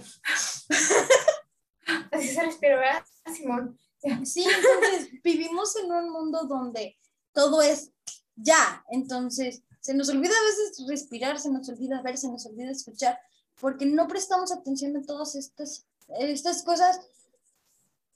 Así 2.12 2.28
se 2.28 2.42
respiró, 2.42 2.76
¿verdad, 2.76 3.04
Simón? 3.34 3.78
Sí, 4.24 4.44
entonces 4.44 5.10
vivimos 5.22 5.76
en 5.76 5.92
un 5.92 6.10
mundo 6.10 6.44
donde 6.44 6.98
todo 7.32 7.60
es 7.62 7.92
ya, 8.36 8.84
entonces 8.90 9.62
se 9.80 9.94
nos 9.94 10.08
olvida 10.08 10.32
a 10.34 10.44
veces 10.44 10.86
respirar, 10.88 11.38
se 11.38 11.50
nos 11.50 11.68
olvida 11.68 12.02
ver, 12.02 12.16
se 12.16 12.28
nos 12.28 12.46
olvida 12.46 12.70
escuchar, 12.70 13.18
porque 13.60 13.86
no 13.86 14.08
prestamos 14.08 14.52
atención 14.52 14.96
a 14.96 15.02
todas 15.02 15.34
estas, 15.34 15.86
estas 16.18 16.62
cosas 16.62 17.00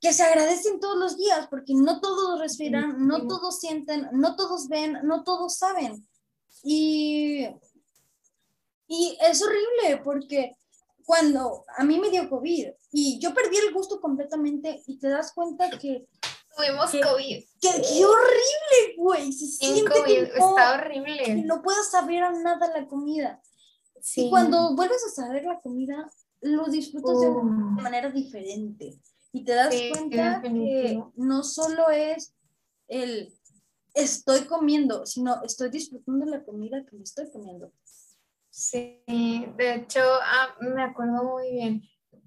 que 0.01 0.13
se 0.13 0.23
agradecen 0.23 0.81
todos 0.81 0.99
los 0.99 1.17
días, 1.17 1.47
porque 1.49 1.75
no 1.75 2.01
todos 2.01 2.39
respiran, 2.39 3.07
no 3.07 3.27
todos 3.27 3.61
sienten, 3.61 4.09
no 4.13 4.37
todos 4.37 4.69
ven, 4.69 4.99
no 5.05 5.25
todos 5.25 5.57
saben. 5.57 6.07
Y, 6.63 7.47
y 8.87 9.19
es 9.21 9.43
horrible 9.43 10.03
porque 10.05 10.57
cuando 11.05 11.65
a 11.77 11.85
mí 11.85 11.99
me 11.99 12.11
dio 12.11 12.29
COVID 12.29 12.69
y 12.93 13.19
yo 13.19 13.33
perdí 13.35 13.57
el 13.57 13.73
gusto 13.73 14.01
completamente 14.01 14.83
y 14.87 14.99
te 14.99 15.09
das 15.09 15.33
cuenta 15.33 15.71
que... 15.71 16.07
Tuvimos 16.57 16.91
COVID. 16.91 17.45
Que, 17.61 17.71
qué 17.83 18.05
horrible, 18.05 18.97
güey. 18.97 19.33
Se 19.33 19.47
siente 19.47 19.91
COVID, 19.91 20.23
está 20.35 20.75
horrible. 20.75 21.43
No 21.45 21.63
puedes 21.63 21.91
saber 21.91 22.23
a 22.23 22.31
nada 22.31 22.69
la 22.69 22.87
comida. 22.87 23.43
Y 24.17 24.31
cuando 24.31 24.75
vuelves 24.75 25.05
a 25.07 25.23
saber 25.23 25.45
la 25.45 25.61
comida, 25.61 26.11
lo 26.41 26.67
disfrutas 26.67 27.21
de 27.21 27.29
una 27.29 27.83
manera 27.83 28.11
diferente. 28.11 28.99
Y 29.33 29.45
te 29.45 29.55
das 29.55 29.75
cuenta 29.91 30.43
que 30.43 31.03
no 31.17 31.43
solo 31.43 31.91
es 31.91 32.35
el 32.89 33.33
estoy 33.95 34.43
comiendo, 34.43 35.07
sino 35.07 35.43
estoy 35.43 35.71
disfrutando 35.71 36.27
la 36.27 36.45
comida 36.45 36.85
que 36.85 36.97
me 36.97 37.03
estoy 37.05 37.31
comiendo. 37.31 37.73
Sí, 38.51 39.01
de 39.07 39.75
hecho, 39.75 40.01
ah, 40.01 40.55
me 40.61 40.83
acuerdo 40.83 41.25
muy 41.25 41.53
bien. 41.53 41.83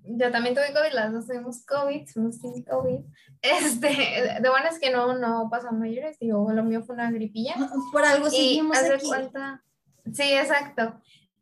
Yo 0.10 0.32
también 0.32 0.56
tuve 0.56 0.74
COVID, 0.74 0.94
las 0.94 1.12
dos 1.12 1.28
tuvimos 1.28 1.66
COVID, 1.66 2.08
somos 2.08 2.38
sin 2.38 2.64
COVID. 2.64 3.00
Este, 3.42 3.88
de 3.88 4.50
bueno 4.50 4.68
es 4.70 4.80
que 4.80 4.90
no, 4.90 5.18
no 5.18 5.48
pasó 5.50 5.72
mayores, 5.72 6.18
digo, 6.20 6.52
lo 6.52 6.64
mío 6.64 6.84
fue 6.84 6.96
una 6.96 7.12
gripilla. 7.12 7.56
Por 7.92 8.04
algo 8.04 8.30
seguimos 8.30 8.78
aquí. 8.78 9.08
Cuenta, 9.08 9.64
sí, 10.12 10.24
exacto. 10.34 11.00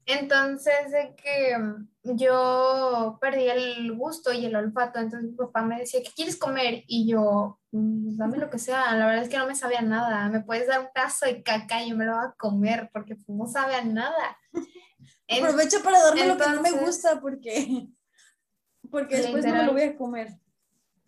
Entonces, 0.07 0.91
de 0.91 1.15
que 1.15 1.57
mm, 1.57 2.15
yo 2.15 3.17
perdí 3.19 3.49
el 3.49 3.93
gusto 3.93 4.31
y 4.31 4.45
el 4.45 4.55
olfato, 4.55 4.99
entonces 4.99 5.31
mi 5.31 5.35
papá 5.35 5.63
me 5.63 5.79
decía, 5.79 6.01
¿qué 6.03 6.11
quieres 6.15 6.37
comer? 6.37 6.83
Y 6.87 7.07
yo, 7.07 7.59
mm, 7.71 8.15
dame 8.17 8.37
lo 8.37 8.49
que 8.49 8.59
sea, 8.59 8.95
la 8.95 9.07
verdad 9.07 9.23
es 9.23 9.29
que 9.29 9.37
no 9.37 9.47
me 9.47 9.55
sabía 9.55 9.81
nada, 9.81 10.29
me 10.29 10.41
puedes 10.41 10.67
dar 10.67 10.81
un 10.81 10.89
caso 10.93 11.25
de 11.25 11.41
caca 11.41 11.83
y 11.83 11.89
yo 11.89 11.97
me 11.97 12.05
lo 12.05 12.15
voy 12.15 12.25
a 12.25 12.35
comer 12.37 12.89
porque 12.93 13.15
pues, 13.15 13.35
no 13.35 13.47
sabe 13.47 13.75
a 13.75 13.83
nada. 13.83 14.37
Aprovecho 15.29 15.81
para 15.83 15.99
darme 16.03 16.27
lo 16.27 16.37
que 16.37 16.49
no 16.49 16.61
me 16.61 16.71
gusta 16.71 17.19
porque, 17.19 17.87
porque 18.91 19.17
después 19.17 19.43
no 19.43 19.53
me 19.53 19.63
lo 19.63 19.73
voy 19.73 19.81
a 19.81 19.97
comer. 19.97 20.39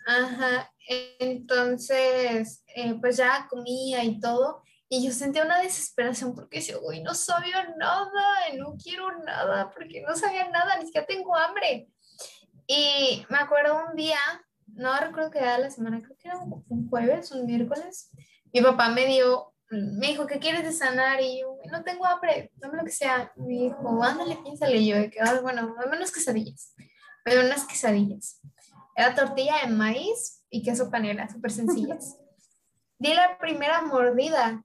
Ajá, 0.07 0.71
entonces, 1.19 2.63
eh, 2.73 2.95
pues 2.99 3.17
ya 3.17 3.45
comía 3.49 4.03
y 4.05 4.19
todo, 4.19 4.63
y 4.89 5.05
yo 5.05 5.11
sentía 5.11 5.43
una 5.43 5.61
desesperación 5.61 6.33
porque 6.33 6.59
decía, 6.59 6.77
uy, 6.81 7.01
no 7.01 7.13
sabía 7.13 7.75
nada, 7.77 8.09
no 8.57 8.75
quiero 8.81 9.23
nada, 9.23 9.69
porque 9.71 10.01
no 10.01 10.15
sabía 10.15 10.49
nada, 10.49 10.77
ni 10.77 10.85
siquiera 10.85 11.05
tengo 11.05 11.35
hambre. 11.35 11.89
Y 12.67 13.25
me 13.29 13.37
acuerdo 13.37 13.85
un 13.89 13.95
día, 13.95 14.19
no 14.67 14.97
recuerdo 14.97 15.31
qué 15.31 15.39
era 15.39 15.57
la 15.57 15.69
semana, 15.69 16.01
creo 16.01 16.17
que 16.17 16.27
era 16.27 16.39
un 16.39 16.89
jueves, 16.89 17.31
un 17.31 17.45
miércoles, 17.45 18.11
mi 18.53 18.61
papá 18.61 18.89
me 18.89 19.05
dio, 19.05 19.53
me 19.69 20.07
dijo, 20.07 20.25
¿qué 20.25 20.39
quieres 20.39 20.63
de 20.63 20.71
sanar? 20.71 21.21
Y 21.21 21.41
yo, 21.41 21.57
no 21.71 21.83
tengo 21.83 22.05
hambre, 22.05 22.51
dame 22.55 22.77
lo 22.77 22.83
que 22.83 22.91
sea. 22.91 23.31
Me 23.35 23.47
dijo, 23.47 24.03
ándale, 24.03 24.37
piénsale. 24.37 24.77
Y 24.77 24.87
yo, 24.87 24.95
que, 25.09 25.19
bueno, 25.41 25.75
dame 25.79 25.97
unas 25.97 26.11
quesadillas. 26.11 26.73
Me 27.25 27.33
dio 27.33 27.45
unas 27.45 27.65
quesadillas. 27.65 28.41
Era 28.95 29.13
tortilla 29.13 29.57
de 29.63 29.67
maíz 29.67 30.43
y 30.49 30.63
queso 30.63 30.89
panela, 30.89 31.29
súper 31.29 31.51
sencillas. 31.51 32.17
Di 32.99 33.13
la 33.13 33.37
primera 33.37 33.81
mordida 33.81 34.63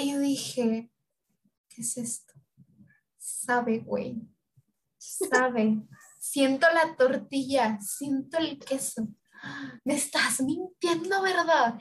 y 0.00 0.12
yo 0.12 0.18
dije, 0.18 0.90
¿qué 1.68 1.82
es 1.82 1.96
esto? 1.96 2.34
Sabe, 3.18 3.78
güey. 3.80 4.16
Sabe. 4.98 5.78
siento 6.18 6.66
la 6.72 6.94
tortilla, 6.96 7.78
siento 7.80 8.38
el 8.38 8.58
queso. 8.58 9.08
Me 9.84 9.94
estás 9.94 10.40
mintiendo, 10.40 11.22
¿verdad? 11.22 11.78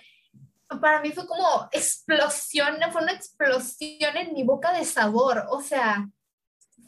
Para 0.82 1.02
mí 1.02 1.12
fue 1.12 1.28
como 1.28 1.68
explosión, 1.72 2.78
fue 2.92 3.02
una 3.02 3.14
explosión 3.14 4.16
en 4.16 4.34
mi 4.34 4.44
boca 4.44 4.72
de 4.72 4.86
sabor. 4.86 5.46
O 5.50 5.62
sea, 5.62 6.08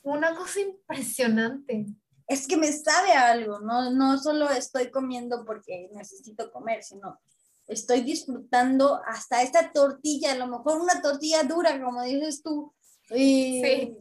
fue 0.01 0.13
una 0.13 0.36
cosa 0.36 0.59
impresionante. 0.59 1.86
Es 2.27 2.47
que 2.47 2.55
me 2.55 2.71
sabe 2.71 3.11
algo, 3.11 3.59
no, 3.59 3.91
no 3.91 4.17
solo 4.17 4.49
estoy 4.49 4.89
comiendo 4.89 5.43
porque 5.45 5.89
necesito 5.93 6.51
comer, 6.51 6.82
sino 6.84 7.19
estoy 7.72 8.01
disfrutando 8.01 9.01
hasta 9.05 9.41
esta 9.41 9.72
tortilla, 9.72 10.34
a 10.34 10.38
lo 10.38 10.47
mejor 10.47 10.82
una 10.82 11.01
tortilla 11.01 11.43
dura, 11.43 11.82
como 11.82 12.01
dices 12.03 12.43
tú. 12.43 12.74
Y, 13.09 13.61
sí. 13.63 13.97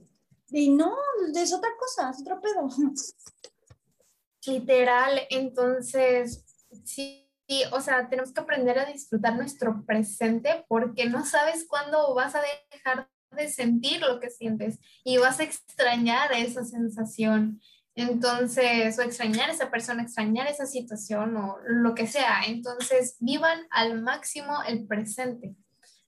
y 0.50 0.70
no, 0.70 0.94
es 1.34 1.52
otra 1.52 1.70
cosa, 1.78 2.10
es 2.10 2.20
otro 2.20 2.40
pedo. 2.40 2.68
Literal, 4.46 5.20
entonces, 5.30 6.44
sí, 6.84 7.26
o 7.72 7.80
sea, 7.80 8.08
tenemos 8.08 8.32
que 8.32 8.40
aprender 8.40 8.78
a 8.78 8.86
disfrutar 8.86 9.36
nuestro 9.36 9.84
presente 9.84 10.64
porque 10.68 11.06
no 11.06 11.24
sabes 11.24 11.66
cuándo 11.68 12.14
vas 12.14 12.34
a 12.34 12.42
dejar 12.72 13.08
de 13.36 13.48
sentir 13.48 14.00
lo 14.00 14.18
que 14.18 14.30
sientes 14.30 14.78
y 15.04 15.18
vas 15.18 15.40
a 15.40 15.44
extrañar 15.44 16.32
esa 16.32 16.64
sensación. 16.64 17.60
Entonces, 17.94 18.98
o 18.98 19.02
extrañar 19.02 19.50
a 19.50 19.52
esa 19.52 19.70
persona, 19.70 20.02
extrañar 20.02 20.46
esa 20.46 20.66
situación 20.66 21.36
o 21.36 21.58
lo 21.66 21.94
que 21.94 22.06
sea. 22.06 22.42
Entonces, 22.46 23.16
vivan 23.20 23.66
al 23.70 24.00
máximo 24.02 24.62
el 24.66 24.86
presente. 24.86 25.56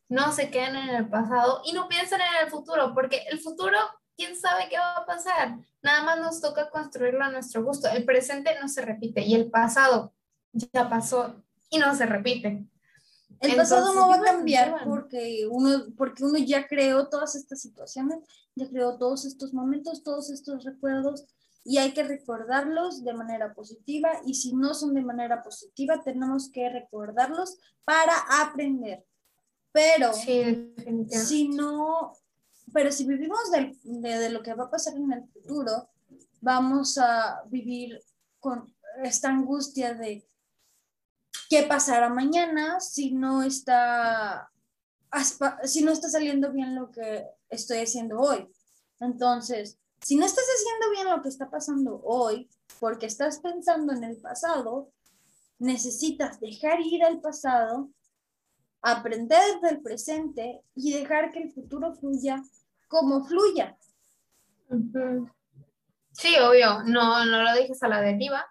No 0.09 0.33
se 0.33 0.51
queden 0.51 0.76
en 0.76 0.91
el 0.91 1.09
pasado 1.09 1.62
y 1.64 1.72
no 1.72 1.89
piensen 1.89 2.20
en 2.20 2.45
el 2.45 2.51
futuro, 2.51 2.93
porque 2.95 3.24
el 3.30 3.41
futuro, 3.41 3.76
quién 4.16 4.37
sabe 4.37 4.68
qué 4.68 4.78
va 4.78 4.99
a 4.99 5.07
pasar. 5.07 5.59
Nada 5.83 6.03
más 6.03 6.20
nos 6.20 6.41
toca 6.41 6.70
construirlo 6.70 7.24
a 7.24 7.30
nuestro 7.30 7.64
gusto. 7.64 7.89
El 7.89 8.05
presente 8.05 8.51
no 8.61 8.68
se 8.68 8.83
repite 8.83 9.22
y 9.22 9.35
el 9.35 9.51
pasado 9.51 10.14
ya 10.53 10.89
pasó 10.89 11.43
y 11.70 11.78
no 11.78 11.95
se 11.95 12.07
repite. 12.07 12.66
El 13.41 13.57
pasado 13.57 13.93
no 13.93 14.09
va 14.09 14.16
a 14.16 14.22
cambiar 14.22 14.85
porque 14.85 15.49
uno, 15.51 15.87
porque 15.97 16.24
uno 16.24 16.39
ya 16.39 16.68
creó 16.68 17.09
todas 17.09 17.35
estas 17.35 17.61
situaciones, 17.61 18.18
ya 18.55 18.68
creó 18.68 18.99
todos 18.99 19.24
estos 19.24 19.53
momentos, 19.53 20.05
todos 20.05 20.30
estos 20.30 20.64
recuerdos 20.64 21.26
y 21.65 21.79
hay 21.79 21.93
que 21.93 22.03
recordarlos 22.03 23.05
de 23.05 23.15
manera 23.15 23.55
positiva 23.55 24.11
y 24.25 24.35
si 24.35 24.55
no 24.55 24.75
son 24.75 24.95
de 24.95 25.03
manera 25.03 25.43
positiva 25.43 26.03
tenemos 26.03 26.51
que 26.51 26.69
recordarlos 26.69 27.59
para 27.85 28.15
aprender. 28.41 29.05
Pero 29.71 30.13
si 30.13 31.49
no, 31.49 32.13
pero 32.73 32.93
si 32.93 33.07
vivimos 33.07 33.51
de, 33.51 33.77
de, 33.85 34.31
lo 34.31 34.43
que 34.43 34.55
va 34.55 34.65
a 34.65 34.71
pasar 34.71 34.95
en 34.97 35.13
el 35.13 35.25
futuro, 35.29 35.89
vamos 36.41 36.99
a 36.99 37.43
vivir 37.47 38.03
con 38.39 38.75
esta 39.03 39.31
angustia 39.31 39.95
de 39.95 40.27
qué 41.49 41.63
pasará 41.63 42.09
mañana 42.09 42.81
si 42.81 43.13
no 43.13 43.43
está 43.43 44.51
si 45.65 45.83
no 45.83 45.93
está 45.93 46.09
saliendo 46.09 46.53
bien 46.53 46.75
lo 46.75 46.91
que 46.91 47.27
estoy 47.51 47.79
haciendo 47.79 48.19
hoy. 48.19 48.49
Entonces, 49.01 49.79
si 50.03 50.17
no 50.17 50.27
estás 50.27 50.45
haciendo 50.45 50.91
bien 50.91 51.17
lo 51.17 51.23
que 51.23 51.29
está 51.29 51.49
pasando 51.49 52.01
hoy, 52.05 52.51
porque 52.81 53.07
estás 53.07 53.39
pensando 53.39 53.93
en 53.93 54.05
el 54.05 54.17
pasado, 54.19 54.91
necesitas 55.59 56.41
dejar 56.41 56.81
ir 56.81 57.05
al 57.05 57.21
pasado, 57.21 57.91
aprender 58.83 59.61
del 59.63 59.81
presente 59.81 60.63
y 60.75 60.93
dejar 60.93 61.31
que 61.31 61.41
el 61.41 61.53
futuro 61.53 61.95
fluya 61.95 62.43
como 62.89 63.25
fluya. 63.25 63.79
Sí, 66.13 66.35
obvio, 66.39 66.83
no, 66.85 67.25
no 67.25 67.43
lo 67.43 67.55
dejes 67.55 67.83
a 67.83 67.89
la 67.89 68.01
deriva, 68.01 68.45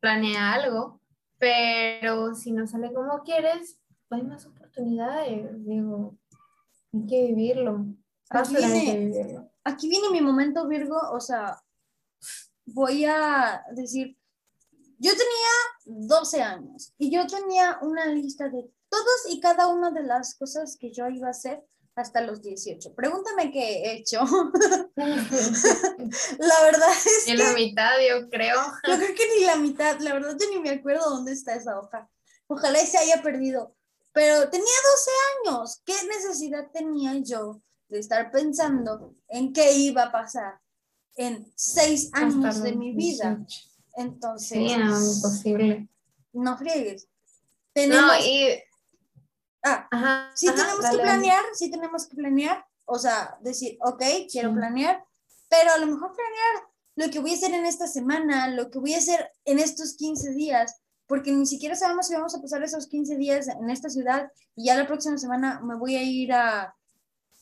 planea 0.00 0.54
algo, 0.54 1.00
pero 1.38 2.34
si 2.34 2.52
no 2.52 2.66
sale 2.66 2.92
como 2.92 3.22
quieres, 3.22 3.78
hay 4.10 4.22
más 4.22 4.46
oportunidades, 4.46 5.64
digo, 5.64 6.16
hay 6.94 7.06
que 7.06 7.26
vivirlo. 7.26 7.86
Aquí 8.30 8.56
viene, 8.56 9.50
aquí 9.66 9.88
viene 9.88 10.10
mi 10.10 10.20
momento 10.20 10.66
Virgo, 10.68 10.98
o 11.12 11.20
sea, 11.20 11.60
voy 12.64 13.04
a 13.04 13.64
decir, 13.72 14.16
yo 14.98 15.12
tenía 15.12 15.50
12 15.84 16.42
años 16.42 16.94
y 16.96 17.10
yo 17.10 17.26
tenía 17.26 17.78
una 17.82 18.06
lista 18.06 18.48
de 18.48 18.70
todos 18.88 19.26
y 19.28 19.40
cada 19.40 19.66
una 19.66 19.90
de 19.90 20.04
las 20.04 20.36
cosas 20.36 20.76
que 20.78 20.92
yo 20.92 21.08
iba 21.08 21.26
a 21.26 21.32
hacer 21.32 21.62
hasta 21.96 22.20
los 22.20 22.42
18. 22.42 22.94
Pregúntame 22.94 23.50
qué 23.50 23.82
he 23.82 23.96
hecho. 23.96 24.20
la 24.96 25.06
verdad 26.62 26.90
es 26.92 27.24
que... 27.24 27.32
Ni 27.32 27.38
la 27.38 27.52
mitad, 27.52 27.92
yo 28.08 28.28
creo. 28.28 28.60
Yo 28.86 28.96
creo 28.96 29.14
que 29.14 29.28
ni 29.34 29.44
la 29.44 29.56
mitad. 29.56 29.98
La 30.00 30.12
verdad 30.12 30.36
yo 30.38 30.50
ni 30.50 30.58
me 30.60 30.70
acuerdo 30.70 31.08
dónde 31.08 31.32
está 31.32 31.54
esa 31.54 31.78
hoja. 31.78 32.08
Ojalá 32.48 32.78
se 32.80 32.98
haya 32.98 33.22
perdido. 33.22 33.74
Pero 34.12 34.48
tenía 34.50 34.66
12 35.46 35.54
años. 35.54 35.80
¿Qué 35.86 35.94
necesidad 36.06 36.70
tenía 36.70 37.14
yo 37.16 37.62
de 37.88 37.98
estar 37.98 38.30
pensando 38.30 39.14
en 39.28 39.52
qué 39.52 39.72
iba 39.76 40.04
a 40.04 40.12
pasar 40.12 40.60
en 41.16 41.50
seis 41.54 42.10
años 42.12 42.62
de 42.62 42.72
mi 42.72 42.92
vida? 42.92 43.38
Entonces... 43.94 44.58
Sí, 44.58 44.76
no, 44.76 45.14
imposible. 45.14 45.88
No 46.32 46.58
friegues. 46.58 47.08
No, 47.74 48.18
y 48.18 48.62
Ah, 49.66 50.30
sí 50.34 50.46
tenemos 50.46 50.90
que 50.90 50.98
planear, 50.98 51.44
sí 51.54 51.70
tenemos 51.70 52.06
que 52.06 52.16
planear, 52.16 52.64
o 52.84 52.98
sea, 52.98 53.36
decir, 53.40 53.76
ok, 53.80 54.02
quiero 54.30 54.54
planear, 54.54 55.04
pero 55.48 55.72
a 55.72 55.78
lo 55.78 55.86
mejor 55.86 56.14
planear 56.14 56.70
lo 56.94 57.10
que 57.10 57.18
voy 57.18 57.32
a 57.32 57.34
hacer 57.34 57.52
en 57.52 57.66
esta 57.66 57.86
semana, 57.86 58.48
lo 58.48 58.70
que 58.70 58.78
voy 58.78 58.94
a 58.94 58.98
hacer 58.98 59.30
en 59.44 59.58
estos 59.58 59.96
15 59.96 60.32
días, 60.32 60.80
porque 61.06 61.32
ni 61.32 61.46
siquiera 61.46 61.74
sabemos 61.74 62.06
si 62.06 62.14
vamos 62.14 62.34
a 62.34 62.40
pasar 62.40 62.62
esos 62.62 62.86
15 62.86 63.16
días 63.16 63.48
en 63.48 63.70
esta 63.70 63.90
ciudad 63.90 64.30
y 64.54 64.66
ya 64.66 64.76
la 64.76 64.86
próxima 64.86 65.18
semana 65.18 65.60
me 65.60 65.76
voy 65.76 65.96
a 65.96 66.02
ir 66.02 66.32
a, 66.32 66.74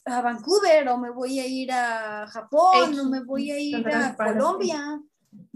a 0.06 0.20
Vancouver 0.20 0.88
o 0.88 0.98
me 0.98 1.10
voy 1.10 1.38
a 1.38 1.46
ir 1.46 1.72
a 1.72 2.26
Japón 2.28 2.98
o 2.98 3.08
me 3.08 3.22
voy 3.22 3.50
a 3.50 3.58
ir 3.58 3.86
a 3.88 4.16
Colombia, 4.16 5.00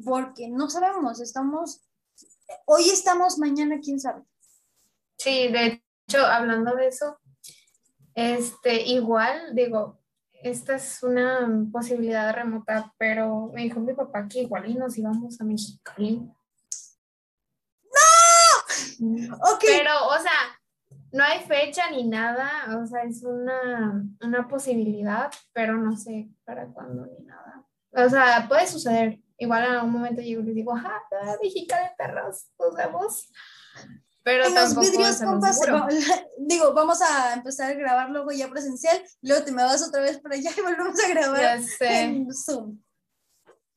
porque 0.04 0.48
no 0.48 0.70
sabemos, 0.70 1.20
estamos, 1.20 1.82
hoy 2.66 2.88
estamos, 2.90 3.38
mañana 3.38 3.78
quién 3.82 4.00
sabe. 4.00 4.22
Sí, 5.18 5.48
de 5.48 5.82
hecho, 6.06 6.24
hablando 6.24 6.74
de 6.76 6.88
eso, 6.88 7.18
este, 8.14 8.82
igual, 8.82 9.54
digo, 9.54 10.00
esta 10.42 10.76
es 10.76 11.02
una 11.02 11.48
posibilidad 11.72 12.32
remota, 12.32 12.94
pero 12.96 13.50
me 13.52 13.62
dijo 13.62 13.80
mi 13.80 13.92
papá 13.92 14.28
que 14.28 14.42
igual 14.42 14.70
y 14.70 14.74
nos 14.74 14.96
íbamos 14.96 15.40
a 15.40 15.44
Mexicali. 15.44 16.20
¡No! 17.82 19.36
Ok. 19.52 19.64
Pero, 19.66 20.06
o 20.08 20.18
sea, 20.18 20.57
no 21.12 21.24
hay 21.24 21.40
fecha 21.40 21.90
ni 21.90 22.06
nada, 22.06 22.78
o 22.80 22.86
sea, 22.86 23.02
es 23.02 23.22
una, 23.22 24.04
una 24.20 24.48
posibilidad, 24.48 25.30
pero 25.52 25.76
no 25.76 25.96
sé 25.96 26.28
para 26.44 26.66
cuándo 26.66 27.06
ni 27.06 27.24
nada. 27.24 27.64
O 27.92 28.08
sea, 28.08 28.46
puede 28.48 28.66
suceder. 28.66 29.20
Igual 29.38 29.64
en 29.64 29.70
algún 29.72 29.92
momento 29.92 30.20
yo 30.20 30.40
les 30.42 30.54
digo, 30.54 30.74
ajá, 30.74 31.00
Mexicali, 31.42 31.88
perros, 31.96 32.48
nos 32.58 32.74
vemos. 32.74 33.30
Pero 34.24 34.44
en 34.44 34.54
los 34.54 34.78
vidrios, 34.78 35.22
compas, 35.22 35.60
digo, 36.38 36.74
vamos 36.74 37.00
a 37.00 37.34
empezar 37.34 37.70
a 37.70 37.74
grabar 37.74 38.10
luego 38.10 38.30
ya 38.30 38.50
presencial, 38.50 39.00
luego 39.22 39.44
te 39.44 39.52
me 39.52 39.62
vas 39.62 39.86
otra 39.86 40.02
vez 40.02 40.18
para 40.18 40.34
allá 40.34 40.50
y 40.56 40.60
volvemos 40.62 41.02
a 41.02 41.08
grabar 41.08 41.60
en 41.80 42.34
Zoom. 42.34 42.78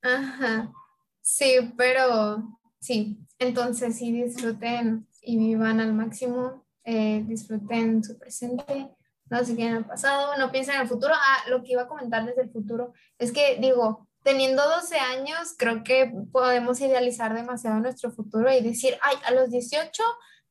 Ajá. 0.01 0.73
Sí, 1.21 1.73
pero 1.77 2.59
sí, 2.81 3.17
entonces 3.39 3.97
sí 3.97 4.11
disfruten 4.11 5.07
y 5.21 5.37
vivan 5.37 5.79
al 5.79 5.93
máximo, 5.93 6.65
eh, 6.83 7.23
disfruten 7.27 8.03
su 8.03 8.17
presente, 8.17 8.89
no 9.29 9.45
se 9.45 9.55
queden 9.55 9.75
al 9.75 9.85
pasado, 9.85 10.37
no 10.37 10.51
piensen 10.51 10.75
en 10.75 10.81
el 10.81 10.87
futuro. 10.87 11.13
Ah, 11.15 11.49
lo 11.49 11.63
que 11.63 11.73
iba 11.73 11.83
a 11.83 11.87
comentar 11.87 12.25
desde 12.25 12.41
el 12.41 12.51
futuro 12.51 12.93
es 13.17 13.31
que 13.31 13.57
digo, 13.59 14.07
teniendo 14.23 14.67
12 14.67 14.97
años, 14.97 15.55
creo 15.57 15.83
que 15.83 16.11
podemos 16.31 16.79
idealizar 16.81 17.33
demasiado 17.33 17.79
nuestro 17.79 18.11
futuro 18.11 18.51
y 18.51 18.61
decir, 18.61 18.97
ay, 19.01 19.15
a 19.25 19.31
los 19.31 19.49
18 19.49 20.03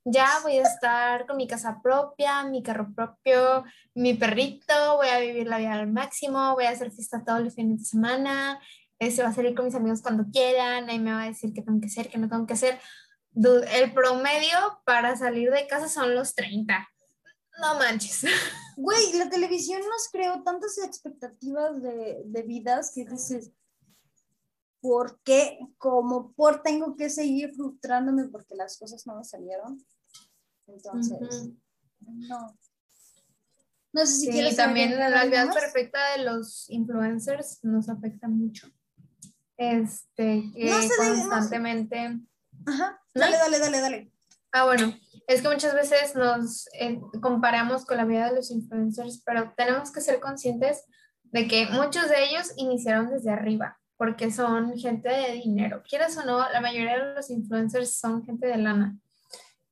ya 0.04 0.26
voy 0.42 0.56
a 0.58 0.62
estar 0.62 1.26
con 1.26 1.36
mi 1.36 1.46
casa 1.46 1.80
propia, 1.82 2.44
mi 2.44 2.62
carro 2.62 2.92
propio, 2.94 3.64
mi 3.94 4.14
perrito, 4.14 4.96
voy 4.96 5.08
a 5.08 5.20
vivir 5.20 5.46
la 5.46 5.58
vida 5.58 5.74
al 5.74 5.92
máximo, 5.92 6.54
voy 6.54 6.64
a 6.64 6.70
hacer 6.70 6.90
fiesta 6.90 7.22
todos 7.24 7.40
los 7.40 7.54
fines 7.54 7.80
de 7.80 7.84
semana, 7.84 8.60
se 8.98 9.22
va 9.22 9.28
a 9.28 9.32
salir 9.32 9.54
con 9.54 9.64
mis 9.64 9.74
amigos 9.74 10.02
cuando 10.02 10.24
quieran, 10.30 10.88
ahí 10.88 10.98
me 10.98 11.12
va 11.12 11.22
a 11.22 11.26
decir 11.26 11.52
qué 11.54 11.62
tengo 11.62 11.80
que 11.80 11.86
hacer, 11.86 12.08
qué 12.08 12.18
no 12.18 12.28
tengo 12.28 12.46
que 12.46 12.54
hacer. 12.54 12.78
El 13.34 13.92
promedio 13.94 14.82
para 14.84 15.16
salir 15.16 15.50
de 15.50 15.66
casa 15.66 15.88
son 15.88 16.14
los 16.14 16.34
30. 16.34 16.88
No 17.60 17.74
manches. 17.78 18.24
Güey, 18.76 19.12
la 19.14 19.28
televisión 19.28 19.82
nos 19.82 20.08
creó 20.10 20.42
tantas 20.42 20.78
expectativas 20.78 21.82
de, 21.82 22.22
de 22.24 22.42
vidas 22.42 22.92
que 22.94 23.04
dices, 23.04 23.52
¿por 24.80 25.20
qué? 25.22 25.58
Como 25.76 26.32
por 26.32 26.62
tengo 26.62 26.96
que 26.96 27.10
seguir 27.10 27.54
frustrándome 27.54 28.28
porque 28.28 28.54
las 28.54 28.78
cosas 28.78 29.06
no 29.06 29.16
me 29.16 29.24
salieron. 29.24 29.84
Entonces, 30.66 31.50
no. 32.00 32.56
No 33.92 34.06
sé 34.06 34.14
si 34.14 34.26
sí, 34.26 34.32
quieres. 34.32 34.56
también 34.56 34.98
la 34.98 35.24
vida 35.24 35.52
perfecta 35.52 35.98
de 36.16 36.24
los 36.24 36.70
influencers 36.70 37.62
nos 37.64 37.88
afecta 37.88 38.28
mucho. 38.28 38.68
Este, 39.56 40.50
que 40.54 40.88
constantemente. 40.96 42.18
Ajá, 42.66 42.99
dale, 43.14 43.36
dale, 43.36 43.58
dale, 43.58 43.80
dale. 43.80 44.12
Ah, 44.52 44.64
bueno, 44.64 44.92
es 45.26 45.42
que 45.42 45.48
muchas 45.48 45.74
veces 45.74 46.14
nos 46.14 46.68
eh, 46.72 47.00
comparamos 47.20 47.84
con 47.84 47.96
la 47.96 48.04
vida 48.04 48.28
de 48.28 48.36
los 48.36 48.50
influencers, 48.50 49.22
pero 49.24 49.52
tenemos 49.56 49.92
que 49.92 50.00
ser 50.00 50.18
conscientes 50.18 50.84
de 51.22 51.46
que 51.46 51.66
muchos 51.66 52.08
de 52.08 52.24
ellos 52.24 52.52
iniciaron 52.56 53.10
desde 53.10 53.30
arriba 53.30 53.80
porque 54.00 54.30
son 54.30 54.78
gente 54.78 55.10
de 55.10 55.32
dinero. 55.32 55.82
Quieras 55.86 56.16
o 56.16 56.24
no, 56.24 56.38
la 56.50 56.62
mayoría 56.62 56.96
de 56.96 57.14
los 57.16 57.28
influencers 57.28 57.98
son 57.98 58.24
gente 58.24 58.46
de 58.46 58.56
lana. 58.56 58.96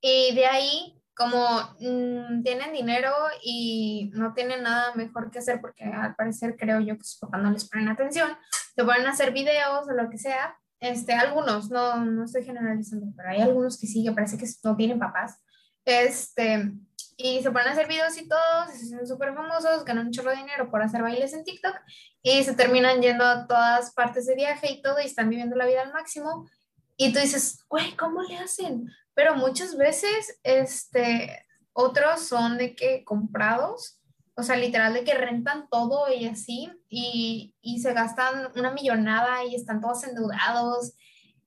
Y 0.03 0.35
de 0.35 0.45
ahí, 0.45 1.03
como 1.17 1.47
mm, 1.81 2.43
tienen 2.43 2.75
dinero 2.75 3.11
y 3.43 4.11
no 4.13 4.35
tienen 4.35 4.65
nada 4.65 4.95
mejor 4.97 5.31
que 5.31 5.39
hacer, 5.39 5.63
porque 5.63 5.85
al 5.85 6.15
parecer 6.15 6.57
creo 6.59 6.79
yo 6.81 6.99
que 6.99 7.05
sus 7.05 7.21
papás 7.21 7.43
no 7.43 7.51
les 7.51 7.67
ponen 7.71 7.89
atención, 7.89 8.29
te 8.77 8.85
ponen 8.85 9.07
a 9.07 9.13
hacer 9.13 9.33
videos 9.33 9.89
o 9.89 9.93
lo 9.93 10.11
que 10.11 10.19
sea. 10.19 10.59
Este, 10.81 11.13
algunos, 11.13 11.71
no, 11.71 12.05
no 12.05 12.25
estoy 12.25 12.45
generalizando, 12.45 13.07
pero 13.17 13.31
hay 13.31 13.41
algunos 13.41 13.79
que 13.79 13.87
sí, 13.87 14.05
que 14.05 14.13
parece 14.13 14.39
que 14.39 14.47
no 14.65 14.77
tienen 14.77 14.99
papás. 14.99 15.43
Este, 15.85 16.73
y 17.17 17.43
se 17.43 17.51
ponen 17.51 17.69
a 17.69 17.73
hacer 17.73 17.89
videos 17.89 18.17
y 18.17 18.29
todos, 18.29 18.71
se 18.71 18.95
hacen 18.95 19.07
súper 19.07 19.35
famosos, 19.35 19.85
ganan 19.85 20.07
un 20.07 20.13
chorro 20.13 20.31
de 20.31 20.37
dinero 20.37 20.71
por 20.71 20.83
hacer 20.83 21.03
bailes 21.03 21.33
en 21.33 21.43
TikTok 21.43 21.75
y 22.23 22.45
se 22.45 22.55
terminan 22.55 23.03
yendo 23.03 23.25
a 23.25 23.47
todas 23.47 23.93
partes 23.93 24.27
de 24.27 24.37
viaje 24.37 24.71
y 24.71 24.83
todo 24.83 25.01
y 25.01 25.07
están 25.07 25.29
viviendo 25.29 25.57
la 25.57 25.67
vida 25.67 25.83
al 25.83 25.93
máximo. 25.93 26.49
Y 26.97 27.13
tú 27.13 27.19
dices, 27.19 27.65
güey, 27.69 27.97
¿cómo 27.97 28.23
le 28.23 28.39
hacen? 28.39 28.89
Pero 29.15 29.35
muchas 29.35 29.77
veces, 29.77 30.39
este, 30.45 31.45
otros 31.73 32.21
son 32.21 32.57
de 32.57 32.77
que 32.77 33.05
comprados, 33.05 33.98
o 34.39 34.43
sea, 34.45 34.55
literal 34.55 34.95
de 34.95 35.03
que 35.03 35.15
rentan 35.15 35.69
todo 35.69 36.13
y 36.13 36.27
así, 36.27 36.71
y, 36.89 37.57
y 37.61 37.81
se 37.81 37.93
gastan 37.93 38.53
una 38.55 38.71
millonada 38.71 39.45
y 39.45 39.57
están 39.57 39.81
todos 39.81 40.05
endeudados, 40.05 40.93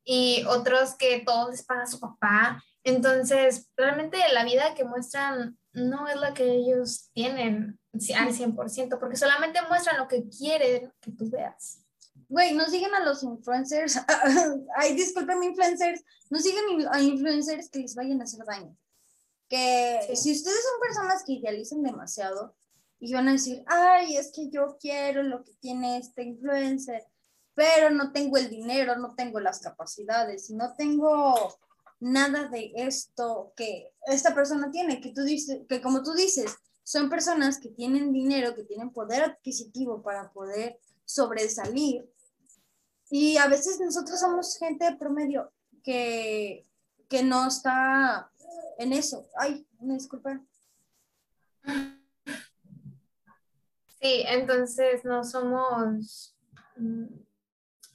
y 0.04 0.44
otros 0.50 0.96
que 0.96 1.24
todos 1.26 1.52
les 1.52 1.64
paga 1.64 1.86
su 1.88 2.02
papá. 2.02 2.62
Entonces, 2.84 3.70
realmente 3.78 4.18
la 4.34 4.44
vida 4.44 4.76
que 4.76 4.84
muestran 4.84 5.58
no 5.72 6.06
es 6.10 6.18
la 6.18 6.34
que 6.34 6.52
ellos 6.52 7.10
tienen 7.14 7.80
al 7.94 8.34
100%, 8.34 9.00
porque 9.00 9.16
solamente 9.16 9.62
muestran 9.70 9.98
lo 9.98 10.10
que 10.10 10.28
quieren 10.28 10.92
que 11.00 11.12
tú 11.12 11.30
veas. 11.30 11.80
Güey, 12.28 12.54
no 12.56 12.66
siguen 12.66 12.94
a 12.94 13.06
los 13.06 13.24
influencers, 13.24 14.02
ay, 14.76 14.96
disculpen 14.96 15.44
influencers, 15.44 16.04
no 16.30 16.40
siguen 16.40 16.88
a 16.92 17.02
influencers 17.02 17.70
que 17.70 17.80
les 17.80 17.96
vayan 17.96 18.20
a 18.20 18.26
hacer 18.26 18.44
daño. 18.46 18.76
Que 19.48 20.12
si 20.16 20.34
ustedes 20.34 20.62
son 20.62 20.82
personas 20.82 21.24
que 21.26 21.34
idealizan 21.34 21.84
demasiado 21.84 22.54
y 23.02 23.12
van 23.14 23.28
a 23.28 23.32
decir, 23.34 23.64
ay, 23.66 24.16
es 24.16 24.32
que 24.32 24.50
yo 24.50 24.78
quiero 24.80 25.24
lo 25.24 25.44
que 25.44 25.54
tiene 25.56 25.98
este 25.98 26.24
influencer, 26.24 27.04
pero 27.56 27.90
no 27.90 28.12
tengo 28.12 28.38
el 28.38 28.48
dinero, 28.48 28.96
no 28.96 29.16
tengo 29.16 29.40
las 29.40 29.60
capacidades 29.60 30.50
no 30.52 30.74
tengo 30.76 31.36
nada 32.00 32.48
de 32.48 32.72
esto 32.76 33.54
que 33.56 33.92
esta 34.06 34.36
persona 34.36 34.70
tiene, 34.72 35.02
que 35.02 35.14
tú 35.14 35.24
dices, 35.24 35.62
que 35.68 35.82
como 35.82 36.04
tú 36.04 36.14
dices, 36.14 36.56
son 36.84 37.10
personas 37.10 37.60
que 37.60 37.70
tienen 37.70 38.14
dinero, 38.14 38.56
que 38.56 38.64
tienen 38.64 38.92
poder 38.92 39.24
adquisitivo 39.24 40.04
para 40.04 40.32
poder 40.32 40.80
sobresalir. 41.06 42.08
Y 43.10 43.38
a 43.38 43.48
veces 43.48 43.80
nosotros 43.80 44.20
somos 44.20 44.58
gente 44.58 44.96
promedio 44.98 45.52
que, 45.84 46.68
que 47.10 47.24
no 47.24 47.48
está 47.48 48.32
en 48.78 48.94
eso. 48.94 49.28
Ay, 49.38 49.66
me 49.80 49.96
disculpa. 49.96 50.42
Sí, 54.02 54.24
entonces 54.28 55.06
no 55.06 55.24
somos, 55.24 56.36
mm, 56.76 57.06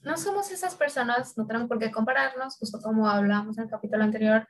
no 0.03 0.17
somos 0.17 0.53
esas 0.53 0.77
personas, 0.77 1.37
no 1.37 1.47
tenemos 1.49 1.69
por 1.69 1.81
qué 1.81 1.91
compararnos, 1.91 2.57
justo 2.59 2.81
como 2.81 3.09
hablamos 3.09 3.59
en 3.59 3.65
el 3.65 3.71
capítulo 3.71 4.05
anterior, 4.05 4.47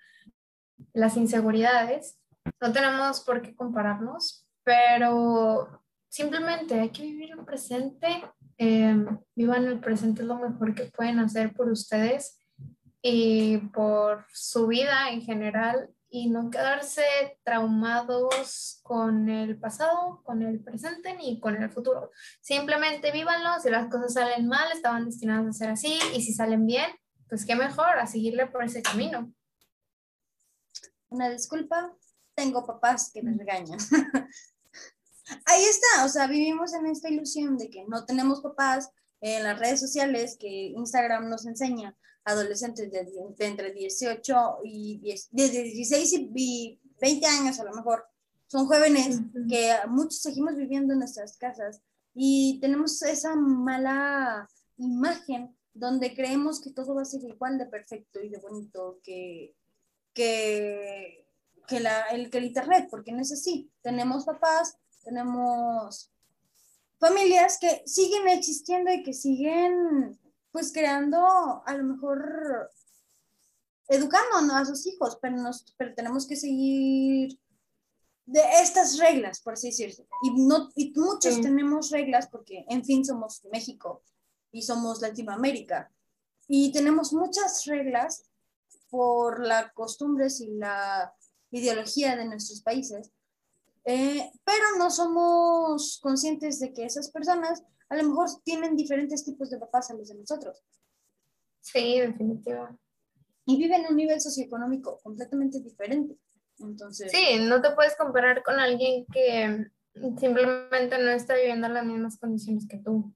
las 0.92 1.16
inseguridades, 1.16 2.20
no 2.60 2.72
tenemos 2.72 3.20
por 3.20 3.40
qué 3.40 3.54
compararnos, 3.54 4.46
pero 4.64 5.82
simplemente 6.10 6.78
hay 6.78 6.90
que 6.90 7.02
vivir 7.02 7.30
el 7.30 7.44
presente, 7.46 8.22
eh, 8.58 9.06
vivan 9.34 9.64
el 9.64 9.80
presente 9.80 10.24
lo 10.24 10.36
mejor 10.36 10.74
que 10.74 10.84
pueden 10.84 11.20
hacer 11.20 11.54
por 11.54 11.70
ustedes 11.70 12.38
y 13.00 13.58
por 13.72 14.26
su 14.30 14.66
vida 14.66 15.10
en 15.10 15.22
general 15.22 15.88
y 16.08 16.28
no 16.30 16.50
quedarse 16.50 17.04
traumados 17.44 18.80
con 18.82 19.28
el 19.28 19.58
pasado, 19.58 20.22
con 20.24 20.42
el 20.42 20.62
presente 20.62 21.14
ni 21.14 21.40
con 21.40 21.60
el 21.60 21.70
futuro. 21.70 22.10
Simplemente 22.40 23.10
vívanlo, 23.12 23.60
si 23.60 23.70
las 23.70 23.90
cosas 23.90 24.14
salen 24.14 24.46
mal, 24.46 24.70
estaban 24.72 25.06
destinadas 25.06 25.48
a 25.48 25.52
ser 25.52 25.70
así 25.70 25.98
y 26.14 26.22
si 26.22 26.32
salen 26.32 26.66
bien, 26.66 26.90
pues 27.28 27.44
qué 27.44 27.56
mejor, 27.56 27.98
a 27.98 28.06
seguirle 28.06 28.46
por 28.46 28.64
ese 28.64 28.82
camino. 28.82 29.32
Una 31.08 31.28
disculpa, 31.28 31.92
tengo 32.34 32.64
papás 32.64 33.10
que 33.12 33.22
me 33.22 33.36
regañan. 33.36 33.78
Ahí 35.44 35.64
está, 35.64 36.04
o 36.04 36.08
sea, 36.08 36.28
vivimos 36.28 36.72
en 36.74 36.86
esta 36.86 37.08
ilusión 37.08 37.58
de 37.58 37.68
que 37.68 37.84
no 37.88 38.04
tenemos 38.04 38.42
papás 38.42 38.90
en 39.20 39.42
las 39.42 39.58
redes 39.58 39.80
sociales 39.80 40.36
que 40.38 40.48
Instagram 40.48 41.28
nos 41.28 41.46
enseña 41.46 41.96
adolescentes 42.26 42.90
de, 42.90 43.08
entre 43.38 43.72
18 43.72 44.58
y 44.64 44.98
10, 44.98 45.28
desde 45.30 45.62
16 45.62 46.12
y 46.34 46.80
20 47.00 47.26
años 47.26 47.60
a 47.60 47.64
lo 47.64 47.72
mejor. 47.72 48.04
Son 48.48 48.66
jóvenes 48.66 49.20
que 49.48 49.72
muchos 49.88 50.20
seguimos 50.20 50.56
viviendo 50.56 50.92
en 50.92 50.98
nuestras 50.98 51.36
casas 51.36 51.80
y 52.14 52.58
tenemos 52.60 53.00
esa 53.02 53.34
mala 53.36 54.48
imagen 54.76 55.56
donde 55.72 56.14
creemos 56.14 56.60
que 56.60 56.70
todo 56.70 56.94
va 56.94 57.02
a 57.02 57.06
ser 57.06 57.22
igual 57.22 57.58
de 57.58 57.66
perfecto 57.66 58.20
y 58.20 58.28
de 58.28 58.38
bonito 58.38 58.98
que, 59.04 59.54
que, 60.12 61.28
que, 61.68 61.80
la, 61.80 62.02
el, 62.06 62.30
que 62.30 62.38
el 62.38 62.46
Internet, 62.46 62.88
porque 62.90 63.12
no 63.12 63.20
es 63.20 63.32
así. 63.32 63.70
Tenemos 63.82 64.24
papás, 64.24 64.78
tenemos 65.04 66.10
familias 66.98 67.58
que 67.60 67.82
siguen 67.86 68.26
existiendo 68.28 68.92
y 68.92 69.02
que 69.02 69.12
siguen 69.12 70.18
pues 70.50 70.72
creando 70.72 71.62
a 71.66 71.74
lo 71.74 71.84
mejor 71.84 72.70
educando 73.88 74.54
a 74.54 74.64
sus 74.64 74.86
hijos, 74.86 75.18
pero, 75.20 75.36
nos, 75.36 75.74
pero 75.76 75.94
tenemos 75.94 76.26
que 76.26 76.36
seguir 76.36 77.38
de 78.26 78.40
estas 78.60 78.98
reglas, 78.98 79.40
por 79.40 79.54
así 79.54 79.68
decirlo. 79.68 80.06
Y, 80.22 80.46
no, 80.46 80.70
y 80.74 80.92
muchos 80.96 81.40
tenemos 81.40 81.90
reglas 81.90 82.28
porque, 82.28 82.64
en 82.68 82.84
fin, 82.84 83.04
somos 83.04 83.42
México 83.52 84.02
y 84.50 84.62
somos 84.62 85.00
Latinoamérica. 85.00 85.92
Y 86.48 86.72
tenemos 86.72 87.12
muchas 87.12 87.64
reglas 87.66 88.24
por 88.88 89.44
las 89.46 89.72
costumbres 89.72 90.40
y 90.40 90.48
la 90.48 91.14
ideología 91.50 92.16
de 92.16 92.24
nuestros 92.24 92.62
países, 92.62 93.12
eh, 93.86 94.32
pero 94.44 94.78
no 94.78 94.90
somos 94.90 96.00
conscientes 96.02 96.58
de 96.58 96.72
que 96.72 96.84
esas 96.84 97.10
personas 97.10 97.62
a 97.88 97.96
lo 97.96 98.02
mejor 98.02 98.28
tienen 98.44 98.76
diferentes 98.76 99.24
tipos 99.24 99.48
de 99.48 99.58
papás 99.58 99.90
a 99.90 99.94
los 99.94 100.08
de 100.08 100.16
nosotros. 100.16 100.60
Sí, 101.60 102.00
definitivamente. 102.00 102.82
Y 103.44 103.56
viven 103.56 103.84
en 103.84 103.90
un 103.90 103.96
nivel 103.96 104.20
socioeconómico 104.20 104.98
completamente 105.04 105.60
diferente. 105.60 106.16
Entonces... 106.58 107.12
Sí, 107.12 107.38
no 107.40 107.62
te 107.62 107.70
puedes 107.70 107.96
comparar 107.96 108.42
con 108.42 108.58
alguien 108.58 109.06
que 109.12 109.70
simplemente 110.18 110.98
no 110.98 111.10
está 111.10 111.36
viviendo 111.36 111.68
las 111.68 111.84
mismas 111.84 112.18
condiciones 112.18 112.66
que 112.68 112.78
tú. 112.78 113.14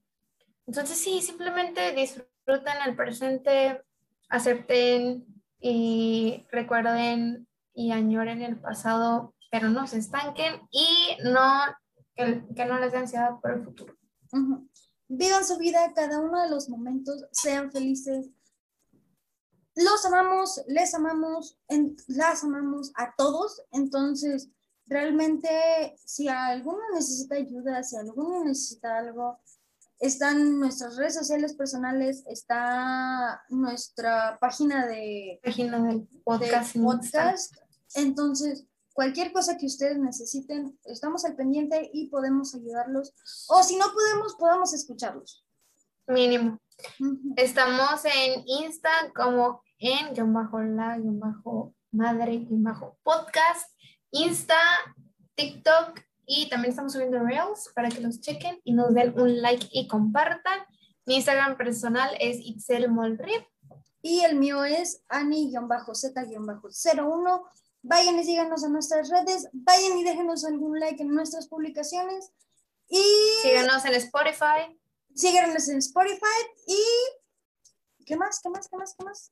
Entonces 0.67 0.97
sí, 0.97 1.21
simplemente 1.21 1.91
disfruten 1.91 2.75
el 2.85 2.95
presente, 2.95 3.81
acepten 4.29 5.25
y 5.59 6.45
recuerden 6.49 7.45
y 7.73 7.91
añoren 7.91 8.41
el 8.41 8.57
pasado, 8.57 9.33
pero 9.51 9.69
no 9.69 9.85
se 9.85 9.99
estanquen 9.99 10.61
y 10.71 11.17
no 11.23 11.41
que, 12.15 12.43
que 12.55 12.65
no 12.65 12.79
les 12.79 12.91
dé 12.91 12.97
ansiedad 12.99 13.39
por 13.41 13.51
el 13.51 13.63
futuro. 13.63 13.95
Vivan 15.07 15.45
su 15.45 15.57
vida, 15.57 15.91
cada 15.93 16.19
uno 16.19 16.41
de 16.41 16.49
los 16.49 16.69
momentos, 16.69 17.25
sean 17.31 17.71
felices. 17.71 18.29
Los 19.75 20.05
amamos, 20.05 20.61
les 20.67 20.93
amamos, 20.93 21.59
las 22.07 22.43
amamos 22.43 22.91
a 22.95 23.13
todos. 23.17 23.61
Entonces, 23.71 24.49
realmente, 24.85 25.97
si 26.05 26.29
alguno 26.29 26.79
necesita 26.93 27.35
ayuda, 27.35 27.83
si 27.83 27.97
alguno 27.97 28.45
necesita 28.45 28.99
algo, 28.99 29.41
están 29.99 30.59
nuestras 30.59 30.95
redes 30.95 31.15
sociales 31.15 31.53
personales, 31.55 32.23
está 32.25 33.43
nuestra 33.49 34.37
página 34.39 34.87
de, 34.87 35.39
página 35.43 35.79
del 35.83 36.07
podcast. 36.23 36.73
De 36.73 36.81
podcast. 36.81 37.55
Entonces, 37.95 38.65
Cualquier 38.93 39.31
cosa 39.31 39.57
que 39.57 39.65
ustedes 39.65 39.97
necesiten, 39.97 40.77
estamos 40.83 41.25
al 41.25 41.35
pendiente 41.35 41.89
y 41.93 42.07
podemos 42.07 42.53
ayudarlos. 42.55 43.13
O 43.47 43.63
si 43.63 43.77
no 43.77 43.85
podemos, 43.93 44.35
podamos 44.35 44.73
escucharlos. 44.73 45.45
Mínimo. 46.07 46.59
Estamos 47.35 48.05
en 48.05 48.43
Insta 48.45 48.89
como 49.15 49.61
en 49.77 50.13
guion 50.13 50.33
bajo 50.33 50.61
la 50.61 50.97
guion 50.97 51.19
bajo 51.19 51.73
madre 51.91 52.39
guion 52.39 52.63
bajo 52.63 52.97
podcast, 53.03 53.71
Insta, 54.11 54.55
TikTok 55.35 55.99
y 56.25 56.49
también 56.49 56.71
estamos 56.71 56.93
subiendo 56.93 57.19
Reels 57.19 57.71
para 57.75 57.89
que 57.89 58.01
los 58.01 58.21
chequen 58.21 58.59
y 58.63 58.73
nos 58.73 58.93
den 58.93 59.19
un 59.19 59.41
like 59.41 59.67
y 59.71 59.87
compartan. 59.87 60.59
Mi 61.05 61.15
Instagram 61.15 61.57
personal 61.57 62.15
es 62.19 62.37
Itzel 62.39 62.89
Molrip. 62.89 63.43
Y 64.03 64.21
el 64.21 64.37
mío 64.37 64.63
es 64.63 65.03
Ani-Z-01 65.09 67.43
Vayan 67.83 68.19
y 68.19 68.23
síganos 68.23 68.63
en 68.63 68.73
nuestras 68.73 69.09
redes, 69.09 69.49
vayan 69.53 69.97
y 69.97 70.03
déjenos 70.03 70.45
algún 70.45 70.79
like 70.79 71.01
en 71.01 71.13
nuestras 71.13 71.47
publicaciones. 71.47 72.31
Y 72.87 73.03
síganos 73.41 73.83
en 73.85 73.95
Spotify. 73.95 74.79
Síganos 75.15 75.67
en 75.69 75.77
Spotify 75.77 76.41
y 76.67 78.05
¿qué 78.05 78.15
más? 78.15 78.39
¿Qué 78.41 78.49
más? 78.49 78.67
¿Qué 78.67 78.77
más? 78.77 78.95
¿Qué 78.95 79.03
más? 79.03 79.31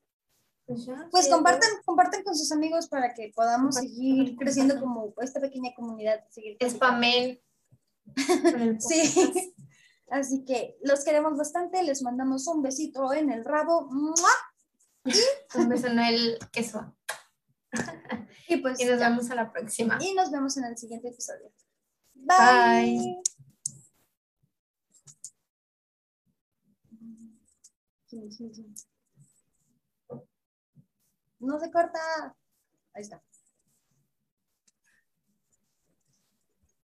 Pues, 0.66 0.88
pues 1.10 1.28
compartan, 1.30 1.70
compartan 1.84 2.24
con 2.24 2.36
sus 2.36 2.52
amigos 2.52 2.88
para 2.88 3.14
que 3.14 3.32
podamos 3.36 3.76
seguir 3.76 4.36
creciendo 4.36 4.80
como 4.80 5.14
esta 5.22 5.40
pequeña 5.40 5.74
comunidad. 5.76 6.24
Seguir 6.30 6.58
Spamen. 6.70 7.42
sí. 8.80 9.54
Así 10.12 10.44
que 10.46 10.78
los 10.84 11.04
queremos 11.04 11.38
bastante, 11.38 11.82
les 11.84 12.02
mandamos 12.02 12.48
un 12.48 12.62
besito 12.62 13.14
en 13.14 13.32
el 13.32 13.46
rabo. 13.46 13.90
Un 13.90 15.70
beso 15.70 15.88
en 15.88 16.00
el 16.00 16.40
queso. 16.52 16.96
Y 18.48 18.58
pues 18.58 18.80
y 18.80 18.86
nos 18.86 19.00
vemos 19.00 19.30
a 19.30 19.36
la 19.36 19.52
próxima. 19.52 20.00
Y 20.02 20.14
nos 20.16 20.32
vemos 20.32 20.58
en 20.58 20.66
el 20.66 20.76
siguiente 20.76 21.10
episodio. 21.10 21.52
Bye. 22.16 23.22
No 31.40 31.60
se 31.60 31.72
corta. 31.72 32.36
Ahí 32.94 33.02
está. 33.04 33.22